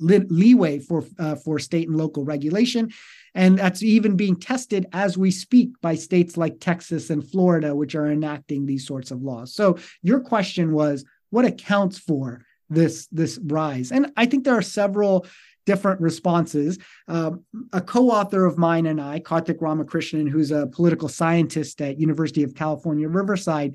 leeway 0.00 0.80
for 0.80 1.04
uh, 1.18 1.36
for 1.36 1.58
state 1.58 1.88
and 1.88 1.96
local 1.96 2.24
regulation? 2.24 2.90
And 3.34 3.58
that's 3.58 3.82
even 3.82 4.16
being 4.16 4.34
tested 4.34 4.86
as 4.92 5.16
we 5.16 5.30
speak 5.30 5.80
by 5.80 5.94
states 5.94 6.36
like 6.36 6.58
Texas 6.58 7.10
and 7.10 7.26
Florida 7.26 7.74
which 7.74 7.94
are 7.94 8.10
enacting 8.10 8.66
these 8.66 8.86
sorts 8.86 9.12
of 9.12 9.22
laws. 9.22 9.54
So 9.54 9.78
your 10.02 10.20
question 10.20 10.72
was 10.72 11.04
what 11.30 11.44
accounts 11.44 11.98
for 11.98 12.44
this 12.68 13.06
this 13.12 13.38
rise? 13.44 13.92
And 13.92 14.12
i 14.16 14.26
think 14.26 14.44
there 14.44 14.58
are 14.58 14.62
several 14.62 15.26
different 15.70 16.00
responses 16.00 16.78
uh, 17.08 17.32
a 17.72 17.80
co-author 17.80 18.42
of 18.50 18.58
mine 18.58 18.86
and 18.86 19.00
i 19.00 19.20
karthik 19.20 19.60
ramakrishnan 19.66 20.26
who's 20.28 20.50
a 20.50 20.66
political 20.78 21.08
scientist 21.08 21.80
at 21.80 22.00
university 22.08 22.42
of 22.42 22.54
california 22.54 23.08
riverside 23.08 23.72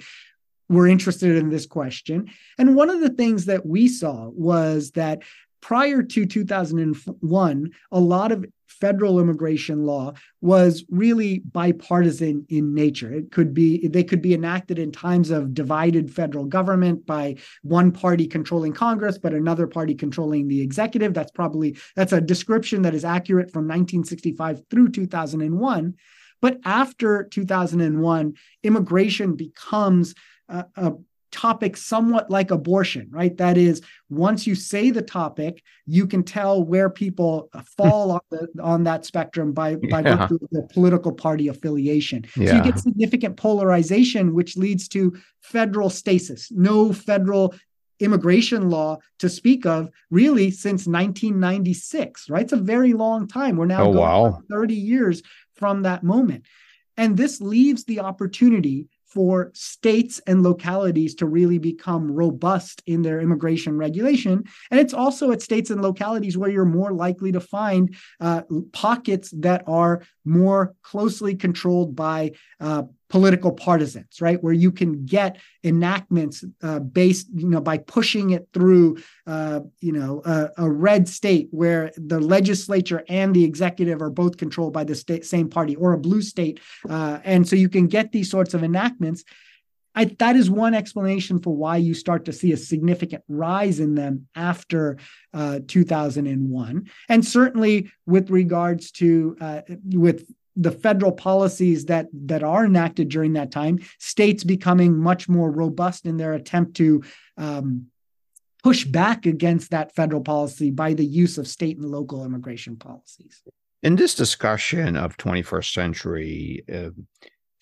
were 0.69 0.87
interested 0.87 1.35
in 1.35 1.49
this 1.49 1.65
question. 1.65 2.29
And 2.57 2.75
one 2.75 2.89
of 2.89 2.99
the 2.99 3.09
things 3.09 3.45
that 3.45 3.65
we 3.65 3.87
saw 3.87 4.29
was 4.29 4.91
that 4.91 5.21
prior 5.61 6.03
to 6.03 6.25
2001, 6.25 7.71
a 7.91 7.99
lot 7.99 8.31
of 8.31 8.45
federal 8.67 9.19
immigration 9.19 9.85
law 9.85 10.13
was 10.41 10.83
really 10.89 11.39
bipartisan 11.39 12.45
in 12.49 12.73
nature. 12.73 13.11
It 13.11 13.31
could 13.31 13.53
be 13.53 13.87
they 13.87 14.03
could 14.03 14.21
be 14.21 14.33
enacted 14.33 14.79
in 14.79 14.91
times 14.91 15.29
of 15.29 15.53
divided 15.53 16.13
federal 16.13 16.45
government 16.45 17.05
by 17.05 17.35
one 17.61 17.91
party 17.91 18.27
controlling 18.27 18.73
Congress 18.73 19.17
but 19.17 19.33
another 19.33 19.67
party 19.67 19.95
controlling 19.95 20.47
the 20.47 20.61
executive. 20.61 21.13
That's 21.13 21.31
probably 21.31 21.77
that's 21.95 22.13
a 22.13 22.21
description 22.21 22.81
that 22.81 22.93
is 22.93 23.05
accurate 23.05 23.51
from 23.51 23.63
1965 23.63 24.61
through 24.69 24.89
2001. 24.89 25.95
But 26.41 26.59
after 26.65 27.23
2001, 27.23 28.33
immigration 28.63 29.35
becomes 29.35 30.13
a, 30.49 30.65
a 30.75 30.93
topic 31.35 31.75
somewhat 31.75 32.31
like 32.31 32.49
abortion, 32.49 33.09
right? 33.11 33.35
That 33.37 33.57
is, 33.57 33.81
once 34.09 34.47
you 34.47 34.55
say 34.55 34.89
the 34.89 35.01
topic, 35.01 35.61
you 35.85 36.07
can 36.07 36.23
tell 36.23 36.63
where 36.63 36.89
people 36.89 37.49
fall 37.77 38.11
on, 38.11 38.21
the, 38.31 38.47
on 38.63 38.85
that 38.85 39.05
spectrum 39.05 39.51
by, 39.51 39.75
by 39.75 40.01
yeah. 40.01 40.27
the 40.51 40.65
political 40.73 41.11
party 41.11 41.49
affiliation. 41.49 42.25
Yeah. 42.37 42.51
So 42.51 42.55
you 42.55 42.63
get 42.63 42.79
significant 42.79 43.35
polarization, 43.35 44.33
which 44.33 44.55
leads 44.55 44.87
to 44.89 45.17
federal 45.41 45.89
stasis, 45.89 46.49
no 46.51 46.93
federal 46.93 47.53
immigration 47.99 48.69
law 48.69 48.97
to 49.19 49.29
speak 49.29 49.65
of 49.65 49.89
really 50.11 50.51
since 50.51 50.85
1996 50.85 52.29
right 52.29 52.41
it's 52.41 52.51
a 52.51 52.57
very 52.57 52.91
long 52.91 53.25
time 53.25 53.55
we're 53.55 53.65
now 53.65 53.85
oh, 53.85 53.89
wow. 53.89 54.41
30 54.51 54.75
years 54.75 55.23
from 55.53 55.83
that 55.83 56.03
moment 56.03 56.43
and 56.97 57.15
this 57.15 57.39
leaves 57.39 57.85
the 57.85 58.01
opportunity 58.01 58.89
for 59.15 59.49
states 59.53 60.21
and 60.27 60.43
localities 60.43 61.15
to 61.15 61.25
really 61.25 61.57
become 61.57 62.11
robust 62.11 62.83
in 62.85 63.01
their 63.01 63.21
immigration 63.21 63.77
regulation. 63.77 64.43
And 64.69 64.79
it's 64.79 64.93
also 64.93 65.31
at 65.31 65.41
states 65.41 65.69
and 65.69 65.81
localities 65.81 66.37
where 66.37 66.49
you're 66.49 66.65
more 66.65 66.91
likely 66.91 67.31
to 67.31 67.39
find 67.39 67.95
uh, 68.19 68.41
pockets 68.73 69.31
that 69.37 69.63
are 69.65 70.03
more 70.25 70.75
closely 70.83 71.35
controlled 71.35 71.95
by 71.95 72.33
uh, 72.59 72.83
political 73.09 73.51
partisans, 73.51 74.19
right? 74.19 74.41
Where 74.43 74.53
you 74.53 74.71
can 74.71 75.05
get 75.05 75.37
enactments 75.63 76.43
uh, 76.61 76.79
based, 76.79 77.27
you 77.33 77.47
know, 77.47 77.61
by 77.61 77.77
pushing 77.77 78.31
it 78.31 78.47
through, 78.53 78.97
uh, 79.27 79.61
you 79.79 79.91
know, 79.91 80.21
a, 80.25 80.49
a, 80.57 80.69
red 80.69 81.07
state 81.07 81.47
where 81.51 81.91
the 81.97 82.19
legislature 82.19 83.03
and 83.07 83.35
the 83.35 83.43
executive 83.43 84.01
are 84.01 84.09
both 84.09 84.37
controlled 84.37 84.73
by 84.73 84.83
the 84.83 84.95
state, 84.95 85.25
same 85.25 85.49
party, 85.49 85.75
or 85.75 85.93
a 85.93 85.97
blue 85.97 86.21
state, 86.21 86.59
uh, 86.89 87.19
and 87.23 87.47
so 87.47 87.55
you 87.55 87.69
can 87.69 87.87
get 87.87 88.11
these 88.11 88.29
sorts 88.29 88.53
of 88.53 88.63
enactments. 88.63 89.23
I, 89.97 90.05
that 90.19 90.35
is 90.35 90.49
one 90.49 90.73
explanation 90.73 91.39
for 91.39 91.55
why 91.55 91.77
you 91.77 91.93
start 91.93 92.25
to 92.25 92.33
see 92.33 92.51
a 92.51 92.57
significant 92.57 93.23
rise 93.29 93.79
in 93.79 93.95
them 93.95 94.27
after 94.35 94.97
uh, 95.33 95.59
2001, 95.67 96.89
and 97.07 97.25
certainly 97.25 97.91
with 98.05 98.29
regards 98.29 98.91
to 98.93 99.37
uh, 99.39 99.61
with 99.85 100.25
the 100.55 100.71
federal 100.71 101.11
policies 101.11 101.85
that 101.85 102.07
that 102.13 102.43
are 102.43 102.65
enacted 102.65 103.09
during 103.09 103.33
that 103.33 103.51
time, 103.51 103.79
states 103.99 104.43
becoming 104.43 104.97
much 104.97 105.27
more 105.27 105.51
robust 105.51 106.05
in 106.05 106.17
their 106.17 106.33
attempt 106.33 106.75
to 106.77 107.03
um, 107.37 107.87
push 108.63 108.83
back 108.83 109.25
against 109.25 109.71
that 109.71 109.93
federal 109.93 110.21
policy 110.21 110.71
by 110.71 110.93
the 110.93 111.05
use 111.05 111.37
of 111.37 111.47
state 111.47 111.77
and 111.77 111.85
local 111.85 112.25
immigration 112.25 112.75
policies. 112.75 113.43
In 113.83 113.95
this 113.95 114.15
discussion 114.15 114.97
of 114.97 115.17
21st 115.17 115.73
century 115.73 116.63
uh, 116.73 116.89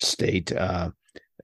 state 0.00 0.50
uh, 0.52 0.90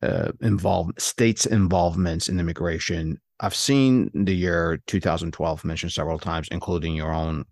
uh, 0.01 0.33
involved 0.41 1.01
states' 1.01 1.45
involvements 1.45 2.29
in 2.29 2.41
immigration, 2.41 3.21
I've 3.41 3.55
seen 3.55 4.11
the 4.15 4.35
year 4.35 4.81
2012 4.87 5.65
mentioned 5.65 5.93
several 5.93 6.19
times, 6.19 6.49
including 6.51 6.95
your 6.95 7.13
own 7.13 7.45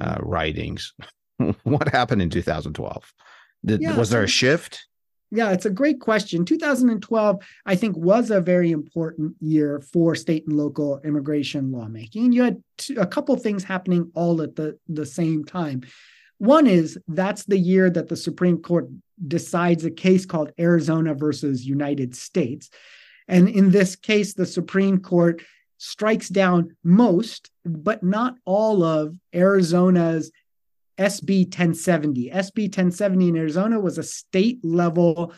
uh, 0.00 0.16
writings. 0.20 0.94
what 1.64 1.88
happened 1.88 2.22
in 2.22 2.30
2012? 2.30 3.12
Did, 3.64 3.80
yeah, 3.80 3.96
was 3.96 4.10
there 4.10 4.22
a 4.22 4.28
shift? 4.28 4.86
Yeah, 5.34 5.52
it's 5.52 5.64
a 5.64 5.70
great 5.70 5.98
question. 5.98 6.44
2012, 6.44 7.42
I 7.64 7.74
think, 7.74 7.96
was 7.96 8.30
a 8.30 8.40
very 8.40 8.70
important 8.70 9.34
year 9.40 9.80
for 9.80 10.14
state 10.14 10.46
and 10.46 10.56
local 10.56 11.00
immigration 11.04 11.72
lawmaking. 11.72 12.32
You 12.32 12.42
had 12.42 12.62
a 12.98 13.06
couple 13.06 13.34
things 13.36 13.64
happening 13.64 14.10
all 14.14 14.42
at 14.42 14.56
the, 14.56 14.78
the 14.88 15.06
same 15.06 15.42
time. 15.44 15.84
One 16.36 16.66
is 16.66 16.98
that's 17.08 17.44
the 17.44 17.58
year 17.58 17.88
that 17.88 18.08
the 18.08 18.16
Supreme 18.16 18.58
Court 18.58 18.88
decides 19.26 19.84
a 19.84 19.90
case 19.90 20.26
called 20.26 20.52
Arizona 20.58 21.14
versus 21.14 21.64
United 21.64 22.14
States. 22.14 22.68
And 23.26 23.48
in 23.48 23.70
this 23.70 23.96
case, 23.96 24.34
the 24.34 24.44
Supreme 24.44 24.98
Court 24.98 25.42
strikes 25.78 26.28
down 26.28 26.76
most, 26.84 27.50
but 27.64 28.02
not 28.02 28.34
all 28.44 28.82
of 28.82 29.16
Arizona's 29.34 30.30
SB 30.98 31.44
1070. 31.44 32.30
SB 32.30 32.62
1070 32.64 33.28
in 33.28 33.36
Arizona 33.36 33.80
was 33.80 33.98
a 33.98 34.02
state 34.02 34.64
level 34.64 35.32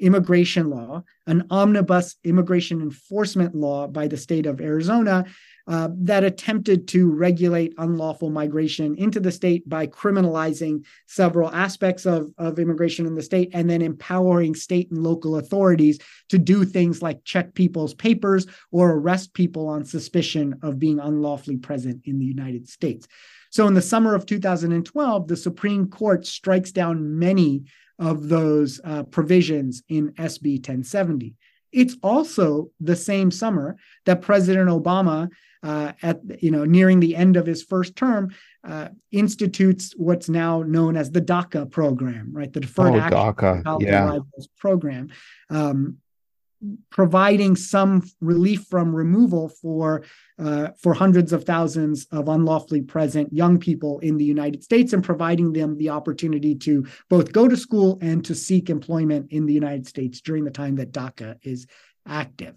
immigration 0.00 0.70
law, 0.70 1.04
an 1.26 1.46
omnibus 1.50 2.16
immigration 2.24 2.80
enforcement 2.80 3.54
law 3.54 3.86
by 3.86 4.08
the 4.08 4.16
state 4.16 4.46
of 4.46 4.60
Arizona 4.60 5.24
uh, 5.68 5.88
that 5.94 6.24
attempted 6.24 6.88
to 6.88 7.12
regulate 7.12 7.74
unlawful 7.78 8.30
migration 8.30 8.96
into 8.96 9.20
the 9.20 9.30
state 9.30 9.68
by 9.68 9.86
criminalizing 9.86 10.84
several 11.06 11.48
aspects 11.54 12.06
of, 12.06 12.32
of 12.38 12.58
immigration 12.58 13.06
in 13.06 13.14
the 13.14 13.22
state 13.22 13.50
and 13.52 13.70
then 13.70 13.82
empowering 13.82 14.54
state 14.54 14.90
and 14.90 15.02
local 15.02 15.36
authorities 15.36 15.98
to 16.28 16.38
do 16.38 16.64
things 16.64 17.02
like 17.02 17.22
check 17.24 17.54
people's 17.54 17.94
papers 17.94 18.46
or 18.72 18.90
arrest 18.90 19.32
people 19.34 19.68
on 19.68 19.84
suspicion 19.84 20.58
of 20.62 20.78
being 20.78 20.98
unlawfully 20.98 21.58
present 21.58 22.00
in 22.04 22.18
the 22.18 22.26
United 22.26 22.68
States. 22.68 23.06
So, 23.50 23.66
in 23.66 23.74
the 23.74 23.82
summer 23.82 24.14
of 24.14 24.26
2012, 24.26 25.28
the 25.28 25.36
Supreme 25.36 25.88
Court 25.88 26.26
strikes 26.26 26.72
down 26.72 27.18
many 27.18 27.64
of 27.98 28.28
those 28.28 28.80
uh, 28.82 29.02
provisions 29.04 29.82
in 29.88 30.12
SB 30.12 30.54
1070. 30.54 31.34
It's 31.72 31.96
also 32.02 32.70
the 32.80 32.96
same 32.96 33.30
summer 33.30 33.76
that 34.06 34.22
President 34.22 34.68
Obama, 34.70 35.28
uh, 35.62 35.92
at 36.02 36.20
you 36.42 36.50
know 36.50 36.64
nearing 36.64 37.00
the 37.00 37.14
end 37.14 37.36
of 37.36 37.46
his 37.46 37.62
first 37.62 37.96
term, 37.96 38.34
uh, 38.64 38.88
institutes 39.10 39.92
what's 39.96 40.28
now 40.28 40.62
known 40.62 40.96
as 40.96 41.10
the 41.10 41.20
DACA 41.20 41.70
program, 41.70 42.30
right? 42.32 42.52
The 42.52 42.60
Deferred 42.60 42.94
oh, 42.94 42.98
Action 43.00 43.18
DACA, 43.18 43.82
yeah. 43.82 44.18
program. 44.56 45.10
Um, 45.50 45.98
providing 46.90 47.56
some 47.56 48.02
relief 48.20 48.66
from 48.68 48.94
removal 48.94 49.48
for 49.48 50.04
uh, 50.38 50.68
for 50.78 50.94
hundreds 50.94 51.32
of 51.32 51.44
thousands 51.44 52.06
of 52.12 52.28
unlawfully 52.28 52.82
present 52.82 53.32
young 53.32 53.58
people 53.58 53.98
in 54.00 54.16
the 54.16 54.24
United 54.24 54.62
States 54.62 54.92
and 54.92 55.02
providing 55.04 55.52
them 55.52 55.76
the 55.78 55.90
opportunity 55.90 56.54
to 56.54 56.86
both 57.08 57.32
go 57.32 57.48
to 57.48 57.56
school 57.56 57.98
and 58.02 58.24
to 58.24 58.34
seek 58.34 58.70
employment 58.70 59.30
in 59.30 59.46
the 59.46 59.54
United 59.54 59.86
States 59.86 60.20
during 60.20 60.44
the 60.44 60.50
time 60.50 60.76
that 60.76 60.92
DACA 60.92 61.38
is 61.42 61.66
active. 62.06 62.54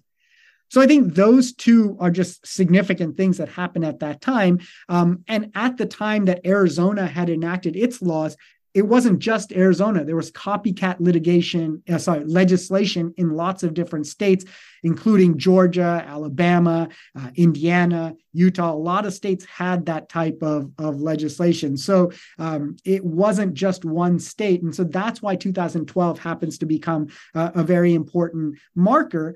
So 0.70 0.82
I 0.82 0.88
think 0.88 1.14
those 1.14 1.54
two 1.54 1.96
are 2.00 2.10
just 2.10 2.48
significant 2.48 3.16
things 3.16 3.38
that 3.38 3.48
happened 3.48 3.86
at 3.86 4.00
that 4.00 4.22
time. 4.22 4.60
Um, 4.90 5.24
and 5.28 5.52
at 5.54 5.78
the 5.78 5.86
time 5.86 6.26
that 6.26 6.48
Arizona 6.48 7.06
had 7.06 7.30
enacted 7.30 7.76
its 7.76 8.02
laws, 8.02 8.36
it 8.74 8.82
wasn't 8.82 9.20
just 9.20 9.52
Arizona. 9.52 10.04
There 10.04 10.16
was 10.16 10.32
copycat 10.32 11.00
litigation, 11.00 11.84
uh, 11.88 12.00
sorry, 12.00 12.26
legislation 12.26 13.14
in 13.18 13.32
lots 13.32 13.62
of 13.62 13.74
different 13.74 14.08
states, 14.08 14.46
including 14.82 15.38
Georgia, 15.38 16.04
Alabama, 16.08 16.90
uh, 17.16 17.30
Indiana, 17.36 18.16
Utah. 18.34 18.74
A 18.74 18.76
lot 18.76 19.06
of 19.06 19.14
states 19.14 19.46
had 19.46 19.86
that 19.86 20.10
type 20.10 20.40
of, 20.42 20.72
of 20.80 21.02
legislation. 21.02 21.78
So 21.78 22.12
um, 22.40 22.76
it 22.84 23.06
wasn't 23.06 23.54
just 23.54 23.86
one 23.86 24.18
state. 24.18 24.64
And 24.64 24.74
so 24.74 24.84
that's 24.84 25.22
why 25.22 25.36
2012 25.36 26.20
happens 26.20 26.58
to 26.58 26.66
become 26.66 27.08
uh, 27.36 27.52
a 27.54 27.64
very 27.64 27.94
important 27.94 28.58
marker 28.76 29.36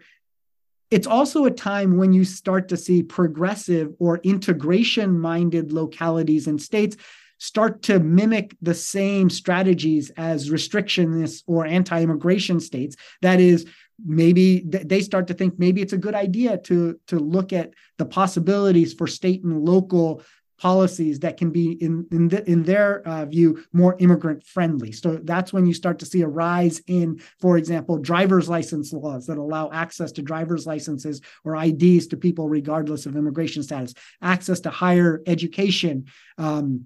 it's 0.89 1.05
also 1.05 1.43
a 1.43 1.51
time 1.51 1.97
when 1.97 2.13
you 2.13 2.23
start 2.23 2.69
to 2.69 2.77
see 2.77 3.03
progressive 3.03 3.93
or 3.99 4.19
integration 4.19 5.19
minded 5.19 5.73
localities 5.73 6.47
and 6.47 6.61
states 6.61 6.95
start 7.37 7.83
to 7.83 7.99
mimic 7.99 8.55
the 8.61 8.73
same 8.73 9.29
strategies 9.29 10.09
as 10.11 10.49
restrictionists 10.49 11.43
or 11.47 11.65
anti-immigration 11.65 12.59
states. 12.59 12.95
That 13.21 13.39
is 13.39 13.65
maybe 14.05 14.59
they 14.65 15.01
start 15.01 15.27
to 15.27 15.33
think 15.33 15.57
maybe 15.57 15.81
it's 15.81 15.93
a 15.93 15.97
good 15.97 16.15
idea 16.15 16.57
to 16.57 16.99
to 17.07 17.19
look 17.19 17.51
at 17.53 17.73
the 17.97 18.05
possibilities 18.05 18.93
for 18.93 19.07
state 19.07 19.43
and 19.43 19.63
local 19.63 20.21
policies 20.59 21.19
that 21.19 21.37
can 21.37 21.51
be 21.51 21.71
in 21.71 22.05
in, 22.11 22.27
the, 22.27 22.49
in 22.49 22.63
their 22.63 23.07
uh, 23.07 23.25
view 23.25 23.63
more 23.73 23.95
immigrant 23.99 24.43
friendly 24.45 24.91
so 24.91 25.19
that's 25.23 25.53
when 25.53 25.65
you 25.65 25.73
start 25.73 25.99
to 25.99 26.05
see 26.05 26.21
a 26.21 26.27
rise 26.27 26.81
in 26.87 27.19
for 27.39 27.57
example 27.57 27.97
driver's 27.97 28.49
license 28.49 28.91
laws 28.91 29.27
that 29.27 29.37
allow 29.37 29.71
access 29.71 30.11
to 30.11 30.21
driver's 30.21 30.65
licenses 30.65 31.21
or 31.43 31.55
ids 31.55 32.07
to 32.07 32.17
people 32.17 32.49
regardless 32.49 33.05
of 33.05 33.15
immigration 33.15 33.61
status 33.61 33.93
access 34.21 34.59
to 34.59 34.69
higher 34.69 35.21
education 35.27 36.05
um, 36.37 36.85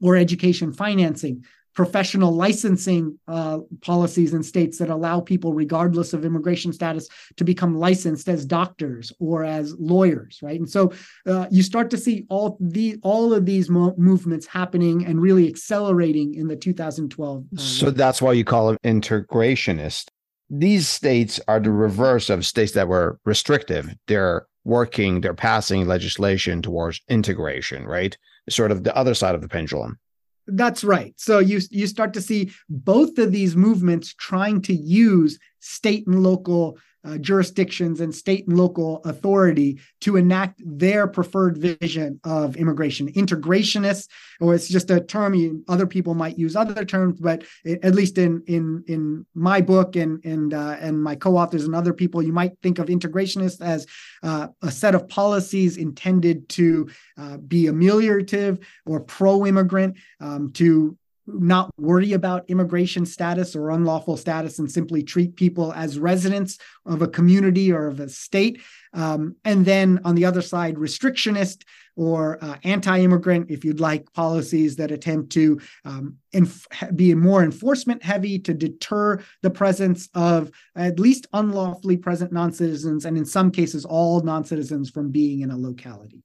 or 0.00 0.16
education 0.16 0.72
financing, 0.72 1.44
professional 1.74 2.32
licensing 2.32 3.18
uh, 3.28 3.58
policies 3.80 4.34
in 4.34 4.42
states 4.42 4.78
that 4.78 4.90
allow 4.90 5.20
people, 5.20 5.52
regardless 5.52 6.12
of 6.12 6.24
immigration 6.24 6.72
status, 6.72 7.08
to 7.36 7.44
become 7.44 7.76
licensed 7.76 8.28
as 8.28 8.44
doctors 8.44 9.12
or 9.18 9.44
as 9.44 9.74
lawyers, 9.78 10.40
right? 10.42 10.58
And 10.58 10.68
so 10.68 10.92
uh, 11.26 11.46
you 11.50 11.62
start 11.62 11.90
to 11.90 11.98
see 11.98 12.26
all 12.28 12.56
the 12.60 12.98
all 13.02 13.32
of 13.32 13.46
these 13.46 13.70
mo- 13.70 13.94
movements 13.96 14.46
happening 14.46 15.06
and 15.06 15.20
really 15.20 15.48
accelerating 15.48 16.34
in 16.34 16.48
the 16.48 16.56
2012. 16.56 17.44
Uh, 17.56 17.60
so 17.60 17.90
that's 17.90 18.20
why 18.20 18.32
you 18.32 18.44
call 18.44 18.68
them 18.68 18.78
integrationist. 18.84 20.08
These 20.50 20.88
states 20.88 21.38
are 21.46 21.60
the 21.60 21.70
reverse 21.70 22.28
of 22.28 22.44
states 22.44 22.72
that 22.72 22.88
were 22.88 23.20
restrictive. 23.24 23.94
They're 24.08 24.46
working, 24.64 25.20
they're 25.20 25.34
passing 25.34 25.86
legislation 25.86 26.60
towards 26.60 27.00
integration, 27.08 27.86
right? 27.86 28.16
Sort 28.50 28.70
of 28.70 28.84
the 28.84 28.94
other 28.96 29.14
side 29.14 29.34
of 29.34 29.40
the 29.40 29.48
pendulum. 29.48 29.98
That's 30.46 30.82
right. 30.82 31.14
So 31.16 31.38
you 31.38 31.60
you 31.70 31.86
start 31.86 32.12
to 32.14 32.20
see 32.20 32.52
both 32.68 33.18
of 33.18 33.32
these 33.32 33.56
movements 33.56 34.14
trying 34.14 34.62
to 34.62 34.74
use 34.74 35.38
state 35.60 36.06
and 36.06 36.22
local 36.22 36.78
uh, 37.04 37.18
jurisdictions 37.18 38.00
and 38.00 38.14
state 38.14 38.46
and 38.46 38.56
local 38.56 39.00
authority 39.04 39.80
to 40.00 40.16
enact 40.16 40.60
their 40.64 41.06
preferred 41.06 41.56
vision 41.56 42.20
of 42.24 42.56
immigration. 42.56 43.12
Integrationists, 43.12 44.08
or 44.40 44.54
it's 44.54 44.68
just 44.68 44.90
a 44.90 45.00
term 45.00 45.34
you, 45.34 45.64
other 45.68 45.86
people 45.86 46.14
might 46.14 46.38
use 46.38 46.56
other 46.56 46.84
terms, 46.84 47.20
but 47.20 47.44
it, 47.64 47.84
at 47.84 47.94
least 47.94 48.18
in 48.18 48.42
in 48.46 48.84
in 48.86 49.26
my 49.34 49.60
book 49.60 49.96
and 49.96 50.24
and 50.24 50.54
uh, 50.54 50.76
and 50.80 51.02
my 51.02 51.14
co-authors 51.14 51.64
and 51.64 51.74
other 51.74 51.92
people, 51.92 52.22
you 52.22 52.32
might 52.32 52.52
think 52.62 52.78
of 52.78 52.86
integrationists 52.86 53.60
as 53.60 53.86
uh, 54.22 54.48
a 54.62 54.70
set 54.70 54.94
of 54.94 55.08
policies 55.08 55.76
intended 55.76 56.48
to 56.48 56.88
uh, 57.18 57.36
be 57.38 57.64
ameliorative 57.64 58.62
or 58.86 59.00
pro-immigrant, 59.00 59.96
um, 60.20 60.52
to 60.52 60.96
not 61.34 61.70
worry 61.78 62.12
about 62.12 62.48
immigration 62.48 63.06
status 63.06 63.54
or 63.54 63.70
unlawful 63.70 64.16
status 64.16 64.58
and 64.58 64.70
simply 64.70 65.02
treat 65.02 65.36
people 65.36 65.72
as 65.72 65.98
residents 65.98 66.58
of 66.86 67.02
a 67.02 67.08
community 67.08 67.72
or 67.72 67.86
of 67.86 68.00
a 68.00 68.08
state. 68.08 68.60
Um, 68.92 69.36
and 69.44 69.64
then 69.64 70.00
on 70.04 70.14
the 70.14 70.24
other 70.24 70.42
side, 70.42 70.76
restrictionist 70.76 71.62
or 71.96 72.42
uh, 72.42 72.56
anti 72.64 73.00
immigrant, 73.00 73.50
if 73.50 73.64
you'd 73.64 73.80
like, 73.80 74.12
policies 74.12 74.76
that 74.76 74.90
attempt 74.90 75.30
to 75.32 75.60
um, 75.84 76.16
inf- 76.32 76.66
be 76.94 77.14
more 77.14 77.42
enforcement 77.42 78.02
heavy 78.02 78.38
to 78.38 78.54
deter 78.54 79.22
the 79.42 79.50
presence 79.50 80.08
of 80.14 80.50
at 80.74 80.98
least 80.98 81.26
unlawfully 81.32 81.96
present 81.96 82.32
non 82.32 82.52
citizens, 82.52 83.04
and 83.04 83.18
in 83.18 83.24
some 83.24 83.50
cases, 83.50 83.84
all 83.84 84.20
non 84.20 84.44
citizens 84.44 84.90
from 84.90 85.10
being 85.10 85.40
in 85.40 85.50
a 85.50 85.58
locality. 85.58 86.22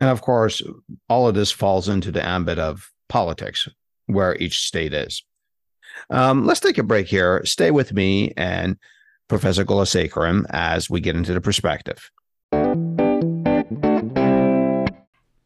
And 0.00 0.10
of 0.10 0.20
course, 0.20 0.60
all 1.08 1.28
of 1.28 1.34
this 1.34 1.52
falls 1.52 1.88
into 1.88 2.10
the 2.10 2.26
ambit 2.26 2.58
of 2.58 2.90
politics, 3.08 3.68
where 4.06 4.36
each 4.36 4.60
state 4.66 4.92
is. 4.92 5.24
Um, 6.10 6.46
let's 6.46 6.60
take 6.60 6.78
a 6.78 6.82
break 6.82 7.06
here. 7.06 7.44
Stay 7.44 7.70
with 7.70 7.92
me 7.92 8.32
and 8.36 8.76
Professor 9.28 9.64
Gulasekaram 9.64 10.44
as 10.50 10.90
we 10.90 11.00
get 11.00 11.16
into 11.16 11.32
the 11.32 11.40
perspective. 11.40 12.10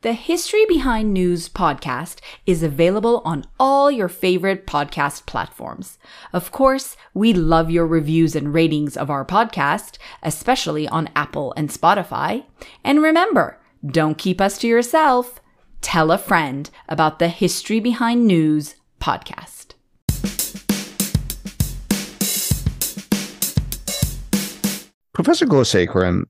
The 0.03 0.13
History 0.13 0.65
Behind 0.67 1.13
News 1.13 1.49
podcast 1.49 2.21
is 2.47 2.63
available 2.63 3.21
on 3.25 3.45
all 3.59 3.91
your 3.91 4.09
favorite 4.09 4.65
podcast 4.65 5.27
platforms. 5.27 5.99
Of 6.33 6.53
course, 6.53 6.97
we 7.15 7.33
love 7.33 7.69
your 7.69 7.85
reviews 7.85 8.37
and 8.37 8.55
ratings 8.55 8.97
of 8.97 9.11
our 9.11 9.25
podcast, 9.25 9.99
especially 10.23 10.87
on 10.87 11.11
Apple 11.17 11.53
and 11.57 11.69
Spotify. 11.69 12.45
And 12.85 13.03
remember, 13.03 13.59
don't 13.85 14.17
keep 14.17 14.41
us 14.41 14.57
to 14.59 14.69
yourself 14.69 15.41
tell 15.81 16.11
a 16.11 16.19
friend 16.19 16.71
about 16.89 17.19
the 17.19 17.29
History 17.29 17.81
Behind 17.81 18.27
News 18.27 18.77
podcast. 19.01 19.75
Professor 25.13 25.47
Gulasekaram, 25.47 26.25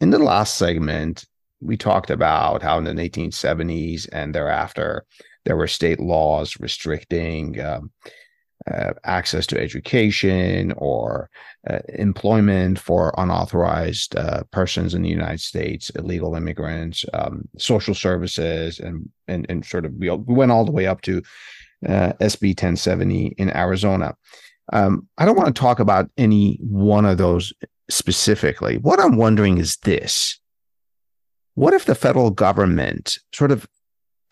in 0.00 0.10
the 0.10 0.18
last 0.18 0.56
segment, 0.56 1.24
we 1.60 1.76
talked 1.76 2.10
about 2.10 2.62
how 2.62 2.78
in 2.78 2.84
the 2.84 2.92
1970s 2.92 4.08
and 4.12 4.34
thereafter, 4.34 5.04
there 5.44 5.56
were 5.56 5.68
state 5.68 6.00
laws 6.00 6.56
restricting 6.58 7.60
um, 7.60 7.90
uh, 8.70 8.92
access 9.04 9.46
to 9.46 9.60
education 9.60 10.72
or 10.76 11.28
uh, 11.68 11.78
employment 11.88 12.78
for 12.78 13.14
unauthorized 13.18 14.16
uh, 14.16 14.42
persons 14.50 14.94
in 14.94 15.02
the 15.02 15.08
United 15.08 15.40
States, 15.40 15.90
illegal 15.90 16.34
immigrants, 16.34 17.04
um, 17.14 17.48
social 17.58 17.94
services, 17.94 18.78
and, 18.78 19.08
and 19.28 19.46
and 19.48 19.64
sort 19.64 19.84
of 19.84 19.92
we 19.94 20.08
went 20.10 20.52
all 20.52 20.64
the 20.64 20.72
way 20.72 20.86
up 20.86 21.00
to 21.02 21.22
uh, 21.88 22.12
SB 22.20 22.50
1070 22.50 23.34
in 23.38 23.56
Arizona. 23.56 24.14
Um, 24.72 25.08
I 25.18 25.24
don't 25.24 25.36
want 25.36 25.54
to 25.54 25.60
talk 25.60 25.80
about 25.80 26.08
any 26.16 26.58
one 26.62 27.04
of 27.04 27.18
those 27.18 27.52
specifically. 27.90 28.78
What 28.78 29.00
I'm 29.00 29.16
wondering 29.16 29.58
is 29.58 29.76
this: 29.78 30.38
What 31.54 31.74
if 31.74 31.84
the 31.84 31.94
federal 31.94 32.30
government 32.30 33.18
sort 33.34 33.50
of 33.50 33.66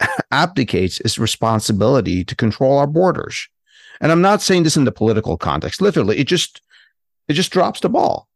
abdicates 0.31 1.01
its 1.01 1.19
responsibility 1.19 2.25
to 2.25 2.37
control 2.37 2.79
our 2.79 2.87
borders? 2.87 3.49
And 4.01 4.11
I'm 4.11 4.23
not 4.23 4.43
saying 4.43 4.63
this 4.63 4.77
in 4.77 4.85
the 4.85 4.93
political 4.93 5.37
context. 5.37 5.81
Literally, 5.81 6.19
it 6.19 6.27
just 6.27 6.63
it 7.29 7.35
just 7.35 7.53
drops 7.53 7.81
the 7.81 7.89
ball. 7.89 8.29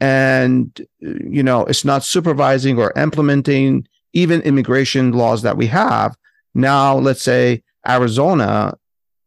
And 0.00 0.80
you 1.00 1.42
know, 1.42 1.64
it's 1.66 1.84
not 1.84 2.04
supervising 2.04 2.78
or 2.78 2.92
implementing 2.96 3.86
even 4.12 4.40
immigration 4.42 5.12
laws 5.12 5.42
that 5.42 5.56
we 5.56 5.66
have. 5.66 6.16
Now, 6.54 6.96
let's 6.96 7.22
say 7.22 7.62
Arizona 7.86 8.76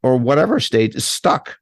or 0.01 0.17
whatever 0.17 0.59
state 0.59 0.95
is 0.95 1.05
stuck 1.05 1.57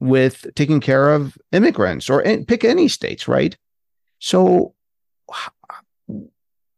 with 0.00 0.46
taking 0.54 0.80
care 0.80 1.14
of 1.14 1.38
immigrants 1.52 2.10
or 2.10 2.22
pick 2.46 2.64
any 2.64 2.88
states, 2.88 3.28
right? 3.28 3.56
So 4.18 4.74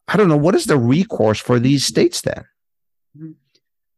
I 0.08 0.16
don't 0.16 0.28
know 0.28 0.36
what 0.36 0.54
is 0.54 0.66
the 0.66 0.76
recourse 0.78 1.40
for 1.40 1.58
these 1.58 1.84
states 1.84 2.20
then? 2.20 2.44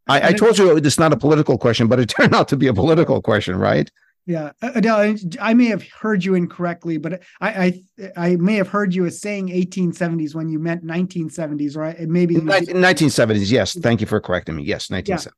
I, 0.08 0.28
I 0.28 0.32
told 0.32 0.58
you 0.58 0.76
it's 0.76 0.98
not 0.98 1.12
a 1.12 1.16
political 1.16 1.58
question, 1.58 1.86
but 1.86 2.00
it 2.00 2.08
turned 2.18 2.34
out 2.34 2.48
to 2.48 2.56
be 2.56 2.66
a 2.66 2.74
political 2.74 3.20
question, 3.22 3.56
right? 3.56 3.90
Yeah, 4.26 4.52
uh, 4.60 4.72
Adele, 4.74 5.16
I 5.40 5.54
may 5.54 5.66
have 5.66 5.82
heard 5.88 6.22
you 6.22 6.34
incorrectly, 6.34 6.98
but 6.98 7.22
I, 7.40 7.82
I 7.96 8.12
I 8.14 8.36
may 8.36 8.56
have 8.56 8.68
heard 8.68 8.94
you 8.94 9.06
as 9.06 9.22
saying 9.22 9.48
1870s 9.48 10.34
when 10.34 10.50
you 10.50 10.58
meant 10.58 10.84
1970s, 10.84 11.78
right? 11.78 11.98
Maybe 12.00 12.34
1970s. 12.34 13.50
Yes, 13.50 13.72
thank 13.72 14.02
you 14.02 14.06
for 14.06 14.20
correcting 14.20 14.56
me. 14.56 14.64
Yes, 14.64 14.88
1970s. 14.88 15.24
Yeah. 15.26 15.30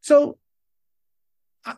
So 0.00 0.38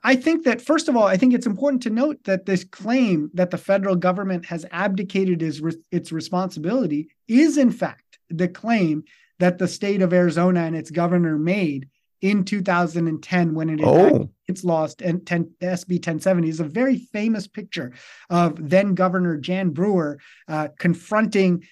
I 0.03 0.17
think 0.17 0.45
that 0.45 0.63
first 0.63 0.89
of 0.89 0.97
all, 0.97 1.07
I 1.07 1.19
think 1.19 1.35
it's 1.35 1.45
important 1.45 1.83
to 1.83 1.91
note 1.91 2.25
that 2.25 2.47
this 2.47 2.65
claim 2.65 3.31
that 3.35 3.51
the 3.51 3.59
federal 3.59 3.97
government 3.97 4.47
has 4.47 4.65
abdicated 4.71 5.43
its 5.43 5.61
its 5.91 6.13
responsibility 6.13 7.09
is 7.29 7.59
in 7.59 7.71
fact 7.71 8.19
the 8.31 8.49
claim 8.49 9.05
that 9.39 9.59
the 9.59 9.69
state 9.69 10.01
of 10.01 10.15
Arizona 10.15 10.61
and 10.61 10.75
its 10.75 10.91
governor 10.91 11.39
made 11.39 11.91
in 12.25 12.43
2010 12.43 13.55
when 13.55 13.69
it 13.69 13.81
oh. 13.85 14.31
It's 14.49 14.65
lost 14.65 15.03
and 15.03 15.27
10, 15.27 15.51
SB 15.61 15.93
1070 15.95 16.49
is 16.49 16.61
a 16.61 16.65
very 16.65 16.99
famous 16.99 17.47
picture 17.47 17.93
of 18.31 18.57
then 18.69 18.95
Governor 18.95 19.37
Jan 19.37 19.71
Brewer 19.71 20.19
uh, 20.49 20.69
confronting 20.79 21.65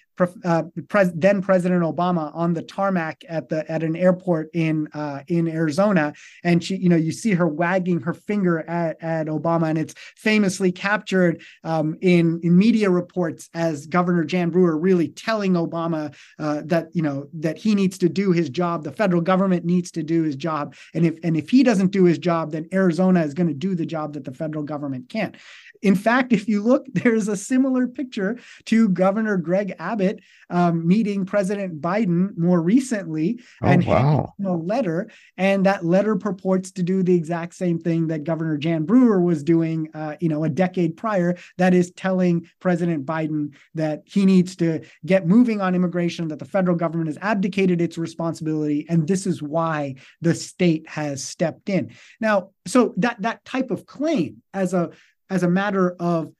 uh, 0.44 0.64
pres- 0.88 1.12
then 1.14 1.42
President 1.42 1.82
Obama 1.82 2.34
on 2.34 2.54
the 2.54 2.62
tarmac 2.62 3.24
at 3.28 3.48
the 3.48 3.70
at 3.70 3.82
an 3.82 3.96
airport 3.96 4.50
in 4.54 4.88
uh, 4.94 5.22
in 5.28 5.48
Arizona, 5.48 6.12
and 6.44 6.62
she, 6.62 6.76
you 6.76 6.88
know, 6.88 6.96
you 6.96 7.12
see 7.12 7.32
her 7.32 7.48
wagging 7.48 8.00
her 8.00 8.14
finger 8.14 8.60
at, 8.68 9.02
at 9.02 9.26
Obama, 9.26 9.68
and 9.68 9.78
it's 9.78 9.94
famously 10.16 10.70
captured 10.70 11.42
um, 11.64 11.96
in 12.00 12.40
in 12.42 12.56
media 12.56 12.90
reports 12.90 13.48
as 13.54 13.86
Governor 13.86 14.24
Jan 14.24 14.50
Brewer 14.50 14.76
really 14.76 15.08
telling 15.08 15.54
Obama 15.54 16.14
uh, 16.38 16.62
that 16.66 16.88
you 16.92 17.02
know 17.02 17.28
that 17.34 17.58
he 17.58 17.74
needs 17.74 17.98
to 17.98 18.08
do 18.08 18.32
his 18.32 18.50
job, 18.50 18.84
the 18.84 18.92
federal 18.92 19.22
government 19.22 19.64
needs 19.64 19.90
to 19.92 20.02
do 20.02 20.22
his 20.22 20.36
job, 20.36 20.74
and 20.94 21.06
if 21.06 21.18
and 21.22 21.36
if 21.36 21.50
he 21.50 21.62
doesn't 21.62 21.90
do 21.90 22.04
his 22.04 22.18
job, 22.18 22.52
then 22.52 22.61
Arizona 22.72 23.22
is 23.22 23.34
going 23.34 23.48
to 23.48 23.54
do 23.54 23.74
the 23.74 23.86
job 23.86 24.14
that 24.14 24.24
the 24.24 24.32
federal 24.32 24.64
government 24.64 25.08
can't. 25.08 25.36
In 25.82 25.94
fact, 25.94 26.32
if 26.32 26.48
you 26.48 26.62
look, 26.62 26.86
there's 26.92 27.28
a 27.28 27.36
similar 27.36 27.86
picture 27.86 28.38
to 28.66 28.88
Governor 28.88 29.36
Greg 29.36 29.74
Abbott 29.78 30.20
um, 30.50 30.86
meeting 30.86 31.26
President 31.26 31.80
Biden 31.80 32.36
more 32.36 32.62
recently 32.62 33.40
oh, 33.62 33.66
and 33.66 33.86
wow. 33.86 34.32
a 34.44 34.52
letter. 34.52 35.10
And 35.36 35.66
that 35.66 35.84
letter 35.84 36.16
purports 36.16 36.70
to 36.72 36.82
do 36.82 37.02
the 37.02 37.14
exact 37.14 37.54
same 37.54 37.78
thing 37.78 38.06
that 38.08 38.24
Governor 38.24 38.56
Jan 38.56 38.84
Brewer 38.84 39.20
was 39.20 39.42
doing, 39.42 39.88
uh, 39.94 40.16
you 40.20 40.28
know, 40.28 40.44
a 40.44 40.48
decade 40.48 40.96
prior. 40.96 41.36
That 41.58 41.74
is 41.74 41.90
telling 41.92 42.48
President 42.60 43.04
Biden 43.04 43.54
that 43.74 44.02
he 44.04 44.24
needs 44.24 44.56
to 44.56 44.80
get 45.04 45.26
moving 45.26 45.60
on 45.60 45.74
immigration, 45.74 46.28
that 46.28 46.38
the 46.38 46.44
federal 46.44 46.76
government 46.76 47.08
has 47.08 47.18
abdicated 47.20 47.80
its 47.80 47.98
responsibility, 47.98 48.86
and 48.88 49.08
this 49.08 49.26
is 49.26 49.42
why 49.42 49.94
the 50.20 50.34
state 50.34 50.88
has 50.88 51.24
stepped 51.24 51.68
in. 51.68 51.92
Now, 52.20 52.50
so 52.66 52.94
that 52.98 53.20
that 53.22 53.44
type 53.44 53.70
of 53.70 53.86
claim 53.86 54.42
as 54.54 54.74
a 54.74 54.90
as 55.32 55.42
a 55.42 55.48
matter 55.48 55.96
of 55.98 56.32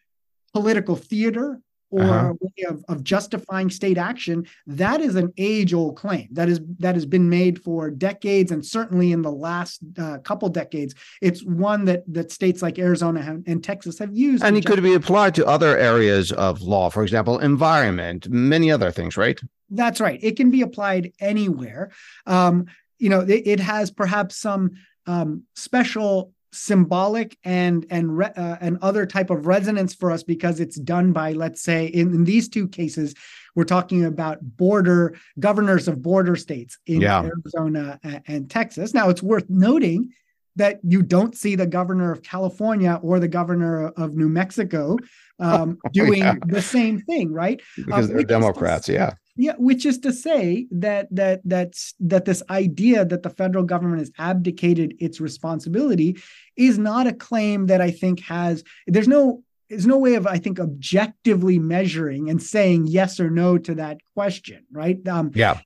political 0.53 0.97
theater 0.97 1.61
or 1.91 2.03
uh-huh. 2.03 2.33
way 2.41 2.65
of, 2.69 2.83
of 2.89 3.05
justifying 3.05 3.69
state 3.69 3.99
action 3.99 4.47
that 4.67 5.01
is 5.01 5.15
an 5.15 5.31
age 5.37 5.75
old 5.75 5.95
claim. 5.95 6.27
That 6.33 6.49
is 6.49 6.61
that 6.79 6.95
has 6.95 7.05
been 7.05 7.29
made 7.29 7.63
for 7.63 7.91
decades 7.91 8.51
and 8.51 8.65
certainly 8.65 9.13
in 9.13 9.21
the 9.23 9.31
last 9.31 9.81
uh, 9.99 10.19
couple 10.19 10.49
decades. 10.49 10.95
It's 11.21 11.45
one 11.45 11.85
that 11.85 12.03
that 12.09 12.33
states 12.33 12.63
like 12.63 12.79
arizona 12.79 13.41
and 13.47 13.63
texas 13.63 13.99
have 13.99 14.15
used 14.15 14.43
and 14.43 14.57
it 14.57 14.65
could 14.65 14.83
be 14.83 14.95
applied 14.95 15.35
to 15.37 15.47
other 15.47 15.77
areas 15.77 16.33
of 16.33 16.63
law 16.63 16.89
for 16.89 17.03
example 17.03 17.39
environment 17.39 18.29
many 18.29 18.71
other 18.73 18.91
things 18.91 19.17
right? 19.17 19.39
That's 19.75 20.01
right. 20.01 20.19
It 20.23 20.37
can 20.37 20.51
be 20.51 20.61
applied 20.61 21.13
anywhere. 21.21 21.93
Um, 22.27 22.67
you 22.99 23.11
know 23.11 23.21
it, 23.21 23.43
it 23.47 23.61
has 23.61 23.91
perhaps 23.91 24.37
some 24.37 24.73
um, 25.07 25.43
special 25.55 26.33
symbolic 26.53 27.37
and 27.45 27.87
and 27.91 28.17
re, 28.19 28.27
uh, 28.37 28.57
and 28.61 28.79
other 28.83 29.07
type 29.07 29.31
of 29.31 29.47
resonance 29.47 29.95
for 29.95 30.11
us 30.11 30.23
because 30.23 30.61
it's 30.61 30.77
done 30.79 31.13
by 31.13 31.33
let's 31.33 31.63
say 31.63 31.87
in, 31.87 32.15
in 32.15 32.25
these 32.25 32.49
two 32.49 32.69
cases 32.69 33.15
we're 33.55 33.65
talking 33.65 34.05
about 34.05 34.39
border 34.57 35.15
governors 35.39 35.89
of 35.89 36.01
border 36.03 36.37
states 36.37 36.79
in 36.87 37.01
Yeah. 37.01 37.23
Arizona 37.25 37.99
a- 38.05 38.23
and 38.27 38.49
Texas. 38.51 38.95
Now, 38.95 39.11
it's 39.11 39.23
worth 39.23 39.45
noting 39.51 40.11
that 40.57 40.81
you 40.83 41.03
don't 41.03 41.35
see 41.37 41.55
the 41.57 41.67
governor 41.67 42.13
of 42.13 42.23
California 42.23 42.99
or 43.03 43.19
the 43.21 43.29
governor 43.29 43.89
of 43.89 44.15
New 44.15 44.29
Mexico 44.29 44.97
um, 45.39 45.79
doing 45.93 46.21
Yeah. 46.21 46.35
the 46.47 46.63
same 46.63 47.01
thing, 47.01 47.33
right? 47.33 47.61
because 47.77 48.05
Um, 48.05 48.09
they're 48.09 48.17
which 48.19 48.25
is 48.27 48.29
Democrats. 48.29 48.89
Yeah. 48.89 49.15
Yeah, 49.37 49.55
which 49.57 49.87
is 49.87 49.99
to 50.01 50.13
say 50.13 50.67
that 50.73 51.09
that 51.11 51.41
that's 51.45 51.95
that 52.01 52.27
this 52.27 52.43
idea 52.51 53.05
that 53.07 53.23
the 53.23 53.31
federal 53.31 53.65
government 53.65 54.01
has 54.01 54.13
abdicated 54.19 54.95
its 54.99 55.21
responsibility 55.21 56.19
is 56.57 56.79
not 56.79 57.07
a 57.07 57.15
claim 57.15 57.67
that 57.67 57.81
I 57.81 57.91
think 57.93 58.21
has 58.21 58.63
there's 58.87 59.09
no 59.09 59.43
there's 59.71 59.87
no 59.87 59.97
way 59.97 60.17
of 60.17 60.27
I 60.27 60.37
think 60.37 60.61
objectively 60.61 61.59
measuring 61.59 62.29
and 62.29 62.43
saying 62.43 62.89
yes 62.89 63.19
or 63.21 63.31
no 63.31 63.57
to 63.57 63.75
that 63.77 64.01
question, 64.15 64.67
right? 64.71 64.99
Um, 65.09 65.31
Yeah. 65.35 65.61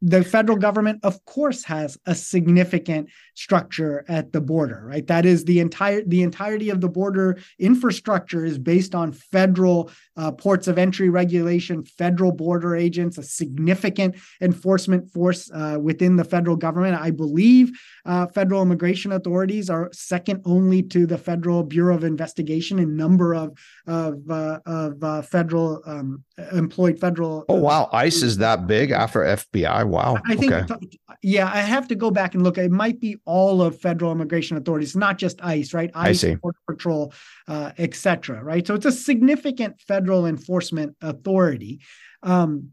the 0.00 0.22
federal 0.22 0.56
government 0.56 1.00
of 1.02 1.24
course 1.24 1.64
has 1.64 1.98
a 2.06 2.14
significant 2.14 3.08
structure 3.38 4.04
at 4.08 4.32
the 4.32 4.40
border 4.40 4.82
right 4.84 5.06
that 5.06 5.24
is 5.24 5.44
the 5.44 5.60
entire 5.60 6.02
the 6.04 6.22
entirety 6.22 6.70
of 6.70 6.80
the 6.80 6.88
border 6.88 7.38
infrastructure 7.58 8.44
is 8.44 8.58
based 8.58 8.94
on 8.94 9.12
federal 9.12 9.90
uh, 10.16 10.32
ports 10.32 10.68
of 10.68 10.78
entry 10.78 11.08
regulation 11.08 11.84
federal 11.84 12.32
border 12.32 12.74
agents 12.74 13.18
a 13.18 13.22
significant 13.22 14.14
enforcement 14.40 15.10
force 15.10 15.50
uh, 15.52 15.78
within 15.80 16.16
the 16.16 16.24
federal 16.24 16.56
government 16.56 17.00
i 17.00 17.10
believe 17.10 17.70
uh, 18.06 18.26
federal 18.26 18.62
immigration 18.62 19.12
authorities 19.12 19.70
are 19.70 19.88
second 19.92 20.40
only 20.44 20.82
to 20.82 21.06
the 21.06 21.18
federal 21.18 21.62
bureau 21.62 21.94
of 21.94 22.04
investigation 22.04 22.78
in 22.78 22.96
number 22.96 23.34
of 23.34 23.56
of, 23.86 24.30
uh, 24.30 24.58
of 24.66 25.02
uh, 25.02 25.22
federal 25.22 25.82
um, 25.86 26.24
employed 26.52 26.98
federal 26.98 27.44
Oh 27.48 27.54
wow, 27.54 27.88
ICE 27.92 28.22
is 28.22 28.38
that 28.38 28.66
big 28.66 28.90
after 28.90 29.20
FBI. 29.20 29.86
Wow. 29.86 30.18
I 30.26 30.36
think, 30.36 30.52
okay. 30.52 30.74
yeah, 31.22 31.50
I 31.52 31.60
have 31.60 31.88
to 31.88 31.94
go 31.94 32.10
back 32.10 32.34
and 32.34 32.42
look. 32.42 32.58
It 32.58 32.70
might 32.70 33.00
be 33.00 33.16
all 33.28 33.60
of 33.60 33.78
federal 33.78 34.10
immigration 34.10 34.56
authorities, 34.56 34.96
not 34.96 35.18
just 35.18 35.36
ICE, 35.44 35.74
right? 35.74 35.90
I 35.94 36.08
ICE. 36.10 36.34
Border 36.42 36.58
Patrol, 36.66 37.12
uh, 37.46 37.70
et 37.76 37.94
cetera, 37.94 38.42
right? 38.42 38.66
So 38.66 38.74
it's 38.74 38.86
a 38.86 38.92
significant 39.10 39.72
federal 39.92 40.26
enforcement 40.26 40.96
authority. 41.02 41.80
Um, 42.22 42.72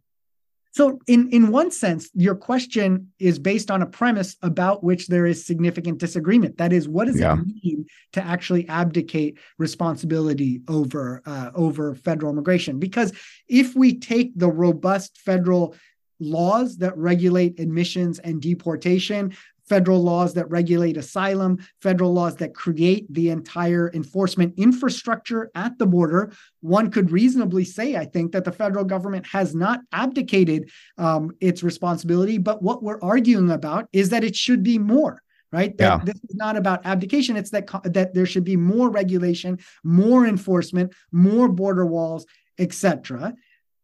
so, 0.71 0.99
in 1.07 1.29
in 1.29 1.43
one 1.51 1.71
sense, 1.71 2.09
your 2.13 2.35
question 2.35 2.87
is 3.17 3.39
based 3.39 3.69
on 3.71 3.81
a 3.81 3.85
premise 3.85 4.35
about 4.41 4.83
which 4.83 5.07
there 5.07 5.25
is 5.25 5.45
significant 5.45 5.97
disagreement. 5.99 6.57
That 6.57 6.73
is, 6.73 6.83
what 6.95 7.05
does 7.07 7.19
Yeah. 7.19 7.37
it 7.39 7.45
mean 7.63 7.85
to 8.15 8.21
actually 8.33 8.67
abdicate 8.67 9.37
responsibility 9.57 10.61
over 10.67 11.21
uh, 11.25 11.51
over 11.65 11.95
federal 11.95 12.31
immigration? 12.33 12.73
Because 12.79 13.09
if 13.47 13.67
we 13.81 13.89
take 14.11 14.29
the 14.43 14.51
robust 14.65 15.11
federal 15.29 15.75
laws 16.19 16.77
that 16.77 16.97
regulate 16.97 17.59
admissions 17.65 18.19
and 18.19 18.41
deportation, 18.41 19.33
federal 19.67 20.01
laws 20.01 20.33
that 20.35 20.49
regulate 20.49 20.97
asylum, 20.97 21.57
federal 21.81 22.13
laws 22.13 22.35
that 22.37 22.53
create 22.53 23.11
the 23.13 23.29
entire 23.29 23.91
enforcement 23.93 24.53
infrastructure 24.57 25.51
at 25.55 25.77
the 25.79 25.85
border, 25.85 26.31
one 26.61 26.91
could 26.91 27.11
reasonably 27.11 27.65
say, 27.65 27.95
I 27.95 28.05
think, 28.05 28.31
that 28.33 28.43
the 28.43 28.51
federal 28.51 28.85
government 28.85 29.25
has 29.27 29.55
not 29.55 29.81
abdicated 29.91 30.69
um, 30.97 31.31
its 31.39 31.63
responsibility. 31.63 32.37
But 32.37 32.61
what 32.61 32.83
we're 32.83 33.01
arguing 33.01 33.51
about 33.51 33.87
is 33.91 34.09
that 34.09 34.23
it 34.23 34.35
should 34.35 34.63
be 34.63 34.77
more. 34.77 35.21
Right. 35.51 35.77
That 35.77 35.99
Yeah. 35.99 36.01
this 36.03 36.15
is 36.15 36.35
not 36.35 36.57
about 36.57 36.85
abdication. 36.85 37.37
It's 37.37 37.51
that 37.51 37.69
that 37.85 38.13
there 38.13 38.25
should 38.25 38.43
be 38.43 38.57
more 38.57 38.89
regulation, 38.89 39.59
more 39.83 40.25
enforcement, 40.25 40.93
more 41.13 41.47
border 41.47 41.85
walls, 41.85 42.25
etc 42.57 43.33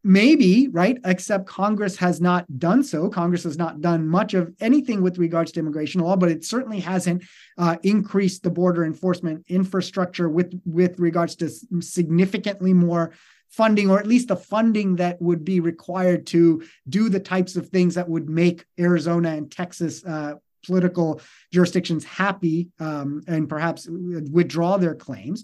maybe 0.04 0.68
right 0.70 0.98
except 1.06 1.46
congress 1.46 1.96
has 1.96 2.20
not 2.20 2.46
done 2.60 2.84
so. 2.84 3.10
Congress 3.10 3.44
has 3.44 3.58
not 3.58 3.82
done 3.82 4.08
much 4.08 4.34
of 4.34 4.54
anything 4.60 5.02
with 5.02 5.18
regards 5.18 5.52
to 5.52 5.60
immigration 5.60 6.02
law 6.02 6.16
but 6.16 6.32
it 6.32 6.44
certainly 6.44 6.80
hasn't 6.80 7.24
uh, 7.58 7.76
increased 7.84 8.44
the 8.44 8.50
border 8.50 8.84
enforcement 8.84 9.46
infrastructure 9.48 10.30
with 10.30 10.60
with 10.66 11.00
regards 11.00 11.36
to 11.36 11.50
significantly 11.82 12.74
more 12.74 13.14
funding 13.50 13.90
or 13.90 14.00
at 14.00 14.08
least 14.08 14.30
the 14.30 14.36
funding 14.36 14.96
that 14.96 15.22
would 15.22 15.44
be 15.44 15.60
required 15.60 16.26
to 16.26 16.64
do 16.88 17.10
the 17.10 17.20
types 17.20 17.56
of 17.56 17.70
things 17.70 17.96
that 17.96 18.10
would 18.10 18.30
make 18.30 18.66
arizona 18.80 19.30
and 19.30 19.52
texas 19.52 20.04
uh, 20.06 20.34
political 20.66 21.22
jurisdictions 21.52 22.04
happy 22.04 22.70
um, 22.80 23.22
and 23.28 23.50
perhaps 23.50 23.88
withdraw 23.90 24.78
their 24.78 24.96
claims. 24.96 25.44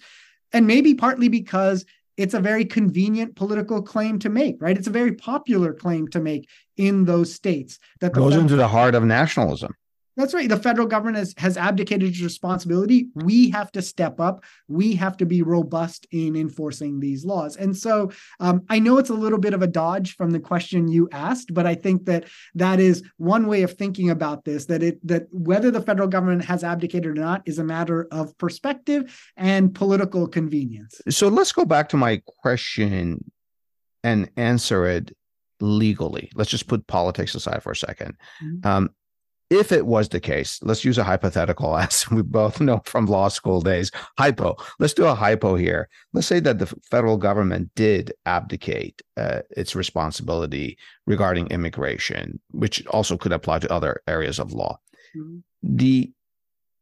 And 0.53 0.65
maybe 0.65 0.93
partly 0.93 1.27
because 1.27 1.85
it's 2.17 2.33
a 2.33 2.39
very 2.39 2.65
convenient 2.65 3.35
political 3.35 3.81
claim 3.81 4.19
to 4.19 4.29
make, 4.29 4.57
right? 4.59 4.77
It's 4.77 4.87
a 4.87 4.91
very 4.91 5.13
popular 5.13 5.73
claim 5.73 6.07
to 6.09 6.19
make 6.19 6.49
in 6.75 7.05
those 7.05 7.33
states 7.33 7.79
that 8.01 8.11
Goes 8.13 8.31
federal- 8.31 8.41
into 8.41 8.55
the 8.55 8.67
heart 8.67 8.95
of 8.95 9.03
nationalism. 9.03 9.73
That's 10.17 10.33
right. 10.33 10.49
The 10.49 10.57
federal 10.57 10.87
government 10.87 11.17
has, 11.17 11.33
has 11.37 11.57
abdicated 11.57 12.09
its 12.09 12.21
responsibility. 12.21 13.09
We 13.13 13.51
have 13.51 13.71
to 13.73 13.81
step 13.83 14.19
up. 14.19 14.43
We 14.67 14.95
have 14.95 15.15
to 15.17 15.25
be 15.25 15.43
robust 15.43 16.07
in 16.11 16.35
enforcing 16.35 16.99
these 16.99 17.23
laws. 17.23 17.55
And 17.55 17.77
so 17.77 18.11
um, 18.39 18.63
I 18.69 18.79
know 18.79 18.97
it's 18.97 19.11
a 19.11 19.13
little 19.13 19.37
bit 19.37 19.53
of 19.53 19.61
a 19.61 19.67
dodge 19.67 20.15
from 20.15 20.31
the 20.31 20.39
question 20.39 20.87
you 20.87 21.07
asked, 21.11 21.53
but 21.53 21.67
I 21.67 21.75
think 21.75 22.05
that 22.05 22.25
that 22.55 22.79
is 22.79 23.03
one 23.17 23.45
way 23.45 23.61
of 23.61 23.73
thinking 23.73 24.09
about 24.09 24.43
this. 24.43 24.65
That 24.65 24.81
it 24.81 24.99
that 25.07 25.27
whether 25.31 25.69
the 25.69 25.81
federal 25.81 26.07
government 26.07 26.43
has 26.45 26.63
abdicated 26.63 27.05
or 27.05 27.13
not 27.13 27.43
is 27.45 27.59
a 27.59 27.63
matter 27.63 28.07
of 28.11 28.35
perspective 28.39 29.31
and 29.37 29.73
political 29.73 30.27
convenience. 30.27 30.99
So 31.09 31.27
let's 31.27 31.51
go 31.51 31.63
back 31.63 31.89
to 31.89 31.97
my 31.97 32.21
question 32.25 33.23
and 34.03 34.29
answer 34.35 34.87
it 34.87 35.15
legally. 35.59 36.31
Let's 36.35 36.49
just 36.49 36.67
put 36.67 36.87
politics 36.87 37.35
aside 37.35 37.61
for 37.61 37.71
a 37.71 37.75
2nd 37.75 38.15
Mhm. 38.43 38.65
Um, 38.65 38.89
if 39.49 39.71
it 39.71 39.85
was 39.85 40.09
the 40.09 40.19
case, 40.19 40.59
let's 40.61 40.83
use 40.83 40.97
a 40.97 41.03
hypothetical, 41.03 41.77
as 41.77 42.09
we 42.09 42.21
both 42.21 42.59
know 42.59 42.81
from 42.85 43.05
law 43.05 43.27
school 43.27 43.61
days. 43.61 43.91
Hypo. 44.17 44.55
Let's 44.79 44.93
do 44.93 45.05
a 45.05 45.15
hypo 45.15 45.55
here. 45.55 45.89
Let's 46.13 46.27
say 46.27 46.39
that 46.41 46.59
the 46.59 46.67
federal 46.89 47.17
government 47.17 47.71
did 47.75 48.13
abdicate 48.25 49.01
uh, 49.15 49.41
its 49.51 49.75
responsibility 49.75 50.77
regarding 51.05 51.47
immigration, 51.47 52.39
which 52.51 52.85
also 52.87 53.17
could 53.17 53.31
apply 53.31 53.59
to 53.59 53.71
other 53.71 54.01
areas 54.07 54.39
of 54.39 54.53
law. 54.53 54.79
Mhm. 55.15 55.43
The 55.63 56.11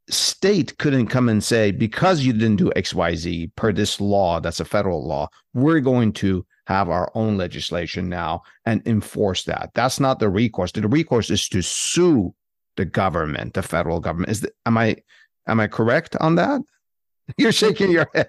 state 0.10 0.78
couldn't 0.78 1.08
come 1.08 1.30
and 1.30 1.44
say 1.44 1.72
because 1.72 2.22
you 2.22 2.32
didn't 2.32 2.58
do 2.58 2.72
xyz 2.76 3.50
per 3.56 3.74
this 3.74 4.00
law 4.00 4.40
that's 4.40 4.60
a 4.60 4.66
federal 4.66 5.04
law 5.04 5.28
we're 5.56 5.80
going 5.80 6.14
to 6.14 6.46
have 6.68 6.90
our 6.90 7.12
own 7.16 7.38
legislation 7.38 8.08
now 8.08 8.40
and 8.68 8.86
enforce 8.86 9.46
that 9.46 9.72
that's 9.74 10.00
not 10.00 10.20
the 10.20 10.30
recourse 10.30 10.72
the 10.72 10.88
recourse 10.88 11.32
is 11.32 11.50
to 11.50 11.60
sue 11.60 12.32
the 12.78 12.86
government 12.86 13.54
the 13.54 13.64
federal 13.64 14.00
government. 14.00 14.32
Is 14.32 14.42
the, 14.42 14.52
am 14.66 14.78
i 14.78 14.96
am 15.48 15.60
i 15.60 15.68
correct 15.68 16.16
on 16.18 16.36
that? 16.36 16.62
You're 17.38 17.52
shaking 17.52 17.90
your 17.90 18.08
head. 18.14 18.28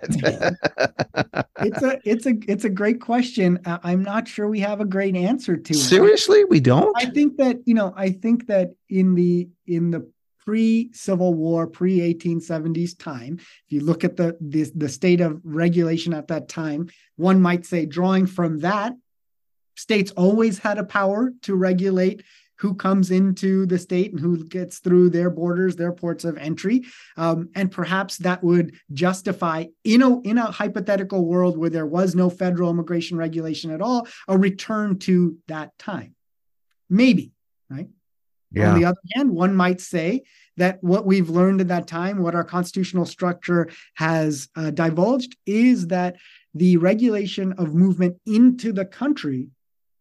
It's 1.61 1.83
a 1.83 2.01
it's 2.05 2.27
a 2.27 2.35
it's 2.49 2.65
a 2.65 2.71
great 2.71 3.01
question. 3.01 3.61
I'm 3.67 4.03
not 4.03 4.27
sure 4.27 4.49
we 4.49 4.61
have 4.61 4.81
a 4.81 4.87
great 4.87 5.17
answer 5.17 5.57
to 5.57 5.73
it. 5.73 5.77
seriously? 5.77 6.45
We 6.45 6.61
don't? 6.61 6.97
I 6.97 7.07
think 7.07 7.37
that 7.37 7.59
you 7.67 7.75
know 7.75 7.93
I 7.97 8.11
think 8.11 8.47
that 8.47 8.71
in 8.89 9.15
the 9.15 9.49
in 9.67 9.91
the 9.91 10.11
pre 10.47 10.91
Civil 10.93 11.35
War, 11.35 11.67
pre 11.67 11.99
1870s 12.15 12.99
time, 12.99 13.37
if 13.39 13.65
you 13.69 13.81
look 13.81 14.05
at 14.05 14.17
the, 14.17 14.37
the 14.41 14.71
the 14.75 14.89
state 14.89 15.21
of 15.21 15.41
regulation 15.45 16.15
at 16.15 16.29
that 16.29 16.49
time, 16.49 16.89
one 17.17 17.43
might 17.43 17.67
say, 17.67 17.85
drawing 17.85 18.27
from 18.27 18.61
that, 18.61 18.95
states 19.75 20.13
always 20.13 20.59
had 20.59 20.79
a 20.79 20.85
power 20.85 21.33
to 21.43 21.55
regulate 21.55 22.23
who 22.59 22.75
comes 22.75 23.11
into 23.11 23.67
the 23.67 23.79
state 23.79 24.13
and 24.13 24.21
who 24.21 24.43
gets 24.45 24.79
through 24.79 25.11
their 25.11 25.31
borders, 25.31 25.77
their 25.77 25.93
ports 25.93 26.25
of 26.25 26.39
entry, 26.39 26.85
um, 27.17 27.49
and 27.55 27.71
perhaps 27.71 28.19
that 28.19 28.43
would 28.43 28.75
justify 28.93 29.65
in 29.85 30.03
a 30.03 30.21
in 30.23 30.39
a 30.39 30.51
hypothetical 30.51 31.25
world 31.25 31.57
where 31.57 31.71
there 31.71 31.87
was 31.87 32.15
no 32.15 32.31
federal 32.31 32.71
immigration 32.71 33.17
regulation 33.17 33.71
at 33.71 33.81
all, 33.81 34.07
a 34.29 34.39
return 34.39 34.99
to 34.99 35.37
that 35.49 35.77
time. 35.79 36.15
Maybe, 36.89 37.33
right? 37.69 37.89
On 38.73 38.79
the 38.79 38.87
other 38.87 39.01
hand, 39.15 39.31
one 39.31 39.55
might 39.55 39.81
say 39.81 40.23
that 40.57 40.83
what 40.83 41.05
we've 41.05 41.29
learned 41.29 41.61
at 41.61 41.69
that 41.69 41.87
time, 41.87 42.23
what 42.23 42.35
our 42.35 42.45
constitutional 42.45 43.05
structure 43.05 43.69
has 43.95 44.49
uh, 44.57 44.71
divulged, 44.71 45.37
is 45.45 45.89
that 45.89 46.17
the 46.55 46.79
regulation 46.79 47.53
of 47.55 47.75
movement 47.75 48.17
into 48.25 48.73
the 48.73 48.87
country, 48.87 49.51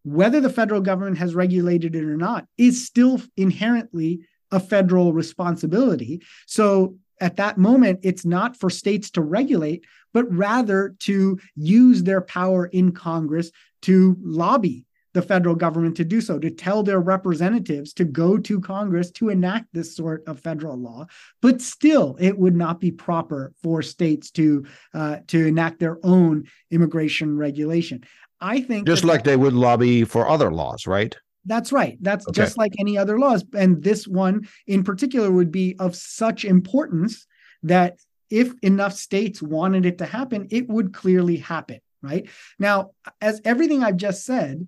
whether 0.06 0.40
the 0.40 0.50
federal 0.50 0.82
government 0.82 1.18
has 1.18 1.34
regulated 1.36 1.96
it 1.96 2.04
or 2.04 2.16
not, 2.16 2.46
is 2.58 2.86
still 2.86 3.20
inherently 3.36 4.22
a 4.52 4.60
federal 4.60 5.12
responsibility. 5.12 6.22
So 6.46 6.98
at 7.20 7.38
that 7.38 7.58
moment, 7.58 8.02
it's 8.04 8.26
not 8.26 8.56
for 8.56 8.70
states 8.70 9.10
to 9.12 9.22
regulate, 9.22 9.86
but 10.14 10.32
rather 10.32 10.96
to 11.00 11.40
use 11.56 12.04
their 12.04 12.22
power 12.22 12.68
in 12.68 12.92
Congress 12.92 13.52
to 13.84 14.16
lobby 14.22 14.86
the 15.16 15.22
federal 15.22 15.56
government 15.56 15.96
to 15.96 16.04
do 16.04 16.20
so, 16.20 16.38
to 16.38 16.52
tell 16.52 16.84
their 16.84 17.00
representatives 17.00 17.94
to 17.94 18.04
go 18.04 18.38
to 18.38 18.60
Congress 18.60 19.10
to 19.12 19.30
enact 19.30 19.68
this 19.72 19.96
sort 19.96 20.22
of 20.28 20.42
federal 20.42 20.78
law. 20.78 21.08
But 21.42 21.62
still, 21.62 22.18
it 22.20 22.38
would 22.38 22.56
not 22.56 22.82
be 22.82 22.92
proper 22.92 23.54
for 23.64 23.82
states 23.82 24.30
to 24.32 24.66
uh, 24.94 25.20
to 25.28 25.48
enact 25.48 25.80
their 25.80 25.98
own 26.04 26.48
immigration 26.70 27.38
regulation. 27.38 28.04
I 28.46 28.62
think 28.62 28.86
just 28.86 29.04
like 29.04 29.24
that, 29.24 29.32
they 29.32 29.38
would 29.38 29.54
lobby 29.54 30.04
for 30.04 30.30
other 30.30 30.52
laws, 30.52 30.86
right? 30.86 31.16
That's 31.46 31.72
right. 31.72 31.98
That's 32.00 32.28
okay. 32.28 32.42
just 32.42 32.58
like 32.58 32.74
any 32.80 32.96
other 32.96 33.18
laws. 33.18 33.44
And 33.58 33.84
this 33.84 34.08
one 34.08 34.48
in 34.68 34.84
particular 34.84 35.32
would 35.32 35.52
be 35.52 35.76
of 35.80 35.96
such 35.96 36.46
importance 36.46 37.26
that 37.64 37.98
if 38.30 38.54
enough 38.62 38.94
states 38.94 39.42
wanted 39.42 39.86
it 39.86 39.98
to 39.98 40.06
happen, 40.06 40.48
it 40.52 40.70
would 40.70 40.94
clearly 40.94 41.38
happen. 41.38 41.80
Right 42.04 42.30
now, 42.60 42.92
as 43.20 43.42
everything 43.46 43.84
I've 43.84 43.98
just 43.98 44.26
said, 44.26 44.68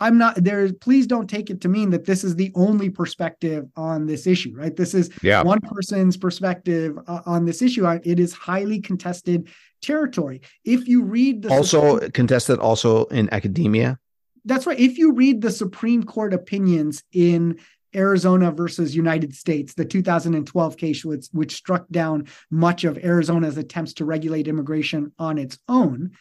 I'm 0.00 0.18
not 0.18 0.42
there. 0.42 0.72
Please 0.72 1.06
don't 1.06 1.30
take 1.30 1.50
it 1.50 1.60
to 1.60 1.68
mean 1.68 1.90
that 1.90 2.04
this 2.04 2.24
is 2.24 2.34
the 2.34 2.50
only 2.54 2.90
perspective 2.90 3.66
on 3.76 4.06
this 4.06 4.26
issue, 4.26 4.52
right? 4.56 4.74
This 4.74 4.94
is 4.94 5.10
yeah. 5.22 5.42
one 5.42 5.60
person's 5.60 6.16
perspective 6.16 6.98
uh, 7.06 7.20
on 7.26 7.44
this 7.44 7.62
issue. 7.62 7.86
It 8.04 8.18
is 8.18 8.32
highly 8.32 8.80
contested 8.80 9.48
territory. 9.82 10.40
If 10.64 10.88
you 10.88 11.02
read 11.02 11.42
the 11.42 11.50
also 11.50 11.94
Supreme, 11.94 12.10
contested 12.12 12.58
also 12.58 13.04
in 13.06 13.32
academia. 13.32 13.98
That's 14.44 14.66
right. 14.66 14.78
If 14.78 14.98
you 14.98 15.12
read 15.12 15.40
the 15.40 15.50
Supreme 15.50 16.02
Court 16.02 16.32
opinions 16.32 17.02
in 17.12 17.58
Arizona 17.94 18.50
versus 18.50 18.96
United 18.96 19.34
States, 19.34 19.74
the 19.74 19.84
2012 19.84 20.76
case, 20.76 21.04
which, 21.04 21.26
which 21.32 21.54
struck 21.54 21.86
down 21.90 22.26
much 22.50 22.84
of 22.84 22.98
Arizona's 22.98 23.58
attempts 23.58 23.94
to 23.94 24.04
regulate 24.04 24.48
immigration 24.48 25.12
on 25.18 25.38
its 25.38 25.58
own. 25.68 26.12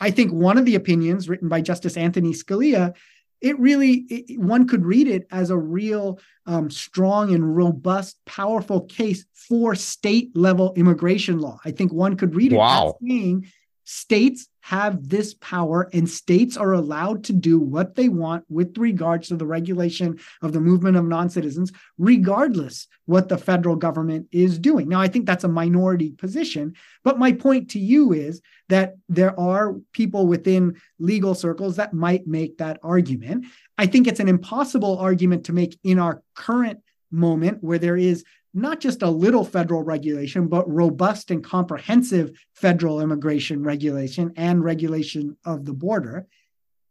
I 0.00 0.10
think 0.10 0.32
one 0.32 0.58
of 0.58 0.64
the 0.64 0.74
opinions 0.74 1.28
written 1.28 1.48
by 1.48 1.60
Justice 1.60 1.96
Anthony 1.96 2.32
Scalia, 2.32 2.94
it 3.40 3.58
really, 3.58 4.06
it, 4.08 4.38
one 4.38 4.66
could 4.66 4.84
read 4.84 5.08
it 5.08 5.26
as 5.30 5.50
a 5.50 5.56
real 5.56 6.18
um, 6.46 6.70
strong 6.70 7.34
and 7.34 7.56
robust, 7.56 8.18
powerful 8.24 8.82
case 8.82 9.24
for 9.34 9.74
state 9.74 10.36
level 10.36 10.72
immigration 10.76 11.38
law. 11.38 11.58
I 11.64 11.70
think 11.70 11.92
one 11.92 12.16
could 12.16 12.34
read 12.34 12.52
it 12.52 12.56
wow. 12.56 12.88
as 12.88 13.08
saying 13.08 13.50
states 13.84 14.48
have 14.66 15.08
this 15.08 15.32
power 15.34 15.88
and 15.92 16.10
states 16.10 16.56
are 16.56 16.72
allowed 16.72 17.22
to 17.22 17.32
do 17.32 17.56
what 17.56 17.94
they 17.94 18.08
want 18.08 18.44
with 18.48 18.76
regards 18.76 19.28
to 19.28 19.36
the 19.36 19.46
regulation 19.46 20.18
of 20.42 20.52
the 20.52 20.60
movement 20.60 20.96
of 20.96 21.04
non-citizens 21.04 21.70
regardless 21.98 22.88
what 23.04 23.28
the 23.28 23.38
federal 23.38 23.76
government 23.76 24.26
is 24.32 24.58
doing. 24.58 24.88
Now 24.88 25.00
i 25.00 25.06
think 25.06 25.24
that's 25.24 25.44
a 25.44 25.48
minority 25.48 26.10
position 26.10 26.74
but 27.04 27.16
my 27.16 27.30
point 27.30 27.70
to 27.70 27.78
you 27.78 28.12
is 28.12 28.42
that 28.68 28.96
there 29.08 29.38
are 29.38 29.76
people 29.92 30.26
within 30.26 30.74
legal 30.98 31.36
circles 31.36 31.76
that 31.76 31.94
might 31.94 32.26
make 32.26 32.58
that 32.58 32.80
argument. 32.82 33.46
I 33.78 33.86
think 33.86 34.08
it's 34.08 34.18
an 34.18 34.28
impossible 34.28 34.98
argument 34.98 35.44
to 35.44 35.52
make 35.52 35.78
in 35.84 36.00
our 36.00 36.24
current 36.34 36.80
moment 37.12 37.62
where 37.62 37.78
there 37.78 37.96
is 37.96 38.24
not 38.56 38.80
just 38.80 39.02
a 39.02 39.10
little 39.10 39.44
federal 39.44 39.82
regulation, 39.82 40.48
but 40.48 40.68
robust 40.72 41.30
and 41.30 41.44
comprehensive 41.44 42.30
federal 42.54 43.02
immigration 43.02 43.62
regulation 43.62 44.32
and 44.36 44.64
regulation 44.64 45.36
of 45.44 45.66
the 45.66 45.74
border. 45.74 46.26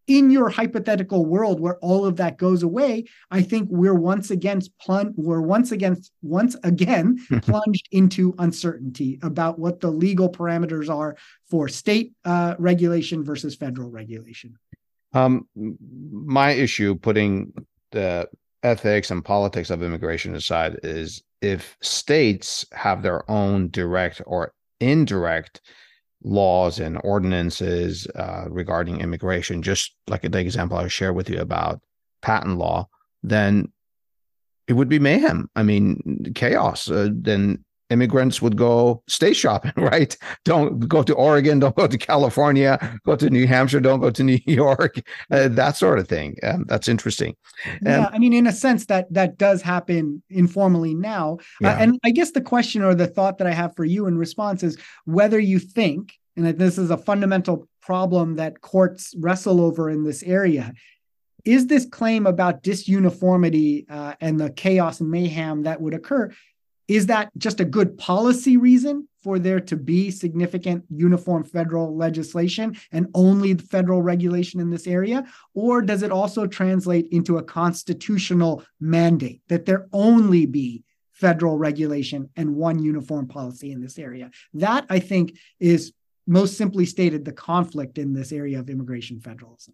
In 0.07 0.30
your 0.30 0.49
hypothetical 0.49 1.26
world 1.26 1.59
where 1.59 1.78
all 1.78 2.05
of 2.05 2.18
that 2.18 2.38
goes 2.38 2.61
away, 2.61 3.05
I 3.32 3.41
think 3.41 3.70
we're 3.72 3.95
once 3.95 4.30
again 4.30 4.61
plunged, 4.80 5.18
we're 5.18 5.41
once 5.41 5.72
again 5.72 5.99
once 6.22 6.55
again 6.63 7.18
plunged 7.41 7.89
into 7.91 8.36
uncertainty 8.38 9.18
about 9.24 9.57
what 9.57 9.80
the 9.80 9.89
legal 9.89 10.32
parameters 10.32 10.93
are 10.93 11.16
for 11.49 11.68
state 11.68 12.13
uh, 12.24 12.53
regulation 12.59 13.24
versus 13.24 13.55
federal 13.55 13.89
regulation. 13.89 14.59
Um, 15.13 15.47
my 15.55 16.51
issue, 16.51 16.93
putting 16.93 17.53
the 17.91 18.30
ethics 18.66 19.11
and 19.11 19.24
politics 19.24 19.70
of 19.70 19.84
immigration 19.84 20.36
aside, 20.36 20.80
is 20.84 21.24
if 21.41 21.78
states 21.82 22.66
have 22.72 23.03
their 23.03 23.30
own 23.30 23.70
direct 23.70 24.22
or 24.26 24.53
indirect 24.80 25.61
laws 26.24 26.80
and 26.80 26.99
ordinances 27.03 28.07
uh, 28.16 28.45
regarding 28.49 28.99
immigration, 28.99 29.61
just 29.61 29.95
like 30.07 30.24
the 30.24 30.39
example 30.39 30.78
I 30.78 30.88
shared 30.88 31.16
with 31.16 31.30
you 31.30 31.39
about 31.39 31.82
patent 32.22 32.57
law, 32.57 32.89
then 33.22 33.72
it 34.68 34.74
would 34.74 34.89
be 34.89 34.99
mayhem. 34.99 35.49
I 35.55 35.61
mean, 35.61 36.32
chaos. 36.34 36.89
Uh, 36.89 37.09
then 37.11 37.63
immigrants 37.90 38.42
would 38.42 38.58
go 38.58 39.04
stay 39.08 39.34
shopping, 39.34 39.72
right? 39.78 40.18
Don't 40.44 40.88
go 40.88 41.04
to 41.04 41.14
Oregon, 41.14 41.60
don't 41.60 41.76
go 41.76 41.88
to 41.88 41.98
California, 41.98 43.00
go 43.06 43.16
to 43.16 43.30
New 43.30 43.48
Hampshire, 43.48 43.80
don't 43.80 44.00
go 44.00 44.10
to 44.10 44.24
New 44.32 44.40
York, 44.46 45.02
uh, 45.32 45.48
that 45.50 45.78
sort 45.78 46.00
of 46.00 46.08
thing. 46.08 46.38
Um, 46.44 46.66
that's 46.68 46.88
interesting. 46.88 47.36
yeah, 47.82 48.10
I 48.12 48.18
mean, 48.18 48.34
in 48.34 48.48
a 48.48 48.52
sense, 48.52 48.86
that 48.88 49.12
that 49.14 49.38
does 49.38 49.62
happen 49.62 50.24
informally 50.30 50.94
now. 50.94 51.38
Uh, 51.42 51.44
yeah. 51.62 51.74
Uh, 51.74 51.78
and 51.78 52.00
I 52.04 52.12
guess 52.12 52.32
the 52.32 52.42
question 52.42 52.84
or 52.84 52.96
the 52.96 53.08
thought 53.08 53.38
that 53.38 53.48
I 53.48 53.54
have 53.54 53.76
for 53.76 53.86
you 53.86 54.08
in 54.08 54.18
response 54.18 54.64
is 54.64 54.78
whether 55.06 55.40
you 55.40 55.60
think, 55.60 56.14
and 56.36 56.46
that 56.46 56.58
this 56.58 56.78
is 56.78 56.92
a 56.92 56.98
fundamental 56.98 57.68
problem 57.82 58.36
that 58.36 58.62
courts 58.62 59.14
wrestle 59.20 59.62
over 59.62 59.90
in 59.90 60.04
this 60.04 60.24
area. 60.24 60.74
Is 61.46 61.68
this 61.68 61.86
claim 61.86 62.26
about 62.26 62.64
disuniformity 62.64 63.86
uh, 63.88 64.16
and 64.20 64.40
the 64.40 64.50
chaos 64.50 65.00
and 65.00 65.12
mayhem 65.12 65.64
that 65.64 65.80
would 65.80 65.94
occur 65.94 66.32
is 66.88 67.08
that 67.08 67.32
just 67.38 67.60
a 67.60 67.66
good 67.66 67.98
policy 67.98 68.58
reason 68.58 69.08
for 69.24 69.40
there 69.40 69.60
to 69.60 69.76
be 69.76 70.12
significant 70.12 70.86
uniform 70.90 71.44
federal 71.44 71.96
legislation 71.96 72.78
and 72.92 73.08
only 73.16 73.56
federal 73.56 74.02
regulation 74.02 74.60
in 74.60 74.70
this 74.70 74.86
area? 74.86 75.26
Or 75.54 75.82
does 75.82 76.04
it 76.04 76.12
also 76.12 76.46
translate 76.46 77.08
into 77.12 77.38
a 77.38 77.44
constitutional 77.44 78.64
mandate 78.80 79.42
that 79.48 79.66
there 79.66 79.88
only 79.92 80.46
be 80.46 80.84
federal 81.12 81.58
regulation 81.58 82.30
and 82.36 82.56
one 82.56 82.84
uniform 82.84 83.28
policy 83.28 83.72
in 83.72 83.82
this 83.82 83.98
area? 83.98 84.30
That, 84.54 84.86
I 84.90 85.00
think, 85.00 85.38
is 85.60 85.94
most 86.28 86.58
simply 86.58 86.86
stated 86.86 87.26
the 87.26 87.32
conflict 87.32 87.98
in 87.98 88.14
this 88.14 88.32
area 88.32 88.60
of 88.60 88.70
immigration 88.70 89.20
federalism. 89.20 89.74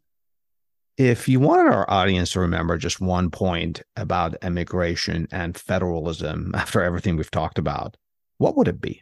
If 1.01 1.27
you 1.27 1.39
wanted 1.39 1.73
our 1.73 1.89
audience 1.89 2.33
to 2.33 2.41
remember 2.41 2.77
just 2.77 3.01
one 3.01 3.31
point 3.31 3.81
about 3.95 4.35
immigration 4.43 5.27
and 5.31 5.57
federalism 5.57 6.51
after 6.55 6.79
everything 6.83 7.15
we've 7.15 7.31
talked 7.31 7.57
about, 7.57 7.97
what 8.37 8.55
would 8.55 8.67
it 8.67 8.79
be? 8.79 9.01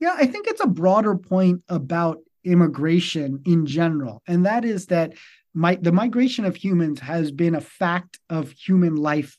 Yeah, 0.00 0.16
I 0.16 0.26
think 0.26 0.48
it's 0.48 0.60
a 0.60 0.66
broader 0.66 1.14
point 1.16 1.62
about 1.68 2.18
immigration 2.42 3.40
in 3.46 3.66
general. 3.66 4.20
And 4.26 4.44
that 4.44 4.64
is 4.64 4.86
that 4.86 5.12
my, 5.54 5.76
the 5.76 5.92
migration 5.92 6.44
of 6.44 6.56
humans 6.56 6.98
has 6.98 7.30
been 7.30 7.54
a 7.54 7.60
fact 7.60 8.18
of 8.28 8.50
human 8.50 8.96
life 8.96 9.38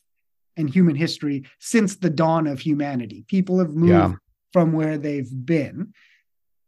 and 0.56 0.70
human 0.70 0.96
history 0.96 1.44
since 1.60 1.98
the 1.98 2.10
dawn 2.10 2.48
of 2.48 2.62
humanity. 2.62 3.26
People 3.28 3.60
have 3.60 3.76
moved 3.76 3.92
yeah. 3.92 4.14
from 4.54 4.72
where 4.72 4.98
they've 4.98 5.46
been 5.46 5.94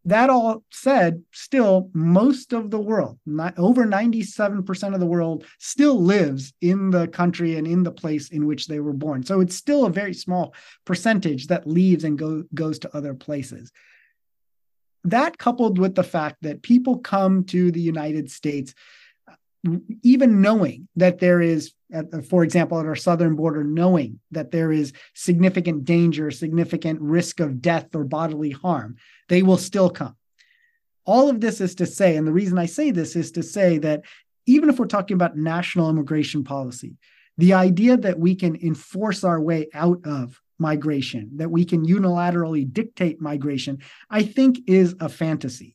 that 0.05 0.29
all 0.29 0.63
said, 0.71 1.23
still 1.31 1.89
most 1.93 2.53
of 2.53 2.69
the 2.69 2.79
world, 2.79 3.17
not, 3.25 3.57
over 3.57 3.85
97% 3.85 4.93
of 4.93 4.99
the 4.99 5.05
world 5.05 5.45
still 5.59 5.99
lives 5.99 6.53
in 6.61 6.91
the 6.91 7.07
country 7.07 7.57
and 7.57 7.65
in 7.65 7.81
the 7.81 7.91
place 7.91 8.29
in 8.29 8.45
which 8.45 8.67
they 8.67 8.79
were 8.79 8.93
born. 8.93 9.23
So 9.23 9.39
it's 9.39 9.55
still 9.55 9.85
a 9.85 9.89
very 9.89 10.13
small 10.13 10.53
percentage 10.85 11.47
that 11.47 11.67
leaves 11.67 12.03
and 12.03 12.19
go, 12.19 12.43
goes 12.53 12.77
to 12.79 12.95
other 12.95 13.15
places. 13.15 13.71
That 15.03 15.39
coupled 15.39 15.79
with 15.79 15.95
the 15.95 16.03
fact 16.03 16.37
that 16.41 16.61
people 16.61 16.99
come 16.99 17.43
to 17.45 17.71
the 17.71 17.81
United 17.81 18.29
States 18.29 18.75
even 20.03 20.41
knowing 20.41 20.87
that 20.95 21.19
there 21.19 21.41
is 21.41 21.73
for 22.27 22.43
example 22.43 22.79
at 22.79 22.85
our 22.85 22.95
southern 22.95 23.35
border 23.35 23.63
knowing 23.63 24.19
that 24.31 24.51
there 24.51 24.71
is 24.71 24.91
significant 25.13 25.85
danger 25.85 26.31
significant 26.31 26.99
risk 26.99 27.39
of 27.39 27.61
death 27.61 27.93
or 27.95 28.03
bodily 28.03 28.51
harm 28.51 28.95
they 29.29 29.41
will 29.41 29.57
still 29.57 29.89
come. 29.89 30.15
All 31.05 31.29
of 31.29 31.39
this 31.39 31.61
is 31.61 31.75
to 31.75 31.85
say 31.85 32.15
and 32.15 32.27
the 32.27 32.33
reason 32.33 32.57
i 32.57 32.65
say 32.65 32.91
this 32.91 33.15
is 33.15 33.31
to 33.31 33.43
say 33.43 33.77
that 33.79 34.03
even 34.45 34.69
if 34.69 34.79
we're 34.79 34.85
talking 34.85 35.15
about 35.15 35.37
national 35.37 35.89
immigration 35.89 36.43
policy 36.43 36.95
the 37.37 37.53
idea 37.53 37.97
that 37.97 38.19
we 38.19 38.35
can 38.35 38.55
enforce 38.55 39.23
our 39.23 39.41
way 39.41 39.67
out 39.73 39.99
of 40.05 40.41
migration 40.57 41.29
that 41.35 41.51
we 41.51 41.65
can 41.65 41.85
unilaterally 41.85 42.71
dictate 42.71 43.21
migration 43.21 43.77
i 44.09 44.23
think 44.23 44.59
is 44.67 44.95
a 44.99 45.09
fantasy 45.09 45.74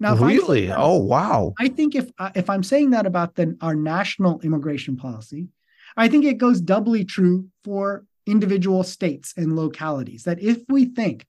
now, 0.00 0.16
really? 0.16 0.66
That, 0.66 0.78
oh, 0.78 0.96
wow. 0.96 1.52
I 1.58 1.68
think 1.68 1.94
if 1.94 2.10
uh, 2.18 2.30
if 2.34 2.48
I'm 2.48 2.62
saying 2.62 2.90
that 2.90 3.06
about 3.06 3.34
the, 3.34 3.56
our 3.60 3.74
national 3.74 4.40
immigration 4.40 4.96
policy, 4.96 5.48
I 5.96 6.08
think 6.08 6.24
it 6.24 6.38
goes 6.38 6.60
doubly 6.60 7.04
true 7.04 7.48
for 7.64 8.06
individual 8.26 8.82
states 8.82 9.34
and 9.36 9.54
localities. 9.54 10.24
That 10.24 10.40
if 10.40 10.62
we 10.68 10.86
think 10.86 11.26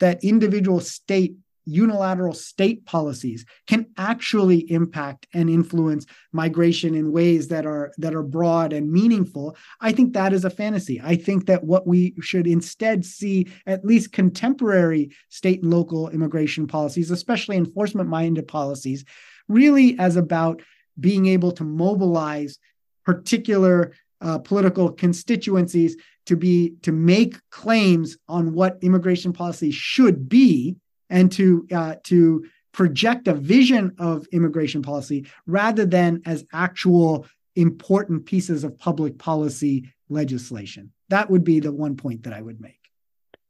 that 0.00 0.24
individual 0.24 0.80
state 0.80 1.36
unilateral 1.64 2.32
state 2.32 2.84
policies 2.84 3.44
can 3.66 3.86
actually 3.96 4.70
impact 4.70 5.26
and 5.32 5.48
influence 5.48 6.06
migration 6.32 6.94
in 6.94 7.12
ways 7.12 7.48
that 7.48 7.66
are 7.66 7.92
that 7.98 8.14
are 8.14 8.22
broad 8.22 8.72
and 8.72 8.90
meaningful. 8.90 9.56
I 9.80 9.92
think 9.92 10.12
that 10.12 10.32
is 10.32 10.44
a 10.44 10.50
fantasy. 10.50 11.00
I 11.02 11.16
think 11.16 11.46
that 11.46 11.64
what 11.64 11.86
we 11.86 12.14
should 12.20 12.46
instead 12.46 13.04
see 13.04 13.48
at 13.66 13.84
least 13.84 14.12
contemporary 14.12 15.10
state 15.28 15.62
and 15.62 15.72
local 15.72 16.08
immigration 16.10 16.66
policies 16.66 17.10
especially 17.10 17.56
enforcement 17.56 18.08
minded 18.08 18.48
policies 18.48 19.04
really 19.48 19.98
as 19.98 20.16
about 20.16 20.62
being 20.98 21.26
able 21.26 21.52
to 21.52 21.64
mobilize 21.64 22.58
particular 23.04 23.92
uh, 24.20 24.38
political 24.38 24.92
constituencies 24.92 25.96
to 26.26 26.36
be 26.36 26.74
to 26.82 26.92
make 26.92 27.36
claims 27.50 28.16
on 28.28 28.52
what 28.52 28.78
immigration 28.82 29.32
policy 29.32 29.70
should 29.70 30.28
be 30.28 30.76
and 31.12 31.30
to 31.32 31.66
uh, 31.70 31.94
to 32.04 32.44
project 32.72 33.28
a 33.28 33.34
vision 33.34 33.94
of 33.98 34.26
immigration 34.32 34.82
policy 34.82 35.26
rather 35.46 35.84
than 35.84 36.22
as 36.24 36.44
actual 36.52 37.26
important 37.54 38.24
pieces 38.24 38.64
of 38.64 38.78
public 38.78 39.18
policy 39.18 39.92
legislation. 40.08 40.90
That 41.10 41.30
would 41.30 41.44
be 41.44 41.60
the 41.60 41.70
one 41.70 41.96
point 41.96 42.22
that 42.24 42.32
I 42.32 42.40
would 42.40 42.60
make. 42.60 42.78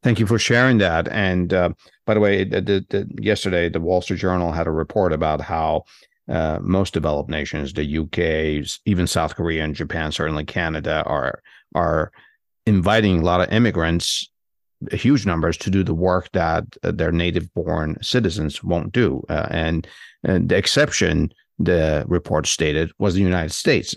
Thank 0.02 0.18
you 0.18 0.26
for 0.26 0.40
sharing 0.40 0.78
that. 0.78 1.06
And 1.08 1.54
uh, 1.54 1.70
by 2.04 2.14
the 2.14 2.20
way, 2.20 2.42
the, 2.42 2.60
the, 2.60 2.84
the, 2.90 3.22
yesterday 3.22 3.68
the 3.68 3.80
Wall 3.80 4.02
Street 4.02 4.18
Journal 4.18 4.50
had 4.50 4.66
a 4.66 4.72
report 4.72 5.12
about 5.12 5.40
how 5.40 5.84
uh, 6.28 6.58
most 6.60 6.92
developed 6.92 7.30
nations, 7.30 7.72
the 7.72 7.98
UK, 7.98 8.66
even 8.84 9.06
South 9.06 9.36
Korea 9.36 9.62
and 9.62 9.76
Japan, 9.76 10.10
certainly 10.10 10.44
Canada, 10.44 11.04
are 11.06 11.40
are 11.74 12.10
inviting 12.66 13.20
a 13.20 13.24
lot 13.24 13.40
of 13.40 13.52
immigrants, 13.52 14.28
huge 14.90 15.26
numbers, 15.26 15.56
to 15.58 15.70
do 15.70 15.84
the 15.84 15.94
work 15.94 16.30
that 16.32 16.64
uh, 16.82 16.90
their 16.90 17.12
native-born 17.12 17.96
citizens 18.02 18.64
won't 18.64 18.92
do. 18.92 19.22
Uh, 19.28 19.46
and, 19.50 19.86
and 20.24 20.48
the 20.48 20.56
exception, 20.56 21.32
the 21.58 22.04
report 22.08 22.46
stated, 22.46 22.90
was 22.98 23.14
the 23.14 23.20
United 23.20 23.52
States. 23.52 23.94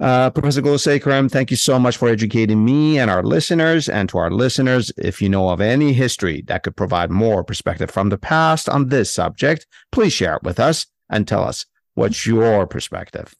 Uh, 0.00 0.30
Professor 0.30 0.62
Gulasekaram, 0.62 1.30
thank 1.30 1.50
you 1.50 1.56
so 1.56 1.78
much 1.78 1.96
for 1.96 2.08
educating 2.08 2.64
me 2.64 2.98
and 2.98 3.08
our 3.08 3.22
listeners. 3.22 3.88
And 3.88 4.08
to 4.08 4.18
our 4.18 4.32
listeners, 4.32 4.90
if 4.98 5.22
you 5.22 5.28
know 5.28 5.50
of 5.50 5.60
any 5.60 5.92
history 5.92 6.42
that 6.48 6.64
could 6.64 6.76
provide 6.76 7.10
more 7.10 7.44
perspective 7.44 7.90
from 7.90 8.08
the 8.08 8.18
past 8.18 8.68
on 8.68 8.88
this 8.88 9.12
subject, 9.12 9.66
please 9.92 10.12
share 10.12 10.36
it 10.36 10.42
with 10.42 10.58
us 10.58 10.86
and 11.08 11.28
tell 11.28 11.44
us 11.44 11.66
what's 11.94 12.26
your 12.26 12.66
perspective. 12.66 13.34